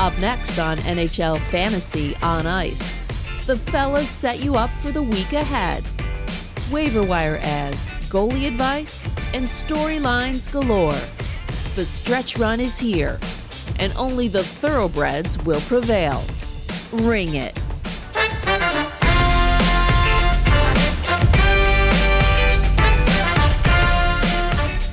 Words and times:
Up 0.00 0.16
next 0.20 0.60
on 0.60 0.78
NHL 0.78 1.40
Fantasy 1.50 2.14
on 2.22 2.46
Ice, 2.46 2.98
the 3.46 3.58
fellas 3.58 4.08
set 4.08 4.38
you 4.38 4.54
up 4.54 4.70
for 4.70 4.92
the 4.92 5.02
week 5.02 5.32
ahead. 5.32 5.84
Waiver 6.70 7.02
wire 7.02 7.40
ads, 7.42 7.90
goalie 8.08 8.46
advice, 8.46 9.16
and 9.34 9.44
storylines 9.44 10.48
galore. 10.52 11.00
The 11.74 11.84
stretch 11.84 12.38
run 12.38 12.60
is 12.60 12.78
here, 12.78 13.18
and 13.80 13.92
only 13.96 14.28
the 14.28 14.44
thoroughbreds 14.44 15.36
will 15.44 15.60
prevail. 15.62 16.24
Ring 16.92 17.34
it. 17.34 17.58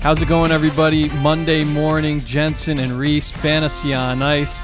How's 0.01 0.19
it 0.23 0.27
going, 0.27 0.51
everybody? 0.51 1.09
Monday 1.19 1.63
morning, 1.63 2.21
Jensen 2.21 2.79
and 2.79 2.97
Reese, 2.97 3.29
Fantasy 3.29 3.93
on 3.93 4.23
Ice. 4.23 4.63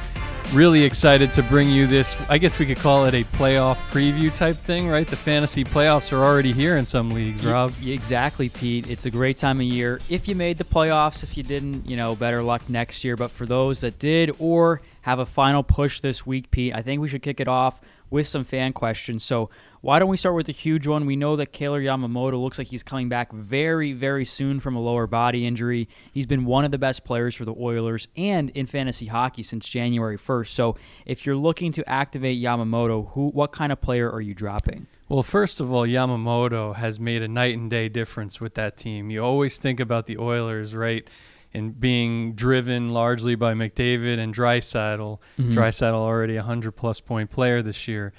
Really 0.53 0.83
excited 0.83 1.31
to 1.33 1.43
bring 1.43 1.69
you 1.69 1.87
this. 1.87 2.13
I 2.27 2.37
guess 2.37 2.59
we 2.59 2.65
could 2.65 2.75
call 2.75 3.05
it 3.05 3.13
a 3.13 3.23
playoff 3.23 3.77
preview 3.89 4.35
type 4.35 4.57
thing, 4.57 4.89
right? 4.89 5.07
The 5.07 5.15
fantasy 5.15 5.63
playoffs 5.63 6.11
are 6.11 6.21
already 6.21 6.51
here 6.51 6.75
in 6.75 6.85
some 6.85 7.09
leagues, 7.09 7.45
Rob. 7.45 7.71
Exactly, 7.81 8.49
Pete. 8.49 8.89
It's 8.89 9.05
a 9.05 9.11
great 9.11 9.37
time 9.37 9.61
of 9.61 9.65
year. 9.65 10.01
If 10.09 10.27
you 10.27 10.35
made 10.35 10.57
the 10.57 10.65
playoffs, 10.65 11.23
if 11.23 11.37
you 11.37 11.43
didn't, 11.43 11.87
you 11.87 11.95
know, 11.95 12.17
better 12.17 12.43
luck 12.43 12.67
next 12.67 13.05
year. 13.05 13.15
But 13.15 13.31
for 13.31 13.45
those 13.45 13.79
that 13.79 13.97
did 13.97 14.35
or 14.39 14.81
have 15.03 15.19
a 15.19 15.25
final 15.25 15.63
push 15.63 16.01
this 16.01 16.25
week, 16.25 16.51
Pete, 16.51 16.75
I 16.75 16.81
think 16.81 17.01
we 17.01 17.07
should 17.07 17.23
kick 17.23 17.39
it 17.39 17.47
off 17.47 17.79
with 18.09 18.27
some 18.27 18.43
fan 18.43 18.73
questions. 18.73 19.23
So 19.23 19.49
why 19.81 19.97
don't 19.97 20.09
we 20.09 20.17
start 20.17 20.35
with 20.35 20.45
the 20.45 20.51
huge 20.51 20.85
one? 20.85 21.07
We 21.07 21.15
know 21.15 21.35
that 21.37 21.51
Kailer 21.51 21.81
Yamamoto 21.81 22.41
looks 22.41 22.59
like 22.59 22.67
he's 22.67 22.83
coming 22.83 23.09
back 23.09 23.33
very, 23.33 23.93
very 23.93 24.25
soon 24.25 24.59
from 24.59 24.75
a 24.75 24.79
lower 24.79 25.07
body 25.07 25.45
injury. 25.45 25.89
He's 26.11 26.27
been 26.27 26.45
one 26.45 26.65
of 26.65 26.71
the 26.71 26.77
best 26.77 27.03
players 27.03 27.33
for 27.33 27.45
the 27.45 27.55
Oilers 27.55 28.07
and 28.15 28.51
in 28.51 28.67
fantasy 28.67 29.07
hockey 29.07 29.41
since 29.41 29.67
January 29.67 30.17
1st. 30.17 30.47
So 30.49 30.77
if 31.07 31.25
you're 31.25 31.35
looking 31.35 31.71
to 31.73 31.89
activate 31.89 32.41
Yamamoto, 32.41 33.11
who 33.13 33.29
what 33.29 33.51
kind 33.51 33.71
of 33.71 33.81
player 33.81 34.09
are 34.09 34.21
you 34.21 34.35
dropping? 34.35 34.85
Well, 35.09 35.23
first 35.23 35.59
of 35.59 35.73
all, 35.73 35.85
Yamamoto 35.85 36.75
has 36.75 36.99
made 36.99 37.23
a 37.23 37.27
night 37.27 37.57
and 37.57 37.69
day 37.69 37.89
difference 37.89 38.39
with 38.39 38.53
that 38.53 38.77
team. 38.77 39.09
You 39.09 39.21
always 39.21 39.57
think 39.57 39.79
about 39.79 40.05
the 40.05 40.19
Oilers, 40.19 40.75
right? 40.75 41.07
And 41.53 41.77
being 41.77 42.33
driven 42.33 42.89
largely 42.89 43.35
by 43.35 43.53
McDavid 43.53 44.19
and 44.19 44.33
Draisaitl. 44.33 45.19
Mm-hmm. 45.39 45.53
Draisaitl 45.53 45.93
already 45.93 46.37
a 46.37 46.43
hundred 46.43 46.73
plus 46.73 47.01
point 47.01 47.31
player 47.31 47.61
this 47.63 47.87
year. 47.87 48.13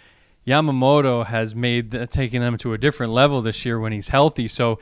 Yamamoto 0.47 1.27
has 1.27 1.55
made 1.55 2.11
taken 2.11 2.41
them 2.43 2.57
to 2.59 2.73
a 2.73 2.79
different 2.79 3.13
level 3.13 3.43
this 3.43 3.65
year 3.65 3.79
when 3.79 3.93
he's 3.93 4.09
healthy. 4.09 4.49
So 4.49 4.79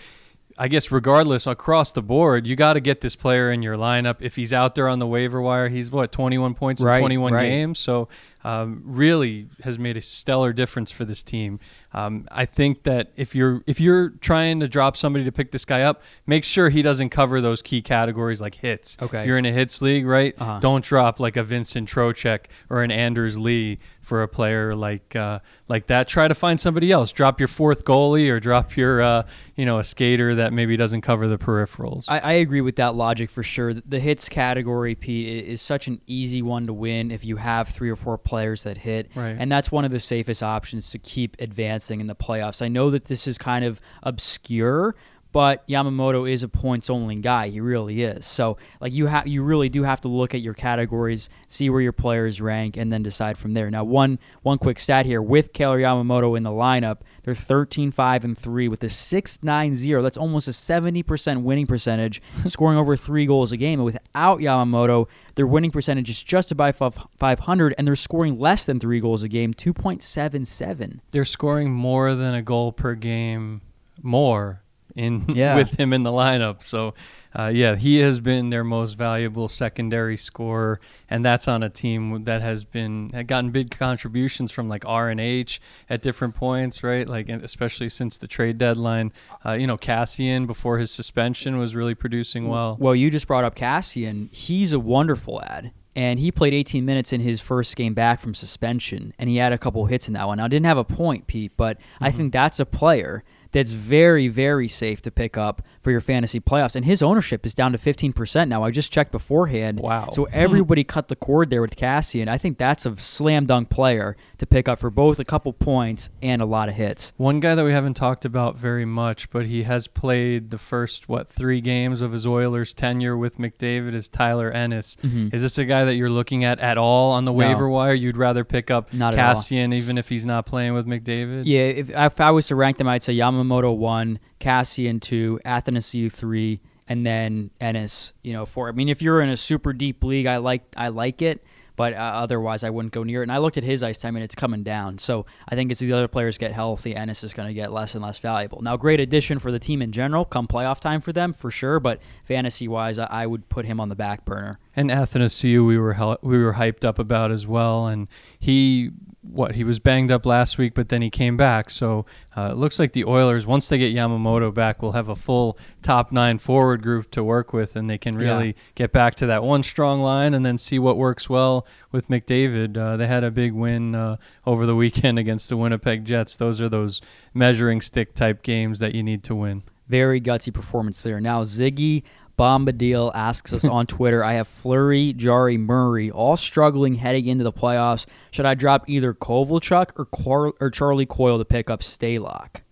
I 0.59 0.69
guess 0.69 0.91
regardless 0.91 1.47
across 1.47 1.93
the 1.93 2.03
board, 2.03 2.47
you 2.47 2.57
got 2.57 2.75
to 2.75 2.81
get 2.81 3.01
this 3.01 3.17
player 3.17 3.51
in 3.51 3.63
your 3.63 3.77
lineup. 3.77 4.17
If 4.21 4.37
he's 4.37 4.53
out 4.53 4.75
there 4.75 4.89
on 4.89 4.99
the 4.99 5.07
waiver 5.07 5.41
wire, 5.41 5.69
he's 5.69 5.91
what 5.91 6.13
21 6.13 6.55
points 6.55 6.83
Right, 6.83 6.97
in 6.97 7.01
21 7.01 7.33
right. 7.33 7.43
games. 7.49 7.79
So 7.79 8.09
um, 8.45 8.83
really 8.85 9.49
has 9.63 9.79
made 9.79 9.97
a 9.97 10.01
stellar 10.03 10.53
difference 10.53 10.91
for 10.91 11.05
this 11.05 11.23
team. 11.23 11.61
Um, 11.93 12.29
I 12.31 12.47
think 12.47 12.85
that 12.85 13.11
if 13.17 13.35
you're 13.35 13.63
if 13.67 13.81
you're 13.81 14.11
trying 14.11 14.61
to 14.61 14.69
drop 14.69 14.97
somebody 14.97 15.25
to 15.25 15.33
pick 15.33 15.51
this 15.51 15.65
guy 15.65 15.83
up, 15.83 16.03
make 16.27 16.45
sure 16.45 16.69
he 16.69 16.83
doesn't 16.83 17.11
cover 17.11 17.41
those 17.41 17.63
key 17.63 17.83
categories 17.83 18.41
like 18.41 18.55
hits. 18.55 18.97
Okay. 19.03 19.21
If 19.21 19.27
you're 19.27 19.39
in 19.39 19.47
a 19.47 19.53
hits 19.53 19.83
league, 19.83 20.07
right? 20.07 20.35
Uh-huh. 20.39 20.61
Don't 20.61 20.85
drop 20.85 21.19
like 21.19 21.37
a 21.37 21.43
Vincent 21.43 21.89
Trocheck 21.89 22.47
or 22.69 22.83
an 22.83 22.91
Anders 22.91 23.39
Lee 23.39 23.79
for 24.03 24.23
a 24.23 24.29
player 24.29 24.75
like 24.75 25.15
uh, 25.17 25.41
like 25.69 25.87
that. 25.89 26.07
Try 26.07 26.29
to 26.29 26.35
find 26.35 26.59
somebody 26.59 26.93
else. 26.93 27.13
Drop 27.13 27.41
your 27.41 27.49
fourth 27.49 27.85
goalie 27.85 28.31
or 28.31 28.41
drop 28.41 28.77
your 28.77 29.03
uh, 29.03 29.23
you 29.57 29.67
know 29.67 29.79
a 29.79 29.85
skater 29.85 30.37
that 30.37 30.53
maybe 30.53 30.77
doesn't 30.77 31.01
cover 31.03 31.27
the 31.29 31.39
peripherals. 31.39 32.05
I, 32.09 32.19
I 32.19 32.33
agree 32.35 32.61
with 32.61 32.77
that 32.77 32.95
logic 32.95 33.31
for 33.31 33.43
sure. 33.43 33.75
The 33.75 34.01
hits 34.01 34.29
category, 34.29 34.95
Pete, 34.95 35.47
is 35.47 35.61
such 35.61 35.89
an 35.89 36.01
easy 36.07 36.43
one 36.43 36.67
to 36.67 36.73
win 36.73 37.11
if 37.11 37.25
you 37.25 37.37
have 37.37 37.69
three 37.69 37.91
or 37.91 37.97
four 37.97 38.17
players 38.17 38.63
that 38.63 38.79
hit. 38.79 39.11
Right. 39.15 39.37
And 39.39 39.51
that's 39.51 39.71
one 39.71 39.85
of 39.85 39.91
the 39.91 40.01
safest 40.01 40.43
options 40.43 40.91
to 40.91 40.99
keep 40.99 41.37
advancing 41.81 42.01
in 42.01 42.07
the 42.07 42.15
playoffs. 42.15 42.61
I 42.61 42.69
know 42.69 42.91
that 42.91 43.07
this 43.07 43.27
is 43.27 43.39
kind 43.39 43.65
of 43.65 43.81
obscure, 44.03 44.95
but 45.33 45.67
Yamamoto 45.67 46.31
is 46.31 46.43
a 46.43 46.49
points 46.49 46.91
only 46.91 47.17
guy. 47.17 47.49
He 47.49 47.61
really 47.61 48.03
is. 48.03 48.27
So 48.27 48.59
like 48.81 48.93
you 48.93 49.07
have 49.07 49.27
you 49.27 49.43
really 49.43 49.71
do 49.71 49.83
have 49.85 50.03
to 50.03 50.09
look 50.09 50.35
at 50.35 50.43
your 50.43 50.55
categories, 50.55 51.31
see 51.49 51.71
where 51.71 51.81
your 51.81 51.93
players 51.93 52.41
rank, 52.41 52.77
and 52.77 52.93
then 52.93 53.03
decide 53.03 53.39
from 53.39 53.55
there. 53.55 53.71
Now 53.71 53.85
one 53.85 54.19
one 54.43 54.59
quick 54.59 54.79
stat 54.79 55.07
here 55.07 55.23
with 55.23 55.55
Kailer 55.55 55.79
Yamamoto 55.79 56.37
in 56.37 56.43
the 56.43 56.51
lineup, 56.51 56.99
they're 57.23 57.35
13 57.35 57.91
5 57.91 58.25
and 58.25 58.37
3 58.37 58.69
with 58.69 58.83
a 58.83 58.87
6-9-0. 58.87 60.03
That's 60.03 60.19
almost 60.19 60.49
a 60.49 60.53
70% 60.53 61.43
winning 61.43 61.67
percentage, 61.67 62.23
scoring 62.47 62.79
over 62.79 62.97
3 62.97 63.27
goals 63.27 63.53
a 63.53 63.57
game. 63.57 63.81
And 63.81 63.85
without 63.85 64.41
Yamamoto, 64.41 65.09
their 65.35 65.47
winning 65.47 65.71
percentage 65.71 66.11
is 66.11 66.23
just 66.23 66.53
above 66.53 66.77
500 67.19 67.75
and 67.77 67.87
they're 67.87 67.97
scoring 67.97 68.39
less 68.39 68.65
than 68.65 68.81
3 68.81 69.01
goals 69.01 69.23
a 69.23 69.29
game, 69.29 69.55
2.77. 69.55 71.01
They're 71.11 71.25
scoring 71.25 71.73
more 71.73 72.15
than 72.15 72.35
a 72.35 72.43
goal 72.43 72.73
per 72.73 72.95
game 72.95 73.63
more 74.03 74.63
in 74.97 75.25
Yeah. 75.35 75.57
with 75.57 75.79
him 75.79 75.93
in 75.93 76.03
the 76.03 76.11
lineup. 76.11 76.63
So, 76.63 76.95
uh, 77.39 77.47
yeah, 77.55 77.77
he 77.77 77.99
has 77.99 78.19
been 78.21 78.51
their 78.51 78.65
most 78.65 78.95
valuable 78.95 79.49
secondary 79.49 80.17
scorer, 80.17 80.81
and 81.09 81.25
that's 81.25 81.47
on 81.49 81.63
a 81.63 81.71
team 81.71 82.25
that 82.25 82.43
has 82.43 82.65
been 82.65 83.11
had 83.11 83.27
gotten 83.29 83.51
big 83.51 83.71
contributions 83.71 84.51
from 84.51 84.69
like 84.69 84.85
R 84.87 85.09
and 85.11 85.21
H 85.21 85.61
at 85.89 86.03
different 86.03 86.35
points, 86.35 86.83
right? 86.83 87.09
Like 87.09 87.29
especially 87.29 87.89
since 87.89 88.19
the 88.19 88.27
trade 88.27 88.59
deadline. 88.59 89.13
Uh, 89.47 89.53
you 89.53 89.67
know, 89.67 89.77
Kassian 89.77 90.47
before 90.47 90.79
his 90.79 90.91
suspension 90.91 91.59
was 91.59 91.75
really 91.77 91.95
producing 91.95 92.49
well. 92.49 92.77
Well, 92.81 92.95
you 92.95 93.11
just 93.11 93.27
brought 93.27 93.45
up 93.45 93.55
Kassian. 93.55 94.33
He's 94.35 94.73
a 94.73 94.81
wonderful 94.81 95.43
ad. 95.43 95.73
And 95.97 96.21
he 96.21 96.31
played 96.31 96.55
18 96.55 96.85
minutes 96.85 97.13
in 97.13 97.21
his 97.21 97.41
first 97.41 97.75
game 97.75 97.95
back 97.95 98.21
from 98.21 98.33
suspension, 98.33 99.13
and 99.19 99.29
he 99.29 99.39
had 99.39 99.53
a 99.53 99.59
couple 99.59 99.85
hits 99.87 100.07
in 100.07 100.15
that 100.15 100.29
one. 100.29 100.39
Now, 100.39 100.47
didn't 100.47 100.67
have 100.67 100.79
a 100.79 100.85
point, 100.85 101.27
Pete, 101.27 101.57
but 101.57 101.79
I 102.01 102.13
think 102.13 102.33
that's 102.33 102.61
a 102.61 102.65
player 102.65 103.25
that's 103.53 103.71
very, 103.73 104.29
very 104.29 104.69
safe 104.69 105.01
to 105.03 105.11
pick 105.11 105.37
up 105.37 105.63
for 105.81 105.91
your 105.91 106.01
fantasy 106.01 106.39
playoffs. 106.41 106.77
And 106.77 106.85
his 106.85 107.03
ownership 107.03 107.45
is 107.47 107.55
down 107.55 107.73
to 107.73 107.79
15% 107.79 108.49
now. 108.49 108.63
I 108.63 108.71
just 108.71 108.93
checked 108.93 109.13
beforehand. 109.13 109.81
Wow. 109.81 110.11
So 110.13 110.25
everybody 110.33 110.85
cut 110.85 111.09
the 111.09 111.17
cord 111.17 111.51
there 111.51 111.61
with 111.63 111.75
Kassian. 111.77 112.29
I 112.29 112.39
think 112.39 112.59
that's 112.59 112.87
a 112.87 112.97
slam 112.97 113.47
dunk 113.47 113.71
player 113.71 114.17
to 114.39 114.47
pick 114.47 114.69
up 114.69 114.79
for 114.79 114.91
both 114.91 115.19
a 115.19 115.25
couple 115.25 115.53
points 115.53 116.11
and 116.23 116.43
a 116.43 116.45
lot 116.45 116.69
of 116.69 116.75
hits. 116.75 117.13
One 117.17 117.41
guy 117.41 117.55
that 117.55 117.65
we 117.65 117.73
haven't 117.73 117.95
talked 117.95 118.25
about 118.25 118.57
very 118.57 118.85
much, 118.85 119.31
but 119.31 119.47
he 119.47 119.63
has 119.65 119.87
played 119.89 120.51
the 120.51 120.59
first 120.59 121.09
what 121.09 121.29
three 121.29 121.61
games 121.61 122.03
of 122.03 122.13
his 122.13 122.27
Oilers 122.27 122.75
tenure 122.75 123.17
with 123.17 123.39
McDavid 123.39 123.95
is 123.95 124.09
Tyler 124.09 124.51
Ennis. 124.51 124.97
Is 125.03 125.43
this 125.43 125.57
a 125.59 125.65
guy 125.65 125.85
that 125.87 125.95
you're 125.95 126.11
looking 126.11 126.45
at 126.45 126.61
at 126.61 126.77
all 126.79 127.13
on 127.13 127.25
the 127.25 127.31
Mm-hmm. 127.31 127.41
No. 127.41 127.49
waiver 127.49 127.69
wire? 127.71 127.95
You'd 127.95 128.17
rather 128.17 128.45
pick 128.45 128.71
up 128.71 128.93
Not. 128.93 129.15
Kassian 129.15 129.73
even 129.73 129.97
if 129.99 130.09
he's 130.09 130.27
not 130.27 130.47
playing 130.47 130.75
with 130.75 130.87
McDavid? 130.87 131.43
Yeah, 131.47 131.61
if, 131.61 131.91
if 131.91 132.21
I 132.21 132.31
was 132.33 132.49
to 132.49 132.55
rank 132.57 132.77
them, 132.77 132.89
I'd 132.89 133.03
say 133.03 133.15
Yamamoto 133.17 133.40
one, 133.49 134.19
Kassian 134.41 135.01
two, 135.01 135.41
Athanasiou 135.45 136.13
three, 136.13 136.61
and 136.89 137.07
then 137.07 137.51
Ennis. 137.61 138.13
You 138.23 138.33
know, 138.33 138.47
four. 138.47 138.69
I 138.69 138.73
mean, 138.73 138.89
if 138.89 139.01
you're 139.01 139.21
in 139.21 139.29
a 139.29 139.37
super 139.37 139.73
deep 139.73 140.05
league, 140.05 140.27
I 140.27 140.39
like 140.39 140.63
I 140.77 140.89
like 140.89 141.23
it, 141.23 141.45
but 141.77 141.95
uh, 141.95 141.97
otherwise 141.97 142.65
I 142.65 142.71
wouldn't 142.71 142.93
go 142.93 143.03
near 143.05 143.21
it. 143.21 143.25
And 143.25 143.33
I 143.33 143.39
looked 143.39 143.57
at 143.57 143.65
his 143.65 143.83
ice 143.83 143.99
time, 143.99 144.17
and 144.17 144.25
it's 144.25 144.35
coming 144.35 144.63
down. 144.63 144.99
So 144.99 145.25
I 145.49 145.55
think 145.55 145.71
as 145.71 145.79
the 145.79 145.93
other 145.93 146.09
players 146.09 146.37
get 146.37 146.53
healthy, 146.53 146.95
Ennis 146.95 147.25
is 147.25 147.33
going 147.33 147.49
to 147.49 147.55
get 147.55 147.73
less 147.73 147.95
and 147.95 148.05
less 148.05 148.19
valuable. 148.19 148.61
Now, 148.61 148.77
great 148.77 149.01
addition 149.01 149.39
for 149.39 149.51
the 149.51 149.59
team 149.59 149.81
in 149.83 149.93
general, 149.93 150.25
come 150.25 150.47
playoff 150.47 150.81
time 150.81 151.01
for 151.01 151.13
them 151.13 151.33
for 151.33 151.51
sure. 151.51 151.81
But 151.81 152.01
fantasy 152.25 152.69
wise, 152.69 152.99
I, 152.99 153.07
I 153.07 153.27
would 153.27 153.49
put 153.49 153.65
him 153.65 153.81
on 153.81 153.89
the 153.89 153.97
back 153.97 154.25
burner. 154.25 154.59
And 154.77 154.91
Athanasiou, 154.91 155.67
we 155.67 155.79
were 155.79 156.19
we 156.23 156.39
were 156.39 156.55
hyped 156.55 156.85
up 156.85 156.99
about 156.99 157.31
as 157.31 157.47
well, 157.47 157.87
and 157.87 158.09
he 158.39 158.91
what 159.23 159.55
he 159.55 159.65
was 159.65 159.79
banged 159.79 160.11
up 160.11 160.25
last 160.25 160.57
week, 160.57 160.73
but 160.73 160.89
then 160.89 161.03
he 161.03 161.11
came 161.11 161.37
back. 161.37 161.69
So 161.69 162.07
uh, 162.37 162.49
it 162.53 162.57
looks 162.57 162.79
like 162.79 162.93
the 162.95 163.05
Oilers, 163.05 163.47
once 163.47 163.69
they 163.69 163.77
get 163.77 163.95
Yamamoto 163.95 164.53
back, 164.53 164.81
will 164.81 164.93
have 164.93 165.09
a 165.11 165.15
full 165.15 165.59
top 165.83 166.11
nine 166.11 166.39
forward 166.39 166.83
group 166.83 167.11
to 167.11 167.23
work 167.23 167.53
with, 167.53 167.77
and 167.77 167.89
they 167.91 167.99
can 167.99 168.17
really 168.17 168.47
Yeah. 168.49 168.53
get 168.77 168.93
back 168.93 169.15
to 169.17 169.27
that 169.27 169.43
one 169.43 169.63
strong 169.63 170.01
line, 170.01 170.33
and 170.33 170.45
then 170.45 170.57
see 170.57 170.79
what 170.79 170.97
works 170.97 171.29
well 171.29 171.67
with 171.93 172.09
McDavid. 172.09 172.77
Uh, 172.79 172.97
they 172.97 173.07
had 173.07 173.23
a 173.23 173.31
big 173.31 173.53
win 173.53 173.95
uh, 173.95 174.17
over 174.47 174.65
the 174.65 174.75
weekend 174.75 175.19
against 175.25 175.51
the 175.51 175.57
Winnipeg 175.59 176.05
Jets. 176.07 176.37
Those 176.37 176.61
are 176.61 176.71
those 176.71 177.03
measuring 177.35 177.83
stick 177.83 178.15
type 178.15 178.43
games 178.43 178.79
that 178.79 178.95
you 178.95 179.03
need 179.03 179.23
to 179.25 179.35
win. 179.35 179.65
Very 179.89 180.21
gutsy 180.21 180.55
performance 180.55 181.03
there. 181.03 181.21
Now 181.21 181.43
Ziggy 181.45 182.05
Bombadil 182.41 183.13
asks 183.15 183.53
us 183.53 183.67
on 183.67 183.87
Twitter. 183.99 184.25
I 184.25 184.33
have 184.35 184.49
Fleury, 184.49 185.13
Jarry, 185.13 185.59
Murray 185.59 186.11
all 186.11 186.37
struggling 186.39 186.95
heading 186.95 187.27
into 187.27 187.45
the 187.45 187.53
playoffs. 187.53 188.07
Should 188.31 188.47
I 188.47 188.55
drop 188.55 188.89
either 188.89 189.13
Kovalchuk 189.13 189.91
or 189.97 190.07
Cor- 190.07 190.55
or 190.59 190.71
Charlie 190.71 191.05
Coyle 191.07 191.37
to 191.39 191.45
pick 191.45 191.69
up 191.69 191.81
Stalock? 191.81 192.63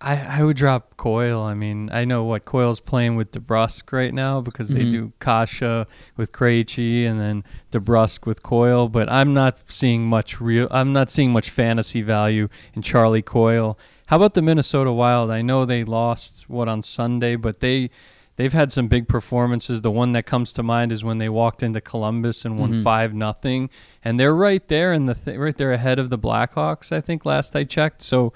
I, 0.00 0.40
I 0.40 0.42
would 0.42 0.56
drop 0.56 0.96
Coyle. 0.96 1.40
I 1.40 1.54
mean, 1.54 1.88
I 1.92 2.04
know 2.04 2.24
what 2.24 2.44
Coyle's 2.44 2.80
playing 2.80 3.14
with 3.16 3.30
DeBrusk 3.30 3.92
right 3.92 4.12
now 4.12 4.40
because 4.40 4.68
they 4.68 4.82
Mhm. 4.84 4.90
do 4.90 5.12
Kasha 5.20 5.86
with 6.16 6.32
Krejci 6.32 7.06
and 7.06 7.20
then 7.20 7.44
DeBrusk 7.70 8.26
with 8.26 8.42
Coyle, 8.42 8.88
but 8.88 9.08
I'm 9.10 9.32
not 9.34 9.56
seeing 9.70 10.04
much 10.06 10.40
real. 10.40 10.66
I'm 10.72 10.92
not 10.92 11.10
seeing 11.10 11.32
much 11.32 11.48
fantasy 11.50 12.02
value 12.02 12.48
in 12.74 12.82
Charlie 12.82 13.22
Coyle. 13.22 13.78
How 14.08 14.16
about 14.16 14.34
the 14.34 14.42
Minnesota 14.42 14.90
Wild? 14.92 15.30
I 15.30 15.42
know 15.42 15.64
they 15.64 15.84
lost 15.84 16.46
what 16.48 16.66
on 16.68 16.82
Sunday, 16.82 17.36
but 17.36 17.60
they 17.60 17.90
they've 18.38 18.52
had 18.54 18.72
some 18.72 18.88
big 18.88 19.06
performances. 19.06 19.82
The 19.82 19.90
one 19.90 20.12
that 20.12 20.24
comes 20.24 20.54
to 20.54 20.62
mind 20.62 20.90
is 20.90 21.04
when 21.04 21.18
they 21.18 21.28
walked 21.28 21.62
into 21.62 21.82
Columbus 21.82 22.46
and 22.46 22.58
won 22.58 22.72
Mhm. 22.72 22.82
five 22.82 23.12
nothing, 23.12 23.68
and 24.02 24.18
they're 24.18 24.34
right 24.34 24.66
there 24.68 24.94
in 24.94 25.04
the 25.04 25.14
th- 25.14 25.36
right 25.36 25.56
there 25.58 25.72
ahead 25.72 25.98
of 25.98 26.08
the 26.08 26.18
Blackhawks. 26.18 26.90
I 26.90 27.02
think 27.02 27.26
last 27.26 27.54
I 27.54 27.64
checked. 27.64 28.00
So. 28.00 28.32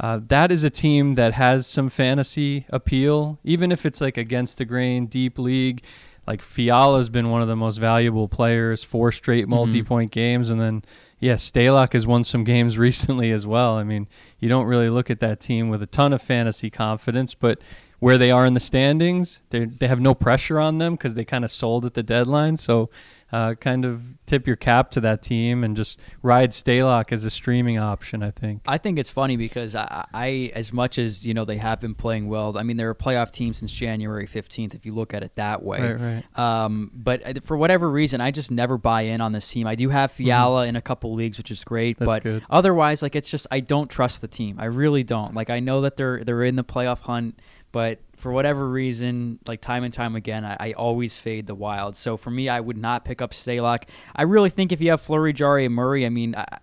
Uh, 0.00 0.18
that 0.26 0.50
is 0.50 0.64
a 0.64 0.70
team 0.70 1.14
that 1.14 1.34
has 1.34 1.68
some 1.68 1.88
fantasy 1.88 2.66
appeal, 2.70 3.38
even 3.44 3.70
if 3.70 3.86
it's 3.86 4.00
like 4.00 4.16
against 4.16 4.58
the 4.58 4.64
grain, 4.64 5.06
deep 5.06 5.38
league. 5.38 5.84
Like 6.26 6.42
Fiala's 6.42 7.08
been 7.08 7.30
one 7.30 7.42
of 7.42 7.46
the 7.46 7.54
most 7.54 7.76
valuable 7.76 8.26
players, 8.26 8.82
four 8.82 9.12
straight 9.12 9.46
multi-point 9.46 10.10
games, 10.10 10.50
and 10.50 10.60
then 10.60 10.82
yeah, 11.20 11.34
Stalock 11.34 11.92
has 11.92 12.08
won 12.08 12.24
some 12.24 12.42
games 12.42 12.76
recently 12.88 13.30
as 13.30 13.46
well. 13.46 13.76
I 13.76 13.84
mean, 13.84 14.08
you 14.40 14.48
don't 14.48 14.66
really 14.66 14.88
look 14.90 15.10
at 15.10 15.20
that 15.20 15.38
team 15.38 15.68
with 15.68 15.80
a 15.80 15.86
ton 15.86 16.12
of 16.12 16.20
fantasy 16.20 16.70
confidence, 16.70 17.36
but 17.36 17.60
where 18.04 18.18
they 18.18 18.30
are 18.30 18.44
in 18.44 18.52
the 18.52 18.60
standings, 18.60 19.40
they 19.48 19.64
they 19.64 19.88
have 19.88 19.98
no 20.00 20.14
pressure 20.14 20.60
on 20.60 20.76
them 20.76 20.92
because 20.94 21.14
they 21.14 21.24
kind 21.24 21.42
of 21.42 21.50
sold 21.50 21.86
at 21.86 21.94
the 21.94 22.02
deadline. 22.02 22.58
So, 22.58 22.90
uh, 23.32 23.54
kind 23.54 23.86
of 23.86 24.04
tip 24.26 24.46
your 24.46 24.56
cap 24.56 24.90
to 24.90 25.00
that 25.00 25.22
team 25.22 25.64
and 25.64 25.74
just 25.74 25.98
ride 26.22 26.50
Stalock 26.50 27.12
as 27.12 27.24
a 27.24 27.30
streaming 27.30 27.78
option. 27.78 28.22
I 28.22 28.30
think. 28.30 28.60
I 28.66 28.76
think 28.76 28.98
it's 28.98 29.08
funny 29.08 29.38
because 29.38 29.74
I, 29.74 30.04
I, 30.12 30.52
as 30.54 30.70
much 30.70 30.98
as 30.98 31.26
you 31.26 31.32
know, 31.32 31.46
they 31.46 31.56
have 31.56 31.80
been 31.80 31.94
playing 31.94 32.28
well. 32.28 32.58
I 32.58 32.62
mean, 32.62 32.76
they're 32.76 32.90
a 32.90 32.94
playoff 32.94 33.30
team 33.32 33.54
since 33.54 33.72
January 33.72 34.26
fifteenth, 34.26 34.74
if 34.74 34.84
you 34.84 34.92
look 34.92 35.14
at 35.14 35.22
it 35.22 35.34
that 35.36 35.62
way. 35.62 35.80
Right, 35.80 36.22
right. 36.36 36.38
Um, 36.38 36.90
but 36.94 37.26
uh, 37.26 37.40
for 37.42 37.56
whatever 37.56 37.90
reason, 37.90 38.20
I 38.20 38.30
just 38.32 38.50
never 38.50 38.76
buy 38.76 39.02
in 39.02 39.22
on 39.22 39.32
this 39.32 39.48
team. 39.50 39.66
I 39.66 39.76
do 39.76 39.88
have 39.88 40.12
Fiala 40.12 40.66
in 40.66 40.76
a 40.76 40.82
couple 40.82 41.14
leagues, 41.14 41.38
which 41.38 41.50
is 41.50 41.64
great, 41.64 41.96
Mm-hmm. 41.96 42.04
That's 42.04 42.16
but 42.16 42.22
good. 42.22 42.42
otherwise, 42.50 43.02
like 43.02 43.16
it's 43.16 43.30
just 43.30 43.46
I 43.50 43.60
don't 43.60 43.88
trust 43.88 44.20
the 44.20 44.28
team. 44.28 44.60
I 44.60 44.66
really 44.66 45.04
don't. 45.04 45.34
Like 45.34 45.48
I 45.48 45.60
know 45.60 45.80
that 45.80 45.96
they're 45.96 46.22
they're 46.22 46.44
in 46.44 46.56
the 46.56 46.64
playoff 46.64 47.00
hunt, 47.00 47.40
but 47.74 47.98
for 48.14 48.30
whatever 48.30 48.68
reason, 48.68 49.40
like 49.48 49.60
time 49.60 49.82
and 49.82 49.92
time 49.92 50.14
again, 50.14 50.44
I, 50.44 50.56
I 50.60 50.72
always 50.74 51.18
fade 51.18 51.48
the 51.48 51.56
Wild. 51.56 51.96
So 51.96 52.16
for 52.16 52.30
me, 52.30 52.48
I 52.48 52.60
would 52.60 52.76
not 52.76 53.04
pick 53.04 53.20
up 53.20 53.32
Stalock. 53.32 53.82
I 54.14 54.22
really 54.22 54.48
think 54.48 54.70
if 54.70 54.80
you 54.80 54.90
have 54.90 55.00
Fleury, 55.00 55.32
Jarry, 55.32 55.66
and 55.66 55.74
Murray, 55.74 56.06
I 56.06 56.08
mean. 56.08 56.36
I, 56.36 56.58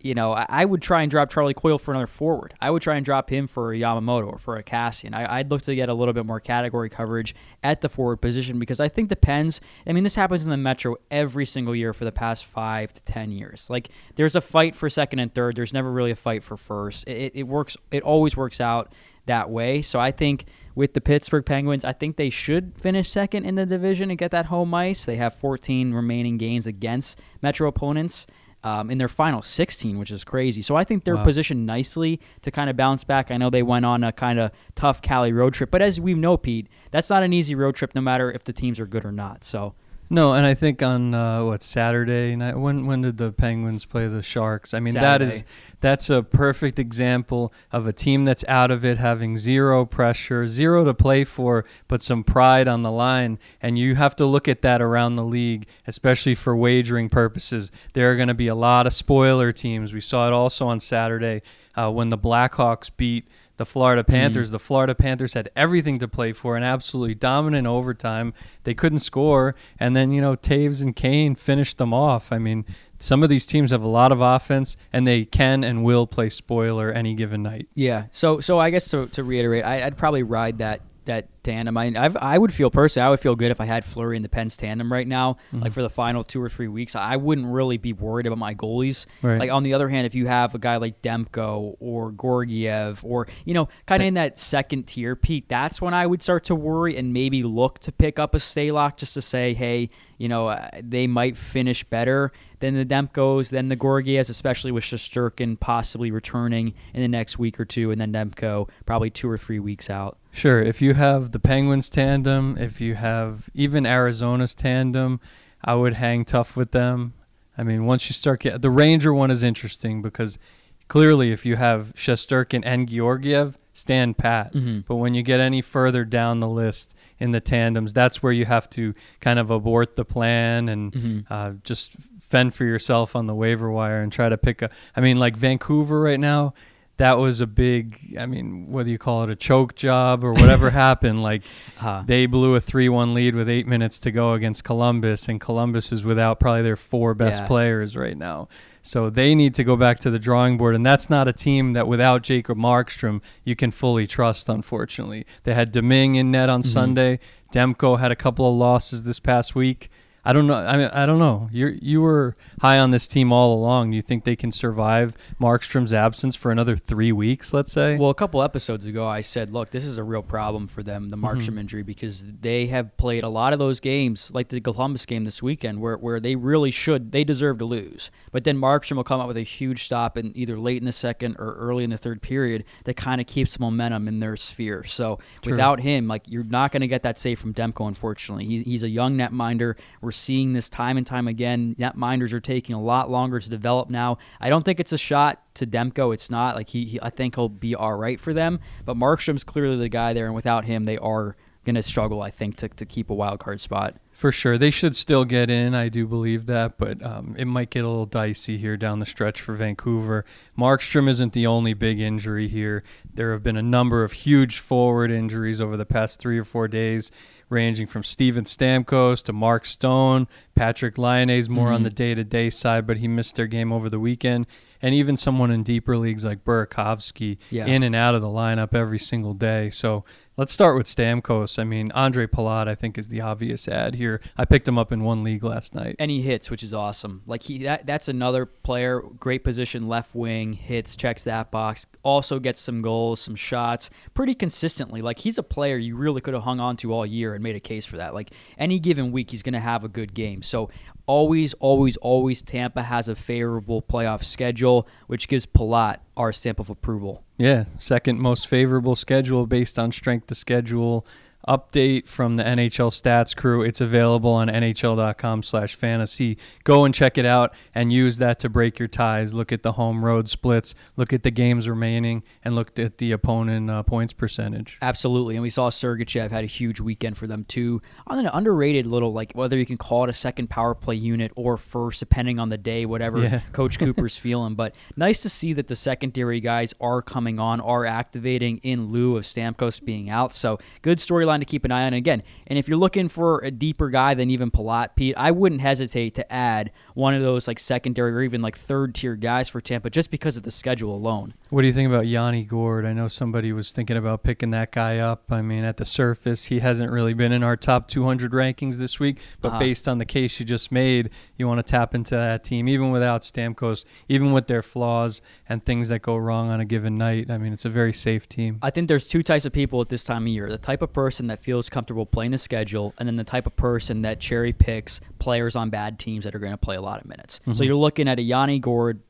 you 0.00 0.14
know, 0.14 0.32
I, 0.32 0.46
I 0.48 0.64
would 0.64 0.80
try 0.80 1.02
and 1.02 1.10
drop 1.10 1.28
Charlie 1.28 1.54
Coyle 1.54 1.76
for 1.76 1.90
another 1.90 2.06
forward. 2.06 2.54
I 2.60 2.70
would 2.70 2.82
try 2.82 2.94
and 2.94 3.04
drop 3.04 3.28
him 3.28 3.48
for 3.48 3.72
a 3.72 3.76
Yamamoto 3.76 4.32
or 4.32 4.38
for 4.38 4.56
a 4.56 4.62
Kassian. 4.62 5.12
I, 5.12 5.38
I'd 5.38 5.50
look 5.50 5.62
to 5.62 5.74
get 5.74 5.88
a 5.88 5.94
little 5.94 6.14
bit 6.14 6.24
more 6.24 6.38
category 6.38 6.88
coverage 6.88 7.34
at 7.64 7.80
the 7.80 7.88
forward 7.88 8.18
position 8.18 8.60
because 8.60 8.78
I 8.78 8.88
think 8.88 9.08
the 9.08 9.16
Pens. 9.16 9.60
I 9.88 9.92
mean, 9.92 10.04
this 10.04 10.14
happens 10.14 10.44
in 10.44 10.50
the 10.50 10.56
Metro 10.56 10.96
every 11.10 11.44
single 11.44 11.74
year 11.74 11.92
for 11.92 12.04
the 12.04 12.12
past 12.12 12.46
five 12.46 12.92
to 12.92 13.02
ten 13.02 13.32
years. 13.32 13.68
Like, 13.68 13.88
there's 14.14 14.36
a 14.36 14.40
fight 14.40 14.76
for 14.76 14.88
second 14.88 15.18
and 15.18 15.34
third. 15.34 15.56
There's 15.56 15.74
never 15.74 15.90
really 15.90 16.12
a 16.12 16.16
fight 16.16 16.44
for 16.44 16.56
first. 16.56 17.08
It, 17.08 17.32
it 17.34 17.42
works. 17.42 17.76
It 17.90 18.04
always 18.04 18.36
works 18.36 18.60
out 18.60 18.92
that 19.28 19.48
way. 19.48 19.80
So 19.80 19.98
I 19.98 20.10
think 20.10 20.44
with 20.74 20.92
the 20.94 21.00
Pittsburgh 21.00 21.46
Penguins, 21.46 21.84
I 21.84 21.92
think 21.92 22.16
they 22.16 22.28
should 22.30 22.72
finish 22.78 23.08
second 23.08 23.44
in 23.46 23.54
the 23.54 23.64
division 23.64 24.10
and 24.10 24.18
get 24.18 24.30
that 24.32 24.46
home 24.46 24.74
ice. 24.74 25.04
They 25.04 25.16
have 25.16 25.34
14 25.34 25.94
remaining 25.94 26.36
games 26.36 26.66
against 26.66 27.20
Metro 27.40 27.68
opponents 27.68 28.26
um, 28.64 28.90
in 28.90 28.98
their 28.98 29.08
final 29.08 29.40
16, 29.40 29.98
which 29.98 30.10
is 30.10 30.24
crazy. 30.24 30.60
So 30.62 30.74
I 30.74 30.82
think 30.82 31.04
they're 31.04 31.14
Wow. 31.16 31.22
positioned 31.24 31.64
nicely 31.64 32.20
to 32.42 32.50
kind 32.50 32.68
of 32.68 32.76
bounce 32.76 33.04
back. 33.04 33.30
I 33.30 33.36
know 33.36 33.50
they 33.50 33.62
went 33.62 33.86
on 33.86 34.02
a 34.02 34.10
kind 34.12 34.38
of 34.40 34.50
tough 34.74 35.00
Cali 35.00 35.32
road 35.32 35.54
trip, 35.54 35.70
but 35.70 35.80
as 35.80 36.00
we 36.00 36.14
know, 36.14 36.36
Pete, 36.36 36.66
that's 36.90 37.08
not 37.08 37.22
an 37.22 37.32
easy 37.32 37.54
road 37.54 37.76
trip, 37.76 37.94
no 37.94 38.00
matter 38.00 38.32
if 38.32 38.42
the 38.44 38.52
teams 38.52 38.80
are 38.80 38.86
good 38.86 39.04
or 39.04 39.12
not. 39.12 39.44
So 39.44 39.74
No, 40.10 40.32
and 40.32 40.46
I 40.46 40.54
think 40.54 40.82
on 40.82 41.12
uh, 41.12 41.44
what 41.44 41.62
Saturday 41.62 42.34
night 42.34 42.56
when 42.56 42.86
when 42.86 43.02
did 43.02 43.18
the 43.18 43.30
Penguins 43.30 43.84
play 43.84 44.06
the 44.08 44.22
Sharks? 44.22 44.72
I 44.72 44.80
mean 44.80 44.94
that 44.94 45.20
is 45.20 45.44
that's 45.80 46.08
a 46.08 46.22
perfect 46.22 46.78
example 46.78 47.52
of 47.70 47.86
a 47.86 47.92
team 47.92 48.24
that's 48.24 48.44
out 48.48 48.70
of 48.70 48.84
it 48.84 48.96
having 48.96 49.36
zero 49.36 49.84
pressure, 49.84 50.48
zero 50.48 50.84
to 50.84 50.94
play 50.94 51.24
for, 51.24 51.66
but 51.88 52.02
some 52.02 52.24
pride 52.24 52.68
on 52.68 52.82
the 52.82 52.90
line 52.90 53.38
and 53.60 53.78
you 53.78 53.94
have 53.96 54.16
to 54.16 54.24
look 54.24 54.48
at 54.48 54.62
that 54.62 54.80
around 54.80 55.14
the 55.14 55.24
league, 55.24 55.66
especially 55.86 56.34
for 56.34 56.56
wagering 56.56 57.10
purposes. 57.10 57.70
There 57.92 58.10
are 58.10 58.16
going 58.16 58.28
to 58.28 58.34
be 58.34 58.48
a 58.48 58.54
lot 58.54 58.86
of 58.86 58.94
spoiler 58.94 59.52
teams. 59.52 59.92
We 59.92 60.00
saw 60.00 60.26
it 60.26 60.32
also 60.32 60.68
on 60.68 60.80
Saturday 60.80 61.42
uh, 61.74 61.90
when 61.90 62.08
the 62.08 62.18
Blackhawks 62.18 62.90
beat 62.96 63.28
the 63.58 63.66
Florida 63.66 64.02
Panthers. 64.02 64.48
Mm. 64.48 64.52
The 64.52 64.58
Florida 64.58 64.94
Panthers 64.94 65.34
had 65.34 65.50
everything 65.54 65.98
to 65.98 66.08
play 66.08 66.32
for, 66.32 66.56
an 66.56 66.62
absolutely 66.62 67.14
dominant 67.14 67.66
overtime. 67.66 68.32
They 68.64 68.72
couldn't 68.72 69.00
score, 69.00 69.54
and 69.78 69.94
then 69.94 70.10
you 70.10 70.22
know 70.22 70.34
Toews 70.34 70.80
and 70.80 70.96
Kane 70.96 71.34
finished 71.34 71.76
them 71.76 71.92
off. 71.92 72.32
I 72.32 72.38
mean, 72.38 72.64
some 72.98 73.22
of 73.22 73.28
these 73.28 73.46
teams 73.46 73.70
have 73.70 73.82
a 73.82 73.88
lot 73.88 74.12
of 74.12 74.20
offense, 74.20 74.76
and 74.92 75.06
they 75.06 75.24
can 75.24 75.62
and 75.64 75.84
will 75.84 76.06
play 76.06 76.30
spoiler 76.30 76.90
any 76.90 77.14
given 77.14 77.42
night. 77.42 77.68
yeah, 77.74 78.04
so 78.12 78.40
so 78.40 78.58
I 78.58 78.70
guess 78.70 78.88
to, 78.88 79.06
to 79.08 79.22
reiterate, 79.22 79.64
I, 79.64 79.82
I'd 79.82 79.98
probably 79.98 80.22
ride 80.22 80.58
that 80.58 80.80
that 81.08 81.28
tandem. 81.42 81.76
I 81.76 81.92
I've, 81.94 82.16
I 82.16 82.38
would 82.38 82.52
feel 82.52 82.70
personally, 82.70 83.06
I 83.06 83.10
would 83.10 83.20
feel 83.20 83.34
good 83.36 83.50
if 83.50 83.60
I 83.60 83.64
had 83.66 83.84
Fleury 83.84 84.16
and 84.16 84.24
the 84.24 84.28
Pens 84.30 84.56
tandem 84.56 84.90
right 84.92 85.06
now, 85.06 85.34
Mm-hmm. 85.52 85.60
like 85.64 85.72
for 85.72 85.82
the 85.82 85.90
final 85.90 86.22
two 86.24 86.40
or 86.40 86.48
three 86.48 86.68
weeks. 86.68 86.94
I 86.96 87.16
wouldn't 87.16 87.46
really 87.46 87.76
be 87.76 87.92
worried 87.92 88.26
about 88.26 88.38
my 88.38 88.54
goalies. 88.54 89.06
Right. 89.22 89.38
Like 89.38 89.50
on 89.50 89.62
the 89.64 89.74
other 89.74 89.88
hand, 89.88 90.06
if 90.06 90.14
you 90.14 90.26
have 90.26 90.54
a 90.54 90.58
guy 90.58 90.76
like 90.76 91.02
Demko 91.02 91.76
or 91.80 92.12
Georgiev 92.12 93.04
or 93.04 93.26
you 93.44 93.54
know, 93.54 93.68
kind 93.86 94.02
of 94.02 94.06
in 94.06 94.14
that 94.14 94.38
second 94.38 94.86
tier, 94.86 95.16
Pete, 95.16 95.48
that's 95.48 95.80
when 95.82 95.94
I 95.94 96.06
would 96.06 96.22
start 96.22 96.44
to 96.44 96.54
worry 96.54 96.96
and 96.96 97.12
maybe 97.12 97.42
look 97.42 97.78
to 97.80 97.92
pick 97.92 98.18
up 98.18 98.34
a 98.34 98.38
Stalock 98.38 98.96
just 98.96 99.14
to 99.14 99.20
say, 99.22 99.54
hey, 99.54 99.88
you 100.18 100.28
know, 100.28 100.48
uh, 100.48 100.68
they 100.82 101.06
might 101.06 101.36
finish 101.36 101.84
better 101.84 102.32
than 102.60 102.74
the 102.74 102.84
Demkos, 102.84 103.50
then 103.50 103.68
the 103.68 103.76
Georgievs, 103.76 104.28
especially 104.30 104.72
with 104.72 104.84
Shesterkin 104.84 105.58
possibly 105.60 106.10
returning 106.10 106.74
in 106.94 107.00
the 107.02 107.08
next 107.08 107.38
week 107.38 107.58
or 107.60 107.64
two, 107.64 107.90
and 107.90 108.00
then 108.00 108.12
Demko 108.12 108.68
probably 108.86 109.10
two 109.10 109.28
or 109.30 109.36
three 109.38 109.58
weeks 109.58 109.88
out. 109.90 110.18
Sure, 110.32 110.60
if 110.60 110.80
you 110.82 110.94
have 110.94 111.32
the 111.32 111.38
Penguins 111.38 111.88
tandem, 111.90 112.56
if 112.58 112.80
you 112.80 112.94
have 112.94 113.48
even 113.54 113.86
Arizona's 113.86 114.54
tandem, 114.54 115.20
I 115.64 115.74
would 115.74 115.94
hang 115.94 116.24
tough 116.24 116.56
with 116.56 116.70
them. 116.72 117.14
I 117.56 117.64
mean, 117.64 117.86
once 117.86 118.08
you 118.08 118.12
start 118.14 118.40
get 118.40 118.62
the 118.62 118.70
Ranger 118.70 119.12
one 119.12 119.30
is 119.30 119.42
interesting 119.42 120.00
because 120.02 120.38
clearly, 120.86 121.32
if 121.32 121.44
you 121.44 121.56
have 121.56 121.92
Shesterkin 121.96 122.62
and 122.64 122.88
Georgiev, 122.88 123.58
stand 123.72 124.16
pat. 124.18 124.52
Mhm. 124.54 124.84
But 124.86 124.96
when 124.96 125.14
you 125.14 125.22
get 125.22 125.38
any 125.40 125.60
further 125.60 126.04
down 126.04 126.40
the 126.40 126.48
list 126.48 126.96
in 127.18 127.30
the 127.32 127.40
tandems, 127.40 127.92
that's 127.92 128.22
where 128.22 128.32
you 128.32 128.44
have 128.44 128.68
to 128.70 128.92
kind 129.20 129.38
of 129.38 129.50
abort 129.50 129.96
the 129.96 130.04
plan 130.04 130.68
and 130.68 130.92
Mhm. 130.92 131.24
uh, 131.30 131.52
just 131.62 131.92
fend 132.28 132.54
for 132.54 132.64
yourself 132.64 133.16
on 133.16 133.26
the 133.26 133.34
waiver 133.34 133.70
wire 133.70 134.00
and 134.00 134.12
try 134.12 134.28
to 134.28 134.38
pick 134.38 134.62
a. 134.62 134.70
I 134.96 135.00
mean, 135.00 135.18
like 135.18 135.36
Vancouver 135.36 136.00
right 136.00 136.20
now, 136.20 136.54
that 136.98 137.18
was 137.18 137.40
a 137.40 137.46
big. 137.46 138.16
I 138.18 138.26
mean, 138.26 138.70
whether 138.70 138.90
you 138.90 138.98
call 138.98 139.24
it 139.24 139.30
a 139.30 139.36
choke 139.36 139.74
job 139.76 140.24
or 140.24 140.32
whatever 140.32 140.70
happened, 140.86 141.22
like 141.22 141.42
Uh, 141.80 142.02
they 142.06 142.26
blew 142.26 142.54
a 142.54 142.60
three-one 142.60 143.14
lead 143.14 143.34
with 143.34 143.48
eight 143.48 143.66
minutes 143.66 143.98
to 144.00 144.10
go 144.10 144.32
against 144.34 144.64
Columbus, 144.64 145.28
and 145.28 145.40
Columbus 145.40 145.92
is 145.92 146.04
without 146.04 146.40
probably 146.40 146.62
their 146.62 146.76
four 146.76 147.14
best 147.14 147.42
Yeah. 147.42 147.46
players 147.48 147.96
right 147.96 148.16
now. 148.16 148.48
So 148.82 149.10
they 149.10 149.34
need 149.34 149.54
to 149.54 149.64
go 149.64 149.76
back 149.76 149.98
to 150.00 150.10
the 150.10 150.18
drawing 150.18 150.56
board, 150.56 150.74
and 150.74 150.84
that's 150.86 151.10
not 151.10 151.28
a 151.28 151.32
team 151.32 151.74
that 151.74 151.86
without 151.86 152.22
Jacob 152.22 152.56
Markstrom 152.58 153.20
you 153.44 153.54
can 153.54 153.70
fully 153.70 154.06
trust. 154.06 154.48
Unfortunately, 154.48 155.24
they 155.44 155.54
had 155.54 155.72
Deming 155.72 156.14
in 156.16 156.30
net 156.30 156.48
on 156.48 156.62
Sunday. 156.62 157.18
Demko 157.54 157.98
had 157.98 158.10
a 158.12 158.16
couple 158.16 158.48
of 158.48 158.54
losses 158.54 159.02
this 159.04 159.20
past 159.20 159.54
week. 159.54 159.88
I 160.28 160.34
don't 160.34 160.46
know. 160.46 160.56
I 160.56 160.76
mean, 160.76 160.90
I 160.92 161.06
don't 161.06 161.18
know. 161.18 161.48
You 161.50 161.78
you 161.80 162.02
were 162.02 162.34
high 162.60 162.78
on 162.78 162.90
this 162.90 163.08
team 163.08 163.32
all 163.32 163.54
along. 163.54 163.92
Do 163.92 163.96
you 163.96 164.02
think 164.02 164.24
they 164.24 164.36
can 164.36 164.52
survive 164.52 165.16
Markstrom's 165.40 165.94
absence 165.94 166.36
for 166.36 166.52
another 166.52 166.76
three 166.76 167.12
weeks? 167.12 167.54
Let's 167.54 167.72
say. 167.72 167.96
Well, 167.96 168.10
a 168.10 168.14
couple 168.14 168.42
episodes 168.42 168.84
ago, 168.84 169.06
I 169.06 169.22
said, 169.22 169.54
look, 169.54 169.70
this 169.70 169.86
is 169.86 169.96
a 169.96 170.04
real 170.04 170.20
problem 170.22 170.66
for 170.66 170.82
them, 170.82 171.08
the 171.08 171.16
mm-hmm. 171.16 171.24
Markstrom 171.24 171.58
injury, 171.58 171.82
because 171.82 172.26
they 172.26 172.66
have 172.66 172.94
played 172.98 173.24
a 173.24 173.30
lot 173.30 173.54
of 173.54 173.58
those 173.58 173.80
games, 173.80 174.30
like 174.34 174.48
the 174.48 174.60
Columbus 174.60 175.06
game 175.06 175.24
this 175.24 175.42
weekend, 175.42 175.80
where, 175.80 175.96
where 175.96 176.20
they 176.20 176.36
really 176.36 176.70
should, 176.70 177.10
they 177.10 177.24
deserve 177.24 177.56
to 177.60 177.64
lose. 177.64 178.10
But 178.30 178.44
then 178.44 178.58
Markstrom 178.58 178.96
will 178.96 179.04
come 179.04 179.22
out 179.22 179.28
with 179.28 179.38
a 179.38 179.42
huge 179.42 179.84
stop 179.84 180.18
in 180.18 180.36
either 180.36 180.58
late 180.58 180.82
in 180.82 180.84
the 180.84 180.92
second 180.92 181.36
or 181.38 181.54
early 181.54 181.84
in 181.84 181.90
the 181.90 181.96
third 181.96 182.20
period 182.20 182.64
that 182.84 182.98
kind 182.98 183.18
of 183.18 183.26
keeps 183.26 183.58
momentum 183.58 184.06
in 184.06 184.18
their 184.18 184.36
sphere. 184.36 184.84
So 184.84 185.20
True. 185.40 185.52
without 185.52 185.80
him, 185.80 186.06
like 186.06 186.24
you're 186.28 186.44
not 186.44 186.70
going 186.70 186.82
to 186.82 186.86
get 186.86 187.02
that 187.04 187.18
save 187.18 187.38
from 187.38 187.54
Demko, 187.54 187.88
unfortunately. 187.88 188.44
He's, 188.44 188.60
he's 188.60 188.82
a 188.82 188.90
young 188.90 189.16
netminder. 189.16 189.76
We're 190.02 190.17
seeing 190.18 190.52
this 190.52 190.68
time 190.68 190.96
and 190.96 191.06
time 191.06 191.28
again. 191.28 191.76
Netminders 191.78 192.32
are 192.32 192.40
taking 192.40 192.74
a 192.74 192.80
lot 192.80 193.10
longer 193.10 193.40
to 193.40 193.48
develop 193.48 193.90
now. 193.90 194.18
I 194.40 194.48
don't 194.48 194.64
think 194.64 194.80
it's 194.80 194.92
a 194.92 194.98
shot 194.98 195.42
to 195.54 195.66
Demko. 195.66 196.12
It's 196.12 196.30
not 196.30 196.56
like 196.56 196.68
he, 196.68 196.84
he 196.84 197.00
I 197.00 197.10
think 197.10 197.36
he'll 197.36 197.48
be 197.48 197.74
all 197.74 197.94
right 197.94 198.18
for 198.18 198.32
them. 198.32 198.60
But 198.84 198.96
Markstrom's 198.96 199.44
clearly 199.44 199.76
the 199.76 199.88
guy 199.88 200.12
there, 200.12 200.26
and 200.26 200.34
without 200.34 200.64
him, 200.64 200.84
they 200.84 200.98
are 200.98 201.36
going 201.64 201.74
to 201.74 201.82
struggle. 201.82 202.22
I 202.22 202.30
think 202.30 202.56
to, 202.56 202.68
to 202.68 202.86
keep 202.86 203.10
a 203.10 203.14
wild 203.14 203.40
card 203.40 203.60
spot. 203.60 203.96
For 204.10 204.32
sure. 204.32 204.58
They 204.58 204.72
should 204.72 204.96
still 204.96 205.24
get 205.24 205.48
in. 205.48 205.76
I 205.76 205.88
do 205.88 206.04
believe 206.04 206.46
that, 206.46 206.76
but 206.76 207.04
um, 207.04 207.36
it 207.38 207.44
might 207.44 207.70
get 207.70 207.84
a 207.84 207.88
little 207.88 208.04
dicey 208.04 208.58
here 208.58 208.76
down 208.76 208.98
the 208.98 209.06
stretch 209.06 209.40
for 209.40 209.54
Vancouver. 209.54 210.24
Markstrom 210.58 211.08
isn't 211.08 211.34
the 211.34 211.46
only 211.46 211.72
big 211.72 212.00
injury 212.00 212.48
here. 212.48 212.82
There 213.14 213.30
have 213.30 213.44
been 213.44 213.56
a 213.56 213.62
number 213.62 214.02
of 214.02 214.10
huge 214.10 214.58
forward 214.58 215.12
injuries 215.12 215.60
over 215.60 215.76
the 215.76 215.86
past 215.86 216.18
three 216.18 216.36
or 216.36 216.44
four 216.44 216.66
days, 216.66 217.12
ranging 217.48 217.86
from 217.86 218.02
Steven 218.02 218.44
Stamkos 218.44 219.22
to 219.24 219.32
Mark 219.32 219.64
Stone. 219.64 220.26
Patrick 220.54 220.98
Lyonnais 220.98 221.48
more 221.48 221.72
on 221.72 221.80
Mhm. 221.80 221.84
the 221.84 221.90
day 221.90 222.14
to 222.14 222.24
day 222.24 222.50
side, 222.50 222.86
but 222.86 222.98
he 222.98 223.08
missed 223.08 223.36
their 223.36 223.46
game 223.46 223.72
over 223.72 223.88
the 223.88 223.98
weekend. 224.00 224.46
And 224.82 224.94
even 224.94 225.16
someone 225.16 225.50
in 225.50 225.62
deeper 225.62 225.96
leagues 225.96 226.24
like 226.24 226.44
Burakovsky 226.44 227.38
Yeah. 227.50 227.66
in 227.66 227.82
and 227.82 227.96
out 227.96 228.14
of 228.14 228.20
the 228.22 228.28
lineup 228.28 228.74
every 228.74 228.98
single 228.98 229.34
day. 229.34 229.70
So 229.70 230.04
Let's 230.38 230.52
start 230.52 230.76
with 230.76 230.86
Stamkos. 230.86 231.58
I 231.58 231.64
mean, 231.64 231.90
Ondrej 231.90 232.28
Palat, 232.28 232.68
I 232.68 232.76
think, 232.76 232.96
is 232.96 233.08
the 233.08 233.20
obvious 233.20 233.66
ad 233.66 233.96
here. 233.96 234.20
I 234.36 234.44
picked 234.44 234.68
him 234.68 234.78
up 234.78 234.92
in 234.92 235.02
one 235.02 235.24
league 235.24 235.42
last 235.42 235.74
night. 235.74 235.96
And 235.98 236.12
he 236.12 236.22
hits, 236.22 236.48
which 236.48 236.62
is 236.62 236.72
awesome. 236.72 237.22
Like 237.26 237.42
he 237.42 237.64
that 237.64 237.86
that's 237.86 238.06
another 238.06 238.46
player, 238.46 239.00
great 239.00 239.42
position, 239.42 239.88
left 239.88 240.14
wing, 240.14 240.52
hits, 240.52 240.94
checks 240.94 241.24
that 241.24 241.50
box, 241.50 241.86
also 242.04 242.38
gets 242.38 242.60
some 242.60 242.82
goals, 242.82 243.18
some 243.18 243.34
shots, 243.34 243.90
pretty 244.14 244.32
consistently. 244.32 245.02
Like 245.02 245.18
he's 245.18 245.38
a 245.38 245.42
player 245.42 245.76
you 245.76 245.96
really 245.96 246.20
could 246.20 246.34
have 246.34 246.44
hung 246.44 246.60
on 246.60 246.76
to 246.76 246.92
all 246.92 247.04
year 247.04 247.34
and 247.34 247.42
made 247.42 247.56
a 247.56 247.60
case 247.60 247.84
for 247.84 247.96
that. 247.96 248.14
Like 248.14 248.30
any 248.58 248.78
given 248.78 249.10
week 249.10 249.32
he's 249.32 249.42
gonna 249.42 249.58
have 249.58 249.82
a 249.82 249.88
good 249.88 250.14
game. 250.14 250.42
So 250.42 250.70
always, 251.08 251.54
always, 251.54 251.96
always 251.96 252.42
Tampa 252.42 252.82
has 252.82 253.08
a 253.08 253.16
favorable 253.16 253.82
playoff 253.82 254.22
schedule, 254.22 254.86
which 255.08 255.26
gives 255.26 255.46
Palat 255.46 255.96
our 256.16 256.32
stamp 256.32 256.60
of 256.60 256.70
approval. 256.70 257.24
Yeah, 257.38 257.64
second 257.78 258.20
most 258.20 258.46
favorable 258.46 258.94
schedule 258.94 259.46
based 259.46 259.78
on 259.78 259.90
strength 259.90 260.30
of 260.30 260.36
schedule 260.36 261.04
update 261.48 262.06
from 262.06 262.36
the 262.36 262.42
NHL 262.42 262.90
stats 262.90 263.34
crew. 263.34 263.62
It's 263.62 263.80
available 263.80 264.30
on 264.30 264.48
nhl.com 264.48 265.42
slash 265.42 265.74
fantasy. 265.74 266.36
Go 266.64 266.84
and 266.84 266.94
check 266.94 267.16
it 267.16 267.24
out 267.24 267.54
and 267.74 267.90
use 267.90 268.18
that 268.18 268.38
to 268.40 268.50
break 268.50 268.78
your 268.78 268.88
ties. 268.88 269.32
Look 269.32 269.50
at 269.50 269.62
the 269.62 269.72
home 269.72 270.04
road 270.04 270.28
splits, 270.28 270.74
look 270.96 271.12
at 271.12 271.22
the 271.22 271.30
games 271.30 271.68
remaining, 271.68 272.22
and 272.44 272.54
look 272.54 272.78
at 272.78 272.98
the 272.98 273.12
opponent 273.12 273.70
uh, 273.70 273.82
points 273.82 274.12
percentage. 274.12 274.76
Absolutely. 274.82 275.36
And 275.36 275.42
we 275.42 275.50
saw 275.50 275.70
Sergachev 275.70 276.30
had 276.30 276.44
a 276.44 276.46
huge 276.46 276.80
weekend 276.80 277.16
for 277.16 277.26
them 277.26 277.44
too. 277.44 277.80
On 278.06 278.18
an 278.18 278.26
underrated 278.26 278.86
little, 278.86 279.12
like 279.12 279.32
whether 279.32 279.56
you 279.56 279.64
can 279.64 279.78
call 279.78 280.04
it 280.04 280.10
a 280.10 280.14
second 280.14 280.50
power 280.50 280.74
play 280.74 280.96
unit 280.96 281.32
or 281.34 281.56
first, 281.56 282.00
depending 282.00 282.38
on 282.38 282.50
the 282.50 282.58
day, 282.58 282.84
whatever 282.84 283.22
yeah. 283.22 283.40
Coach 283.52 283.78
Cooper's 283.78 284.16
feeling. 284.16 284.54
But 284.54 284.74
nice 284.96 285.20
to 285.22 285.30
see 285.30 285.54
that 285.54 285.68
the 285.68 285.76
secondary 285.76 286.40
guys 286.40 286.74
are 286.80 287.00
coming 287.00 287.38
on, 287.38 287.60
are 287.60 287.86
activating 287.86 288.58
in 288.58 288.88
lieu 288.88 289.16
of 289.16 289.24
Stamkos 289.24 289.82
being 289.82 290.10
out. 290.10 290.34
So 290.34 290.58
good 290.82 290.98
storyline 290.98 291.37
to 291.40 291.46
keep 291.46 291.64
an 291.64 291.72
eye 291.72 291.86
on. 291.86 291.92
again, 291.92 292.22
and 292.46 292.58
if 292.58 292.68
you're 292.68 292.78
looking 292.78 293.08
for 293.08 293.40
a 293.40 293.50
deeper 293.50 293.88
guy 293.88 294.14
than 294.14 294.30
even 294.30 294.50
Palat, 294.50 294.96
Pete, 294.96 295.14
I 295.16 295.30
wouldn't 295.30 295.60
hesitate 295.60 296.14
to 296.14 296.32
add 296.32 296.70
one 296.94 297.14
of 297.14 297.22
those 297.22 297.46
like 297.46 297.58
secondary 297.58 298.12
or 298.12 298.22
even 298.22 298.42
like 298.42 298.56
third 298.56 298.94
tier 298.94 299.16
guys 299.16 299.48
for 299.48 299.60
Tampa 299.60 299.90
just 299.90 300.10
because 300.10 300.36
of 300.36 300.42
the 300.42 300.50
schedule 300.50 300.94
alone. 300.94 301.34
What 301.50 301.62
do 301.62 301.66
you 301.66 301.72
think 301.72 301.88
about 301.88 302.06
Yanni 302.06 302.44
Gourde? 302.44 302.84
I 302.84 302.92
know 302.92 303.08
somebody 303.08 303.52
was 303.52 303.72
thinking 303.72 303.96
about 303.96 304.22
picking 304.22 304.50
that 304.50 304.72
guy 304.72 304.98
up. 304.98 305.30
I 305.30 305.42
mean, 305.42 305.64
at 305.64 305.76
the 305.76 305.84
surface, 305.84 306.46
he 306.46 306.58
hasn't 306.58 306.90
really 306.90 307.14
been 307.14 307.32
in 307.32 307.42
our 307.42 307.56
top 307.56 307.88
200 307.88 308.32
rankings 308.32 308.76
this 308.76 308.98
week, 308.98 309.20
but 309.40 309.48
uh-huh. 309.48 309.58
based 309.58 309.88
on 309.88 309.98
the 309.98 310.04
case 310.04 310.38
you 310.40 310.46
just 310.46 310.72
made, 310.72 311.10
you 311.36 311.46
want 311.46 311.64
to 311.64 311.70
tap 311.70 311.94
into 311.94 312.14
that 312.14 312.44
team, 312.44 312.68
even 312.68 312.90
without 312.90 313.22
Stamkos, 313.22 313.84
even 314.08 314.32
with 314.32 314.46
their 314.46 314.62
flaws 314.62 315.20
and 315.48 315.64
things 315.64 315.88
that 315.88 316.02
go 316.02 316.16
wrong 316.16 316.50
on 316.50 316.60
a 316.60 316.64
given 316.64 316.96
night. 316.96 317.30
I 317.30 317.38
mean, 317.38 317.52
it's 317.52 317.64
a 317.64 317.70
very 317.70 317.92
safe 317.92 318.28
team. 318.28 318.58
I 318.62 318.70
think 318.70 318.88
there's 318.88 319.06
two 319.06 319.22
types 319.22 319.44
of 319.44 319.52
people 319.52 319.80
at 319.80 319.88
this 319.88 320.04
time 320.04 320.24
of 320.24 320.28
year 320.28 320.48
the 320.48 320.58
type 320.58 320.82
of 320.82 320.92
person 320.92 321.27
that 321.28 321.42
feels 321.42 321.68
comfortable 321.68 322.06
playing 322.06 322.32
the 322.32 322.38
schedule, 322.38 322.94
and 322.98 323.08
then 323.08 323.16
the 323.16 323.24
type 323.24 323.46
of 323.46 323.56
person 323.56 324.02
that 324.02 324.20
cherry 324.20 324.52
picks 324.52 325.00
players 325.18 325.56
on 325.56 325.70
bad 325.70 325.98
teams 325.98 326.24
that 326.24 326.34
are 326.34 326.38
going 326.38 326.52
to 326.52 326.58
play 326.58 326.76
a 326.76 326.82
lot 326.82 327.00
of 327.00 327.06
minutes. 327.06 327.40
Mm-hmm. 327.40 327.52
So 327.52 327.64
you're 327.64 327.76
looking 327.76 328.08
at 328.08 328.18
a 328.18 328.22
Yanni 328.22 328.58
Gourde 328.58 329.00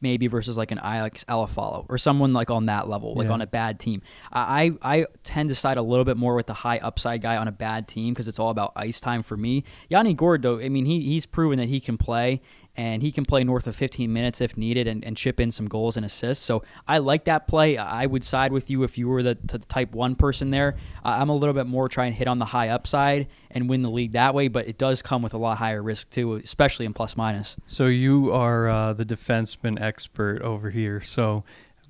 maybe 0.00 0.26
versus 0.26 0.56
like 0.56 0.70
an 0.70 0.78
Alex 0.78 1.24
Iafallo 1.28 1.86
or 1.88 1.98
someone 1.98 2.32
like 2.32 2.50
on 2.50 2.66
that 2.66 2.88
level, 2.88 3.14
like 3.14 3.28
yeah. 3.28 3.34
on 3.34 3.40
a 3.40 3.46
bad 3.46 3.78
team. 3.78 4.02
I 4.32 4.72
I 4.82 5.06
tend 5.24 5.48
to 5.50 5.54
side 5.54 5.76
a 5.76 5.82
little 5.82 6.04
bit 6.04 6.16
more 6.16 6.34
with 6.34 6.46
the 6.46 6.54
high 6.54 6.78
upside 6.78 7.22
guy 7.22 7.36
on 7.36 7.48
a 7.48 7.52
bad 7.52 7.88
team 7.88 8.12
because 8.12 8.28
it's 8.28 8.38
all 8.38 8.50
about 8.50 8.72
ice 8.76 9.00
time 9.00 9.22
for 9.22 9.36
me. 9.36 9.64
Yanni 9.88 10.14
Gourde, 10.14 10.42
though, 10.42 10.58
I 10.58 10.68
mean 10.68 10.86
he 10.86 11.02
he's 11.02 11.26
proven 11.26 11.58
that 11.58 11.68
he 11.68 11.80
can 11.80 11.96
play 11.96 12.40
and 12.76 13.02
he 13.02 13.10
can 13.10 13.24
play 13.24 13.42
north 13.44 13.66
of 13.66 13.74
15 13.74 14.12
minutes 14.12 14.40
if 14.40 14.56
needed 14.56 14.86
and, 14.86 15.04
and 15.04 15.16
chip 15.16 15.40
in 15.40 15.50
some 15.50 15.66
goals 15.66 15.96
and 15.96 16.04
assists. 16.04 16.44
So 16.44 16.62
I 16.86 16.98
like 16.98 17.24
that 17.24 17.46
play. 17.48 17.76
I 17.76 18.06
would 18.06 18.24
side 18.24 18.52
with 18.52 18.70
you 18.70 18.82
if 18.82 18.98
you 18.98 19.08
were 19.08 19.22
the, 19.22 19.38
the 19.42 19.58
type 19.58 19.92
one 19.92 20.14
person 20.14 20.50
there. 20.50 20.76
Uh, 21.04 21.16
I'm 21.20 21.28
a 21.28 21.36
little 21.36 21.54
bit 21.54 21.66
more 21.66 21.88
trying 21.88 22.12
to 22.12 22.18
hit 22.18 22.28
on 22.28 22.38
the 22.38 22.44
high 22.44 22.68
upside 22.68 23.28
and 23.50 23.68
win 23.68 23.82
the 23.82 23.90
league 23.90 24.12
that 24.12 24.34
way, 24.34 24.48
but 24.48 24.68
it 24.68 24.78
does 24.78 25.02
come 25.02 25.22
with 25.22 25.34
a 25.34 25.38
lot 25.38 25.58
higher 25.58 25.82
risk 25.82 26.10
too, 26.10 26.34
especially 26.34 26.86
in 26.86 26.92
plus 26.92 27.16
minus. 27.16 27.56
So 27.66 27.86
you 27.86 28.32
are 28.32 28.68
uh, 28.68 28.92
the 28.92 29.04
defenseman 29.04 29.80
expert 29.80 30.42
over 30.42 30.70
here. 30.70 31.00
So 31.00 31.44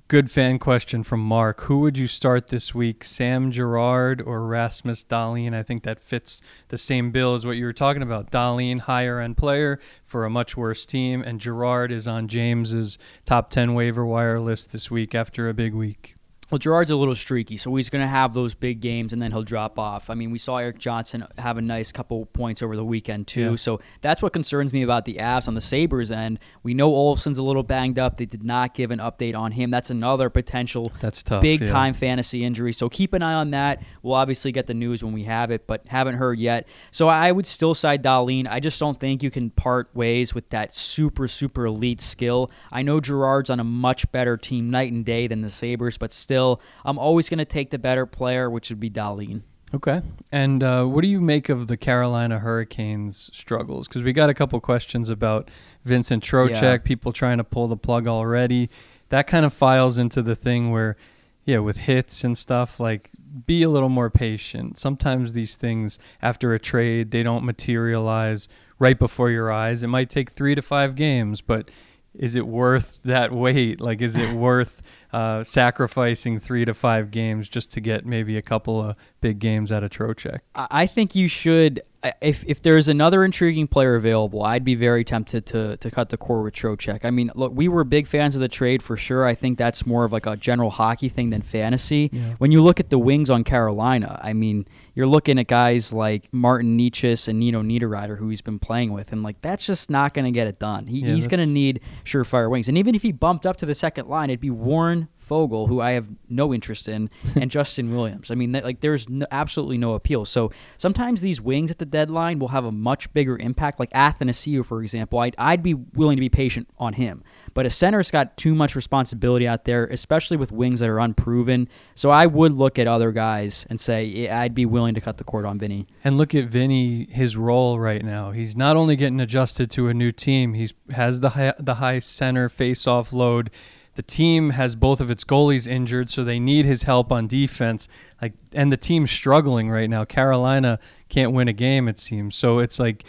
Good 0.09 0.31
fan 0.31 0.57
question 0.57 1.03
from 1.03 1.19
Mark. 1.19 1.63
Who 1.63 1.79
would 1.81 1.97
you 1.97 2.07
start 2.07 2.47
this 2.47 2.73
week, 2.73 3.03
Sam 3.03 3.51
Girard 3.51 4.21
or 4.21 4.47
Rasmus 4.47 5.03
Dahlin? 5.03 5.53
I 5.53 5.63
think 5.63 5.83
that 5.83 5.99
fits 5.99 6.41
the 6.69 6.77
same 6.77 7.11
bill 7.11 7.33
as 7.33 7.45
what 7.45 7.57
you 7.57 7.65
were 7.65 7.73
talking 7.73 8.01
about. 8.01 8.31
Dahlin, 8.31 8.79
higher 8.79 9.19
end 9.19 9.35
player 9.35 9.81
for 10.05 10.23
a 10.23 10.29
much 10.29 10.55
worse 10.55 10.85
team, 10.85 11.21
and 11.21 11.41
Girard 11.41 11.91
is 11.91 12.07
on 12.07 12.29
James's 12.29 12.97
top 13.25 13.49
10 13.49 13.73
waiver 13.73 14.05
wire 14.05 14.39
list 14.39 14.71
this 14.71 14.89
week 14.89 15.13
after 15.13 15.49
a 15.49 15.53
big 15.53 15.73
week. 15.73 16.15
Well, 16.49 16.59
Girard's 16.59 16.91
a 16.91 16.95
little 16.95 17.13
streaky, 17.13 17.57
so 17.57 17.75
he's 17.75 17.89
going 17.89 18.01
to 18.01 18.07
have 18.07 18.33
those 18.33 18.53
big 18.53 18.79
games 18.79 19.11
and 19.11 19.21
then 19.21 19.33
he'll 19.33 19.43
drop 19.43 19.77
off. 19.77 20.09
I 20.09 20.13
mean, 20.13 20.31
we 20.31 20.37
saw 20.37 20.57
Erik 20.57 20.77
Johnson 20.77 21.27
have 21.37 21.57
a 21.57 21.61
nice 21.61 21.91
couple 21.91 22.25
points 22.27 22.61
over 22.61 22.77
the 22.77 22.85
weekend, 22.85 23.27
too. 23.27 23.51
Yeah. 23.51 23.55
So 23.57 23.81
that's 23.99 24.21
what 24.21 24.31
concerns 24.31 24.71
me 24.71 24.81
about 24.81 25.03
the 25.03 25.15
Avs 25.15 25.49
on 25.49 25.55
the 25.55 25.61
Sabres 25.61 26.09
end. 26.09 26.39
We 26.63 26.73
know 26.73 26.89
Olofsson's 26.89 27.37
a 27.37 27.43
little 27.43 27.63
banged 27.63 27.99
up. 27.99 28.15
They 28.15 28.25
did 28.25 28.43
not 28.43 28.73
give 28.73 28.91
an 28.91 28.99
update 28.99 29.35
on 29.35 29.51
him. 29.51 29.71
That's 29.71 29.89
another 29.89 30.29
potential 30.29 30.93
that's 31.01 31.21
tough, 31.21 31.41
big 31.41 31.61
yeah. 31.61 31.67
time 31.67 31.93
fantasy 31.93 32.45
injury. 32.45 32.71
So 32.71 32.87
keep 32.87 33.13
an 33.13 33.21
eye 33.21 33.33
on 33.33 33.51
that. 33.51 33.83
We'll 34.01 34.13
obviously 34.13 34.53
get 34.53 34.67
the 34.67 34.73
news 34.73 35.03
when 35.03 35.11
we 35.11 35.23
have 35.25 35.51
it, 35.51 35.67
but 35.67 35.85
haven't 35.87 36.15
heard 36.15 36.39
yet. 36.39 36.65
So 36.91 37.09
I 37.09 37.29
would 37.29 37.45
still 37.45 37.73
side 37.73 38.01
Dahlin. 38.01 38.47
I 38.49 38.61
just 38.61 38.79
don't 38.79 38.97
think 38.97 39.21
you 39.21 39.31
can 39.31 39.49
part 39.49 39.89
ways 39.93 40.33
with 40.33 40.49
that 40.51 40.73
super, 40.73 41.27
super 41.27 41.65
elite 41.65 41.99
skill. 41.99 42.49
I 42.71 42.83
know 42.83 43.01
Girard's 43.01 43.49
on 43.49 43.59
a 43.59 43.65
much 43.65 44.09
better 44.13 44.37
team 44.37 44.69
night 44.69 44.93
and 44.93 45.03
day 45.03 45.27
than 45.27 45.41
the 45.41 45.49
Sabres, 45.49 45.97
but 45.97 46.13
still 46.13 46.36
still, 46.37 46.61
I'm 46.85 46.99
always 46.99 47.29
going 47.29 47.39
to 47.39 47.45
take 47.45 47.71
the 47.71 47.79
better 47.79 48.05
player, 48.05 48.49
which 48.49 48.69
would 48.69 48.79
be 48.79 48.91
Dahlin. 48.91 49.41
Okay. 49.73 50.01
And 50.31 50.63
uh, 50.63 50.85
what 50.85 51.01
do 51.01 51.07
you 51.07 51.19
make 51.19 51.49
of 51.49 51.67
the 51.67 51.75
Carolina 51.75 52.39
Hurricanes 52.39 53.29
struggles? 53.33 53.87
Because 53.87 54.03
we 54.03 54.13
got 54.13 54.29
a 54.29 54.33
couple 54.33 54.59
questions 54.61 55.09
about 55.09 55.49
Vincent 55.83 56.23
Trocheck, 56.23 56.61
yeah. 56.61 56.77
people 56.77 57.11
trying 57.11 57.39
to 57.39 57.43
pull 57.43 57.67
the 57.67 57.75
plug 57.75 58.07
already. 58.07 58.69
That 59.09 59.25
kind 59.27 59.45
of 59.45 59.53
files 59.53 59.97
into 59.97 60.21
the 60.21 60.35
thing 60.35 60.71
where, 60.71 60.95
yeah, 61.43 61.57
with 61.57 61.77
hits 61.77 62.23
and 62.23 62.37
stuff, 62.37 62.79
like 62.79 63.09
be 63.45 63.63
a 63.63 63.69
little 63.69 63.89
more 63.89 64.09
patient. 64.09 64.77
Sometimes 64.77 65.33
these 65.33 65.55
things, 65.55 65.97
after 66.21 66.53
a 66.53 66.59
trade, 66.59 67.11
they 67.11 67.23
don't 67.23 67.43
materialize 67.43 68.47
right 68.79 68.97
before 68.97 69.31
your 69.31 69.51
eyes. 69.51 69.83
It 69.83 69.87
might 69.87 70.09
take 70.09 70.29
three 70.29 70.55
to 70.55 70.61
five 70.61 70.95
games, 70.95 71.41
but 71.41 71.69
is 72.13 72.35
it 72.35 72.47
worth 72.47 72.99
that 73.03 73.31
wait? 73.45 73.81
Like, 73.81 74.01
is 74.01 74.15
it 74.15 74.33
worth 74.33 74.87
uh, 75.13 75.43
sacrificing 75.43 76.39
three 76.39 76.65
to 76.65 76.73
five 76.73 77.11
games 77.11 77.49
just 77.49 77.71
to 77.73 77.81
get 77.81 78.05
maybe 78.05 78.37
a 78.37 78.41
couple 78.41 78.81
of 78.81 78.97
big 79.21 79.39
games 79.39 79.71
out 79.71 79.83
of 79.83 79.91
Trocheck? 79.91 80.39
I 80.55 80.87
think 80.87 81.15
you 81.15 81.27
should 81.27 81.81
if 82.21 82.43
if 82.47 82.61
there's 82.61 82.87
another 82.87 83.23
intriguing 83.23 83.67
player 83.67 83.95
available, 83.95 84.43
I'd 84.43 84.63
be 84.63 84.75
very 84.75 85.03
tempted 85.03 85.45
to 85.47 85.77
to 85.77 85.91
cut 85.91 86.09
the 86.09 86.17
core 86.17 86.43
with 86.43 86.53
Trocheck. 86.53 87.05
I 87.05 87.11
mean, 87.11 87.31
look, 87.35 87.51
we 87.55 87.67
were 87.67 87.83
big 87.83 88.07
fans 88.07 88.35
of 88.35 88.41
the 88.41 88.47
trade 88.47 88.83
for 88.83 88.97
sure. 88.97 89.25
I 89.25 89.35
think 89.35 89.57
that's 89.57 89.85
more 89.85 90.05
of 90.05 90.11
like 90.11 90.25
a 90.25 90.35
general 90.35 90.69
hockey 90.69 91.09
thing 91.09 91.29
than 91.29 91.41
fantasy. 91.41 92.09
Yeah. 92.11 92.35
When 92.37 92.51
you 92.51 92.61
look 92.61 92.79
at 92.79 92.89
the 92.89 92.99
wings 92.99 93.29
on 93.29 93.43
Carolina, 93.43 94.19
I 94.23 94.33
mean, 94.33 94.67
you're 94.95 95.07
looking 95.07 95.39
at 95.39 95.47
guys 95.47 95.93
like 95.93 96.27
Martin 96.31 96.77
Necas 96.77 97.27
and 97.27 97.39
Nino 97.39 97.61
Niederreiter, 97.61 98.17
who 98.17 98.29
he's 98.29 98.41
been 98.41 98.59
playing 98.59 98.91
with, 98.93 99.11
and 99.11 99.23
like 99.23 99.41
that's 99.41 99.65
just 99.65 99.89
not 99.89 100.13
going 100.13 100.25
to 100.25 100.31
get 100.31 100.47
it 100.47 100.59
done. 100.59 100.87
He, 100.87 100.99
yeah, 100.99 101.13
he's 101.13 101.27
going 101.27 101.39
to 101.39 101.51
need 101.51 101.81
surefire 102.05 102.49
wings, 102.49 102.67
and 102.67 102.77
even 102.77 102.95
if 102.95 103.01
he 103.01 103.11
bumped 103.11 103.45
up 103.45 103.57
to 103.57 103.65
the 103.65 103.75
second 103.75 104.07
line, 104.07 104.29
it'd 104.29 104.39
be 104.39 104.49
Warren 104.49 105.07
Foegele, 105.27 105.67
who 105.67 105.81
I 105.81 105.91
have 105.91 106.07
no 106.29 106.53
interest 106.53 106.87
in, 106.87 107.09
and 107.35 107.51
Justin 107.51 107.95
Williams. 107.95 108.31
I 108.31 108.35
mean, 108.35 108.51
like 108.51 108.81
there's 108.81 109.09
no, 109.09 109.25
absolutely 109.31 109.77
no 109.77 109.93
appeal. 109.93 110.25
So 110.25 110.51
sometimes 110.77 111.21
these 111.21 111.41
wings 111.41 111.71
at 111.71 111.79
the 111.79 111.85
deadline 111.85 112.39
will 112.39 112.49
have 112.49 112.65
a 112.65 112.71
much 112.71 113.11
bigger 113.13 113.37
impact. 113.37 113.79
Like 113.79 113.91
Athanasiou, 113.91 114.65
for 114.65 114.81
example, 114.81 115.19
I'd, 115.19 115.35
I'd 115.37 115.63
be 115.63 115.73
willing 115.73 116.17
to 116.17 116.21
be 116.21 116.29
patient 116.29 116.69
on 116.77 116.93
him. 116.93 117.23
But 117.53 117.65
a 117.65 117.69
center's 117.69 118.11
got 118.11 118.37
too 118.37 118.53
much 118.53 118.75
responsibility 118.75 119.47
out 119.47 119.65
there, 119.65 119.85
especially 119.87 120.37
with 120.37 120.51
wings 120.51 120.79
that 120.79 120.89
are 120.89 120.99
unproven. 120.99 121.69
So 121.95 122.09
I 122.09 122.25
would 122.25 122.53
look 122.53 122.79
at 122.79 122.87
other 122.87 123.11
guys 123.11 123.65
and 123.69 123.79
say 123.79 124.05
yeah, 124.05 124.39
I'd 124.39 124.55
be 124.55 124.65
willing 124.65 124.93
to 124.95 125.01
cut 125.01 125.17
the 125.17 125.23
cord 125.23 125.45
on 125.45 125.57
Vinny. 125.57 125.87
And 126.03 126.17
look 126.17 126.35
at 126.35 126.45
Vinny, 126.45 127.05
his 127.05 127.35
role 127.37 127.79
right 127.79 128.03
now. 128.03 128.31
He's 128.31 128.55
not 128.55 128.75
only 128.75 128.95
getting 128.95 129.19
adjusted 129.19 129.69
to 129.71 129.87
a 129.87 129.93
new 129.93 130.11
team, 130.11 130.53
he 130.53 130.69
has 130.91 131.19
the 131.19 131.29
high, 131.29 131.53
the 131.59 131.75
high 131.75 131.99
center 131.99 132.49
face-off 132.49 133.13
load 133.13 133.49
the 133.97 134.03
team 134.03 134.51
has 134.51 134.75
both 134.75 135.01
of 135.01 135.09
its 135.09 135.23
goalies 135.23 135.67
injured, 135.67 136.07
so 136.07 136.23
they 136.23 136.39
need 136.39 136.65
his 136.65 136.83
help 136.83 137.11
on 137.11 137.25
defense. 137.25 137.87
Like, 138.21 138.33
and 138.53 138.71
the 138.71 138.77
team's 138.77 139.09
struggling 139.09 139.71
right 139.71 139.89
now. 139.89 140.05
Carolina 140.05 140.77
can't 141.09 141.31
win 141.31 141.47
a 141.47 141.53
game, 141.53 141.87
it 141.87 141.97
seems. 141.97 142.35
So 142.35 142.59
it's 142.59 142.77
like 142.77 143.05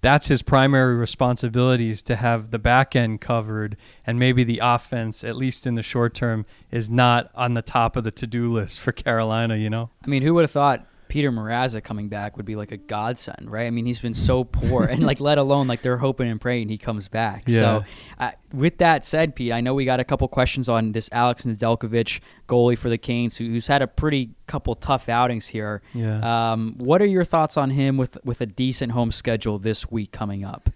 that's 0.00 0.26
his 0.26 0.42
primary 0.42 0.96
responsibility 0.96 1.90
is 1.90 2.02
to 2.02 2.16
have 2.16 2.50
the 2.50 2.58
back 2.58 2.96
end 2.96 3.20
covered, 3.20 3.78
and 4.04 4.18
maybe 4.18 4.42
the 4.42 4.60
offense, 4.64 5.22
at 5.22 5.36
least 5.36 5.64
in 5.64 5.76
the 5.76 5.82
short 5.82 6.12
term, 6.12 6.44
is 6.72 6.90
not 6.90 7.30
on 7.36 7.54
the 7.54 7.62
top 7.62 7.94
of 7.94 8.02
the 8.02 8.10
to 8.10 8.26
do 8.26 8.52
list 8.52 8.80
for 8.80 8.90
Carolina. 8.90 9.54
You 9.54 9.70
know. 9.70 9.90
I 10.04 10.08
mean, 10.08 10.22
who 10.22 10.34
would 10.34 10.42
have 10.42 10.50
thought 10.50 10.84
Peter 11.12 11.30
Mrazek 11.30 11.84
coming 11.84 12.08
back 12.08 12.38
would 12.38 12.46
be 12.46 12.56
like 12.56 12.72
a 12.72 12.78
godsend, 12.78 13.50
right? 13.50 13.66
I 13.66 13.70
mean, 13.70 13.84
he's 13.84 14.00
been 14.00 14.14
so 14.14 14.44
poor, 14.44 14.84
and 14.84 15.04
like 15.04 15.20
let 15.20 15.36
alone 15.36 15.66
like 15.66 15.82
they're 15.82 15.98
hoping 15.98 16.26
and 16.26 16.40
praying 16.40 16.70
he 16.70 16.78
comes 16.78 17.06
back. 17.06 17.42
Yeah. 17.46 17.58
So, 17.58 17.84
uh, 18.18 18.30
with 18.54 18.78
that 18.78 19.04
said, 19.04 19.36
Pete, 19.36 19.52
I 19.52 19.60
know 19.60 19.74
we 19.74 19.84
got 19.84 20.00
a 20.00 20.04
couple 20.04 20.26
questions 20.28 20.70
on 20.70 20.92
this 20.92 21.10
Alex 21.12 21.44
Nedeljkovic 21.44 22.20
goalie 22.48 22.78
for 22.78 22.88
the 22.88 22.96
Canes, 22.96 23.36
who, 23.36 23.44
who's 23.44 23.66
had 23.66 23.82
a 23.82 23.86
pretty 23.86 24.30
couple 24.46 24.74
tough 24.74 25.10
outings 25.10 25.48
here. 25.48 25.82
Yeah. 25.92 26.52
Um, 26.52 26.76
what 26.78 27.02
are 27.02 27.06
your 27.06 27.24
thoughts 27.24 27.58
on 27.58 27.68
him 27.68 27.98
with 27.98 28.16
with 28.24 28.40
a 28.40 28.46
decent 28.46 28.92
home 28.92 29.12
schedule 29.12 29.58
this 29.58 29.90
week 29.90 30.12
coming 30.12 30.46
up? 30.46 30.70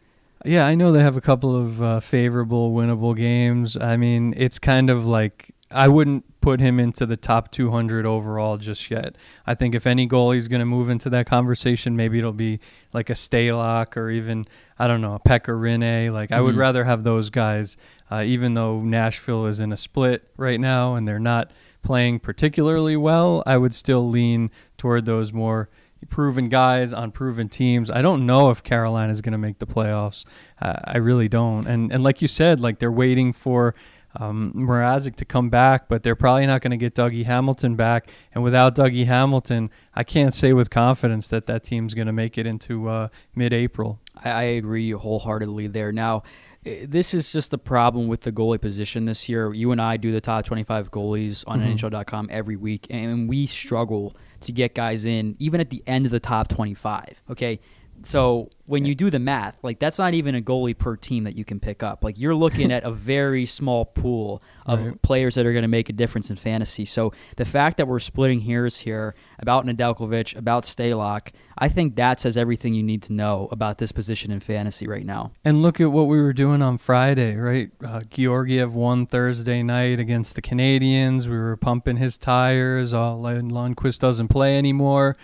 Yeah, 0.45 0.67
I 0.67 0.75
know 0.75 0.93
they 0.93 1.01
have 1.01 1.17
a 1.17 1.23
couple 1.23 1.57
of 1.57 1.83
uh, 1.83 2.01
favorable, 2.01 2.75
winnable 2.75 3.17
games. 3.17 3.75
I 3.79 3.97
mean, 3.97 4.35
it's 4.37 4.59
kind 4.59 4.91
of 4.91 5.07
like 5.07 5.51
I 5.71 5.89
wouldn't 5.89 6.41
put 6.41 6.61
him 6.61 6.79
into 6.79 7.07
the 7.07 7.17
top 7.17 7.51
200 7.51 8.07
overall 8.07 8.57
just 8.57 8.89
yet. 8.91 9.17
I 9.47 9.55
think 9.55 9.75
if 9.75 9.85
any 9.87 10.07
goalie's 10.09 10.47
going 10.47 10.61
to 10.61 10.65
move 10.67 10.89
into 10.91 11.11
that 11.11 11.27
conversation, 11.27 11.97
maybe 11.97 12.19
it'll 12.19 12.33
be 12.33 12.61
like 12.93 13.11
a 13.11 13.15
Stalock 13.15 13.97
or 13.97 14.09
even 14.11 14.47
I 14.79 14.87
don't 14.87 15.01
know 15.01 15.15
a 15.15 15.19
Pekka 15.21 15.49
Rinne. 15.59 16.13
Like 16.13 16.31
I 16.31 16.41
would 16.41 16.55
Mhm. 16.55 16.59
rather 16.59 16.85
have 16.85 17.03
those 17.03 17.31
guys, 17.31 17.77
uh, 18.13 18.23
even 18.25 18.55
though 18.55 18.81
Nashville 18.81 19.47
is 19.47 19.59
in 19.59 19.73
a 19.73 19.77
split 19.77 20.29
right 20.37 20.61
now 20.61 20.95
and 20.95 21.07
they're 21.09 21.19
not 21.19 21.51
playing 21.83 22.21
particularly 22.21 22.97
well. 22.97 23.43
I 23.45 23.57
would 23.57 23.75
still 23.75 24.09
lean 24.09 24.51
toward 24.79 25.05
those 25.05 25.33
more 25.33 25.69
proven 26.11 26.49
guys 26.49 26.93
on 26.93 27.11
proven 27.11 27.49
teams. 27.49 27.91
I 27.91 28.03
don't 28.03 28.25
know 28.27 28.51
if 28.51 28.63
Carolina 28.63 29.11
is 29.11 29.21
going 29.21 29.33
to 29.33 29.39
make 29.39 29.59
the 29.59 29.67
playoffs. 29.67 30.25
Uh, 30.63 30.75
I 30.85 30.99
really 30.99 31.29
don't. 31.29 31.67
And 31.67 31.91
and 31.91 32.05
like 32.05 32.23
you 32.23 32.29
said, 32.29 32.61
like 32.61 32.79
they're 32.79 32.93
waiting 32.93 33.33
for 33.33 33.75
um, 34.19 34.53
Mrazek 34.57 35.17
to 35.17 35.25
come 35.25 35.49
back, 35.51 35.89
but 35.89 36.03
they're 36.03 36.15
probably 36.17 36.47
not 36.47 36.61
going 36.61 36.71
to 36.73 36.77
get 36.77 36.95
Dougie 36.95 37.25
Hamilton 37.25 37.77
back. 37.77 38.09
And 38.35 38.43
without 38.43 38.75
Dougie 38.75 39.07
Hamilton, 39.07 39.71
I 39.95 40.03
can't 40.05 40.35
say 40.35 40.53
with 40.53 40.71
confidence 40.71 41.29
that 41.29 41.47
that 41.47 41.65
team's 41.65 41.95
going 41.95 42.07
to 42.07 42.13
make 42.13 42.39
it 42.39 42.47
into 42.47 42.89
uh, 42.89 43.09
mid-April. 43.35 44.01
I, 44.23 44.31
I 44.31 44.43
agree 44.43 44.91
wholeheartedly 44.93 45.69
there. 45.69 45.93
Now, 45.93 46.23
this 46.65 47.15
is 47.15 47.31
just 47.33 47.53
the 47.53 47.59
problem 47.59 48.09
with 48.09 48.23
the 48.23 48.33
goalie 48.33 48.61
position 48.61 49.05
this 49.05 49.29
year. 49.29 49.53
You 49.55 49.71
and 49.71 49.81
I 49.81 49.97
do 49.97 50.11
the 50.11 50.21
top 50.21 50.45
25 50.45 50.91
goalies 50.91 51.45
on 51.47 51.61
Mhm. 51.61 51.75
NHL.com 51.79 52.29
every 52.31 52.57
week, 52.57 52.87
and 52.91 53.29
we 53.29 53.47
struggle 53.47 54.17
to 54.41 54.53
get 54.53 54.75
guys 54.75 55.05
in, 55.07 55.37
even 55.39 55.61
at 55.61 55.71
the 55.71 55.83
end 55.87 56.07
of 56.07 56.13
the 56.13 56.21
top 56.21 56.49
25. 56.49 57.23
Okay. 57.31 57.61
So 58.03 58.51
when 58.67 58.85
you 58.85 58.95
do 58.95 59.11
the 59.11 59.19
math, 59.19 59.63
like 59.63 59.79
that's 59.79 59.99
not 59.99 60.15
even 60.15 60.35
a 60.35 60.41
goalie 60.41 60.77
per 60.77 60.97
team 60.97 61.25
that 61.25 61.37
you 61.37 61.45
can 61.45 61.59
pick 61.61 61.83
up. 61.83 62.03
Like 62.05 62.19
you're 62.19 62.35
looking 62.35 62.71
at 62.77 62.85
a 62.85 62.91
very 62.91 63.47
small 63.47 63.85
pool 63.85 64.43
of 64.65 64.85
Right. 64.85 65.03
players 65.03 65.35
that 65.37 65.47
are 65.47 65.53
going 65.53 65.63
to 65.63 65.69
make 65.69 65.89
a 65.89 65.93
difference 65.93 66.31
in 66.31 66.37
fantasy. 66.37 66.85
So 66.85 67.13
the 67.37 67.45
fact 67.45 67.77
that 67.79 67.87
we're 67.89 67.99
splitting 68.01 68.41
hairs 68.41 68.81
here 68.81 69.15
about 69.39 69.65
Nedeljkovic, 69.67 70.37
about 70.37 70.65
Stalock, 70.65 71.29
I 71.59 71.69
think 71.69 71.97
that 71.97 72.21
says 72.21 72.37
everything 72.37 72.75
you 72.75 72.83
need 72.83 73.03
to 73.05 73.13
know 73.13 73.49
about 73.51 73.79
this 73.79 73.93
position 73.93 74.31
in 74.31 74.41
fantasy 74.41 74.87
right 74.87 75.07
now. 75.07 75.33
And 75.45 75.63
look 75.63 75.81
at 75.81 75.91
what 75.93 76.05
we 76.09 76.21
were 76.21 76.33
doing 76.33 76.63
on 76.63 76.79
Friday, 76.79 77.37
right? 77.37 77.71
Uh, 77.85 78.03
Georgiev 78.11 78.75
won 78.75 79.07
Thursday 79.07 79.63
night 79.63 80.01
against 80.01 80.35
the 80.35 80.43
Canadiens. 80.43 81.27
We 81.27 81.37
were 81.39 81.57
pumping 81.57 81.97
his 81.97 82.19
tires. 82.19 82.93
Oh, 82.93 83.17
Lund- 83.17 83.53
Lundqvist 83.53 84.01
doesn't 84.01 84.29
play 84.29 84.59
anymore. 84.59 85.17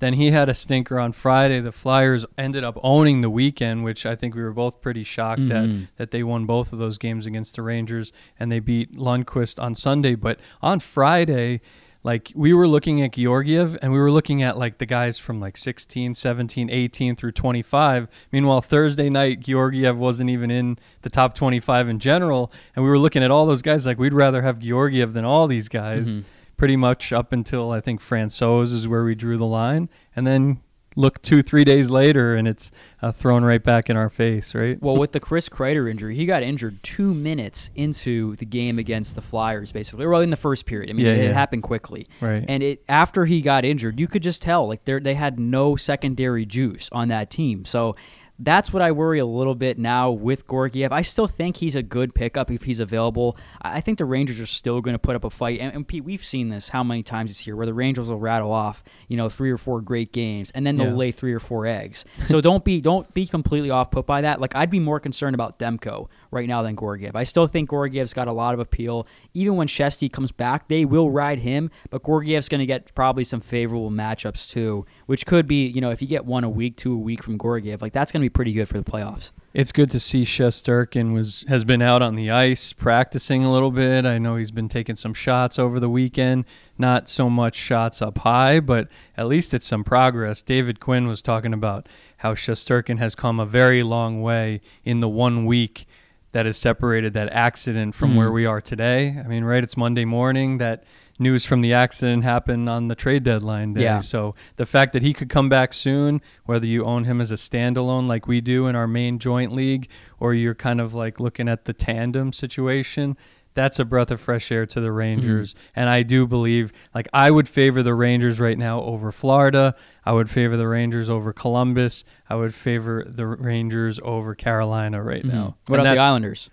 Then 0.00 0.14
he 0.14 0.30
had 0.30 0.48
a 0.48 0.54
stinker 0.54 0.98
on 1.00 1.12
Friday. 1.12 1.60
The 1.60 1.72
Flyers 1.72 2.24
ended 2.36 2.64
up 2.64 2.78
owning 2.82 3.20
the 3.20 3.30
weekend, 3.30 3.84
which 3.84 4.06
I 4.06 4.14
think 4.14 4.34
we 4.34 4.42
were 4.42 4.52
both 4.52 4.80
pretty 4.80 5.02
shocked 5.04 5.42
Mhm. 5.42 5.82
at 5.84 5.88
that 5.96 6.10
they 6.12 6.22
won 6.22 6.46
both 6.46 6.72
of 6.72 6.78
those 6.78 6.98
games 6.98 7.26
against 7.26 7.56
the 7.56 7.62
Rangers 7.62 8.12
and 8.38 8.50
they 8.52 8.60
beat 8.60 8.96
Lundqvist 8.96 9.62
on 9.62 9.74
Sunday. 9.74 10.14
But 10.14 10.38
on 10.62 10.80
Friday, 10.80 11.60
like 12.04 12.30
we 12.36 12.52
were 12.54 12.68
looking 12.68 13.02
at 13.02 13.12
Georgiev 13.12 13.76
and 13.82 13.92
we 13.92 13.98
were 13.98 14.10
looking 14.12 14.40
at 14.40 14.56
like 14.56 14.78
the 14.78 14.86
guys 14.86 15.18
from 15.18 15.40
like 15.40 15.56
16, 15.56 16.14
17, 16.14 16.70
18 16.70 17.16
through 17.16 17.32
25. 17.32 18.06
Meanwhile, 18.30 18.60
Thursday 18.60 19.10
night, 19.10 19.40
Georgiev 19.40 19.98
wasn't 19.98 20.30
even 20.30 20.48
in 20.50 20.78
the 21.02 21.10
top 21.10 21.34
25 21.34 21.88
in 21.88 21.98
general. 21.98 22.52
And 22.76 22.84
we 22.84 22.90
were 22.90 22.98
looking 22.98 23.24
at 23.24 23.32
all 23.32 23.46
those 23.46 23.62
guys 23.62 23.84
like 23.84 23.98
we'd 23.98 24.14
rather 24.14 24.42
have 24.42 24.60
Georgiev 24.60 25.12
than 25.12 25.24
all 25.24 25.48
these 25.48 25.68
guys 25.68 26.18
Mhm. 26.18 26.24
Pretty 26.58 26.76
much 26.76 27.12
up 27.12 27.32
until 27.32 27.70
I 27.70 27.80
think 27.80 28.02
Francouz 28.02 28.74
is 28.74 28.86
where 28.86 29.04
we 29.04 29.14
drew 29.14 29.38
the 29.38 29.46
line. 29.46 29.88
And 30.14 30.26
then 30.26 30.60
look 30.96 31.22
two, 31.22 31.42
three 31.42 31.62
days 31.62 31.90
later 31.90 32.34
and 32.34 32.48
it's 32.48 32.72
uh, 33.00 33.12
thrown 33.12 33.44
right 33.44 33.62
back 33.62 33.88
in 33.88 33.96
our 33.96 34.10
face, 34.10 34.52
right? 34.52 34.82
Well, 34.82 34.96
with 34.98 35.12
the 35.12 35.20
Chris 35.20 35.48
Kreider 35.48 35.88
injury, 35.88 36.16
he 36.16 36.26
got 36.26 36.42
injured 36.42 36.82
two 36.82 37.14
minutes 37.14 37.70
into 37.76 38.34
the 38.36 38.44
game 38.44 38.80
against 38.80 39.14
the 39.14 39.22
Flyers, 39.22 39.70
basically, 39.70 40.04
or 40.04 40.20
in 40.22 40.30
the 40.30 40.36
first 40.36 40.66
period. 40.66 40.90
I 40.90 40.94
mean, 40.94 41.06
Yeah, 41.06 41.12
it, 41.12 41.24
yeah. 41.26 41.32
happened 41.32 41.62
quickly. 41.62 42.08
Right. 42.20 42.44
And 42.48 42.62
it 42.64 42.84
after 42.88 43.24
he 43.24 43.40
got 43.40 43.64
injured, 43.64 44.00
you 44.00 44.08
could 44.08 44.24
just 44.24 44.42
tell 44.42 44.66
like 44.66 44.84
they 44.84 44.98
they 44.98 45.14
had 45.14 45.38
no 45.38 45.76
secondary 45.76 46.44
juice 46.44 46.88
on 46.90 47.08
that 47.08 47.30
team. 47.30 47.64
So 47.64 47.94
that's 48.40 48.72
what 48.72 48.82
I 48.82 48.92
worry 48.92 49.18
a 49.18 49.26
little 49.26 49.54
bit 49.56 49.78
now 49.78 50.10
with 50.12 50.46
Georgiev. 50.48 50.92
I 50.92 51.02
still 51.02 51.26
think 51.26 51.56
he's 51.56 51.74
a 51.74 51.82
good 51.82 52.14
pickup 52.14 52.50
if 52.50 52.62
he's 52.62 52.78
available. 52.78 53.36
I 53.60 53.80
think 53.80 53.98
the 53.98 54.04
Rangers 54.04 54.38
are 54.38 54.46
still 54.46 54.80
going 54.80 54.94
to 54.94 54.98
put 54.98 55.16
up 55.16 55.24
a 55.24 55.30
fight. 55.30 55.58
And, 55.60 55.74
and 55.74 55.86
Pete, 55.88 56.04
we've 56.04 56.24
seen 56.24 56.48
this 56.48 56.68
how 56.68 56.84
many 56.84 57.02
times 57.02 57.30
this 57.30 57.46
year 57.46 57.56
where 57.56 57.66
the 57.66 57.74
Rangers 57.74 58.08
will 58.08 58.18
rattle 58.18 58.52
off, 58.52 58.84
you 59.08 59.16
know, 59.16 59.28
three 59.28 59.50
or 59.50 59.56
four 59.56 59.80
great 59.80 60.12
games, 60.12 60.52
and 60.54 60.64
then 60.66 60.76
they'll 60.76 60.86
Yeah. 60.88 60.92
lay 60.94 61.10
three 61.12 61.32
or 61.32 61.40
four 61.40 61.66
eggs. 61.66 62.04
So 62.28 62.40
don't 62.48 62.64
be 62.64 62.80
don't 62.80 63.12
be 63.12 63.26
completely 63.26 63.70
off 63.70 63.90
put 63.90 64.06
by 64.06 64.20
that. 64.20 64.40
Like 64.40 64.54
I'd 64.54 64.70
be 64.70 64.78
more 64.78 65.00
concerned 65.00 65.34
about 65.34 65.58
Demko 65.58 66.06
right 66.30 66.46
now 66.48 66.62
than 66.62 66.76
Georgiev. 66.76 67.16
I 67.16 67.24
still 67.24 67.46
think 67.48 67.70
Georgiev's 67.70 68.14
got 68.14 68.28
a 68.28 68.32
lot 68.32 68.54
of 68.54 68.60
appeal. 68.60 69.06
Even 69.34 69.56
when 69.56 69.66
Shesty 69.66 70.12
comes 70.12 70.30
back, 70.30 70.68
they 70.68 70.84
will 70.84 71.10
ride 71.10 71.40
him, 71.40 71.70
but 71.90 72.04
Georgiev's 72.04 72.48
going 72.48 72.60
to 72.60 72.66
get 72.66 72.94
probably 72.94 73.24
some 73.24 73.40
favorable 73.40 73.90
matchups 73.90 74.48
too, 74.48 74.86
which 75.06 75.26
could 75.26 75.46
be, 75.48 75.66
you 75.66 75.80
know, 75.80 75.90
if 75.90 76.00
you 76.00 76.06
get 76.06 76.24
one 76.24 76.44
a 76.44 76.48
week, 76.50 76.76
two 76.76 76.92
a 76.92 76.96
week 76.98 77.22
from 77.22 77.36
Georgiev, 77.38 77.82
like 77.82 77.92
that's 77.92 78.12
going 78.12 78.20
to 78.20 78.24
be 78.24 78.27
pretty 78.28 78.52
good 78.52 78.66
for 78.68 78.78
the 78.78 78.90
playoffs. 78.90 79.30
It's 79.54 79.72
good 79.72 79.90
to 79.90 79.98
see 80.00 80.24
Shesterkin 80.24 81.12
was 81.12 81.44
has 81.48 81.64
been 81.64 81.82
out 81.82 82.02
on 82.02 82.14
the 82.14 82.30
ice 82.30 82.72
practicing 82.72 83.44
a 83.44 83.52
little 83.52 83.70
bit. 83.70 84.04
I 84.04 84.18
know 84.18 84.36
he's 84.36 84.50
been 84.50 84.68
taking 84.68 84.94
some 84.96 85.14
shots 85.14 85.58
over 85.58 85.80
the 85.80 85.88
weekend. 85.88 86.44
Not 86.76 87.08
so 87.08 87.28
much 87.30 87.56
shots 87.56 88.00
up 88.02 88.18
high, 88.18 88.60
but 88.60 88.88
at 89.16 89.26
least 89.26 89.54
it's 89.54 89.66
some 89.66 89.84
progress. 89.84 90.42
David 90.42 90.80
Quinn 90.80 91.08
was 91.08 91.22
talking 91.22 91.52
about 91.52 91.86
how 92.18 92.34
Shesterkin 92.34 92.98
has 92.98 93.14
come 93.14 93.40
a 93.40 93.46
very 93.46 93.82
long 93.82 94.20
way 94.22 94.60
in 94.84 95.00
the 95.00 95.08
one 95.08 95.46
week 95.46 95.86
that 96.32 96.44
has 96.46 96.58
separated 96.58 97.14
that 97.14 97.30
accident 97.32 97.94
from 97.94 98.12
Mhm. 98.12 98.16
where 98.16 98.30
we 98.32 98.44
are 98.44 98.60
today. 98.60 99.16
I 99.18 99.26
mean, 99.26 99.44
right? 99.44 99.64
It's 99.64 99.76
Monday 99.78 100.04
morning. 100.04 100.58
That 100.58 100.84
news 101.18 101.44
from 101.44 101.60
the 101.60 101.72
accident 101.72 102.24
happened 102.24 102.68
on 102.68 102.88
the 102.88 102.94
trade 102.94 103.24
deadline 103.24 103.74
day. 103.74 103.82
Yeah. 103.82 103.98
So 103.98 104.34
the 104.56 104.66
fact 104.66 104.92
that 104.92 105.02
he 105.02 105.12
could 105.12 105.28
come 105.28 105.48
back 105.48 105.72
soon, 105.72 106.20
whether 106.44 106.66
you 106.66 106.84
own 106.84 107.04
him 107.04 107.20
as 107.20 107.30
a 107.30 107.36
standalone 107.36 108.08
like 108.08 108.26
we 108.26 108.40
do 108.40 108.66
in 108.66 108.76
our 108.76 108.86
main 108.86 109.18
joint 109.18 109.52
league, 109.52 109.90
or 110.20 110.34
you're 110.34 110.54
kind 110.54 110.80
of 110.80 110.94
like 110.94 111.20
looking 111.20 111.48
at 111.48 111.64
the 111.64 111.72
tandem 111.72 112.32
situation, 112.32 113.16
that's 113.54 113.80
a 113.80 113.84
breath 113.84 114.12
of 114.12 114.20
fresh 114.20 114.52
air 114.52 114.66
to 114.66 114.80
the 114.80 114.92
Rangers. 114.92 115.56
And 115.74 115.90
I 115.90 116.04
do 116.04 116.28
believe, 116.28 116.72
like, 116.94 117.08
I 117.12 117.32
would 117.32 117.48
favor 117.48 117.82
the 117.82 117.94
Rangers 117.94 118.38
right 118.38 118.56
now 118.56 118.80
over 118.82 119.10
Florida. 119.10 119.74
I 120.04 120.12
would 120.12 120.30
favor 120.30 120.56
the 120.56 120.68
Rangers 120.68 121.10
over 121.10 121.32
Columbus. 121.32 122.04
I 122.30 122.36
would 122.36 122.54
favor 122.54 123.04
the 123.04 123.26
Rangers 123.26 123.98
over 124.04 124.36
Carolina 124.36 125.02
right 125.02 125.24
now. 125.24 125.32
Mm-hmm. 125.32 125.72
What 125.72 125.80
And 125.80 125.88
about 125.88 125.94
the 125.96 126.02
Islanders? 126.02 126.50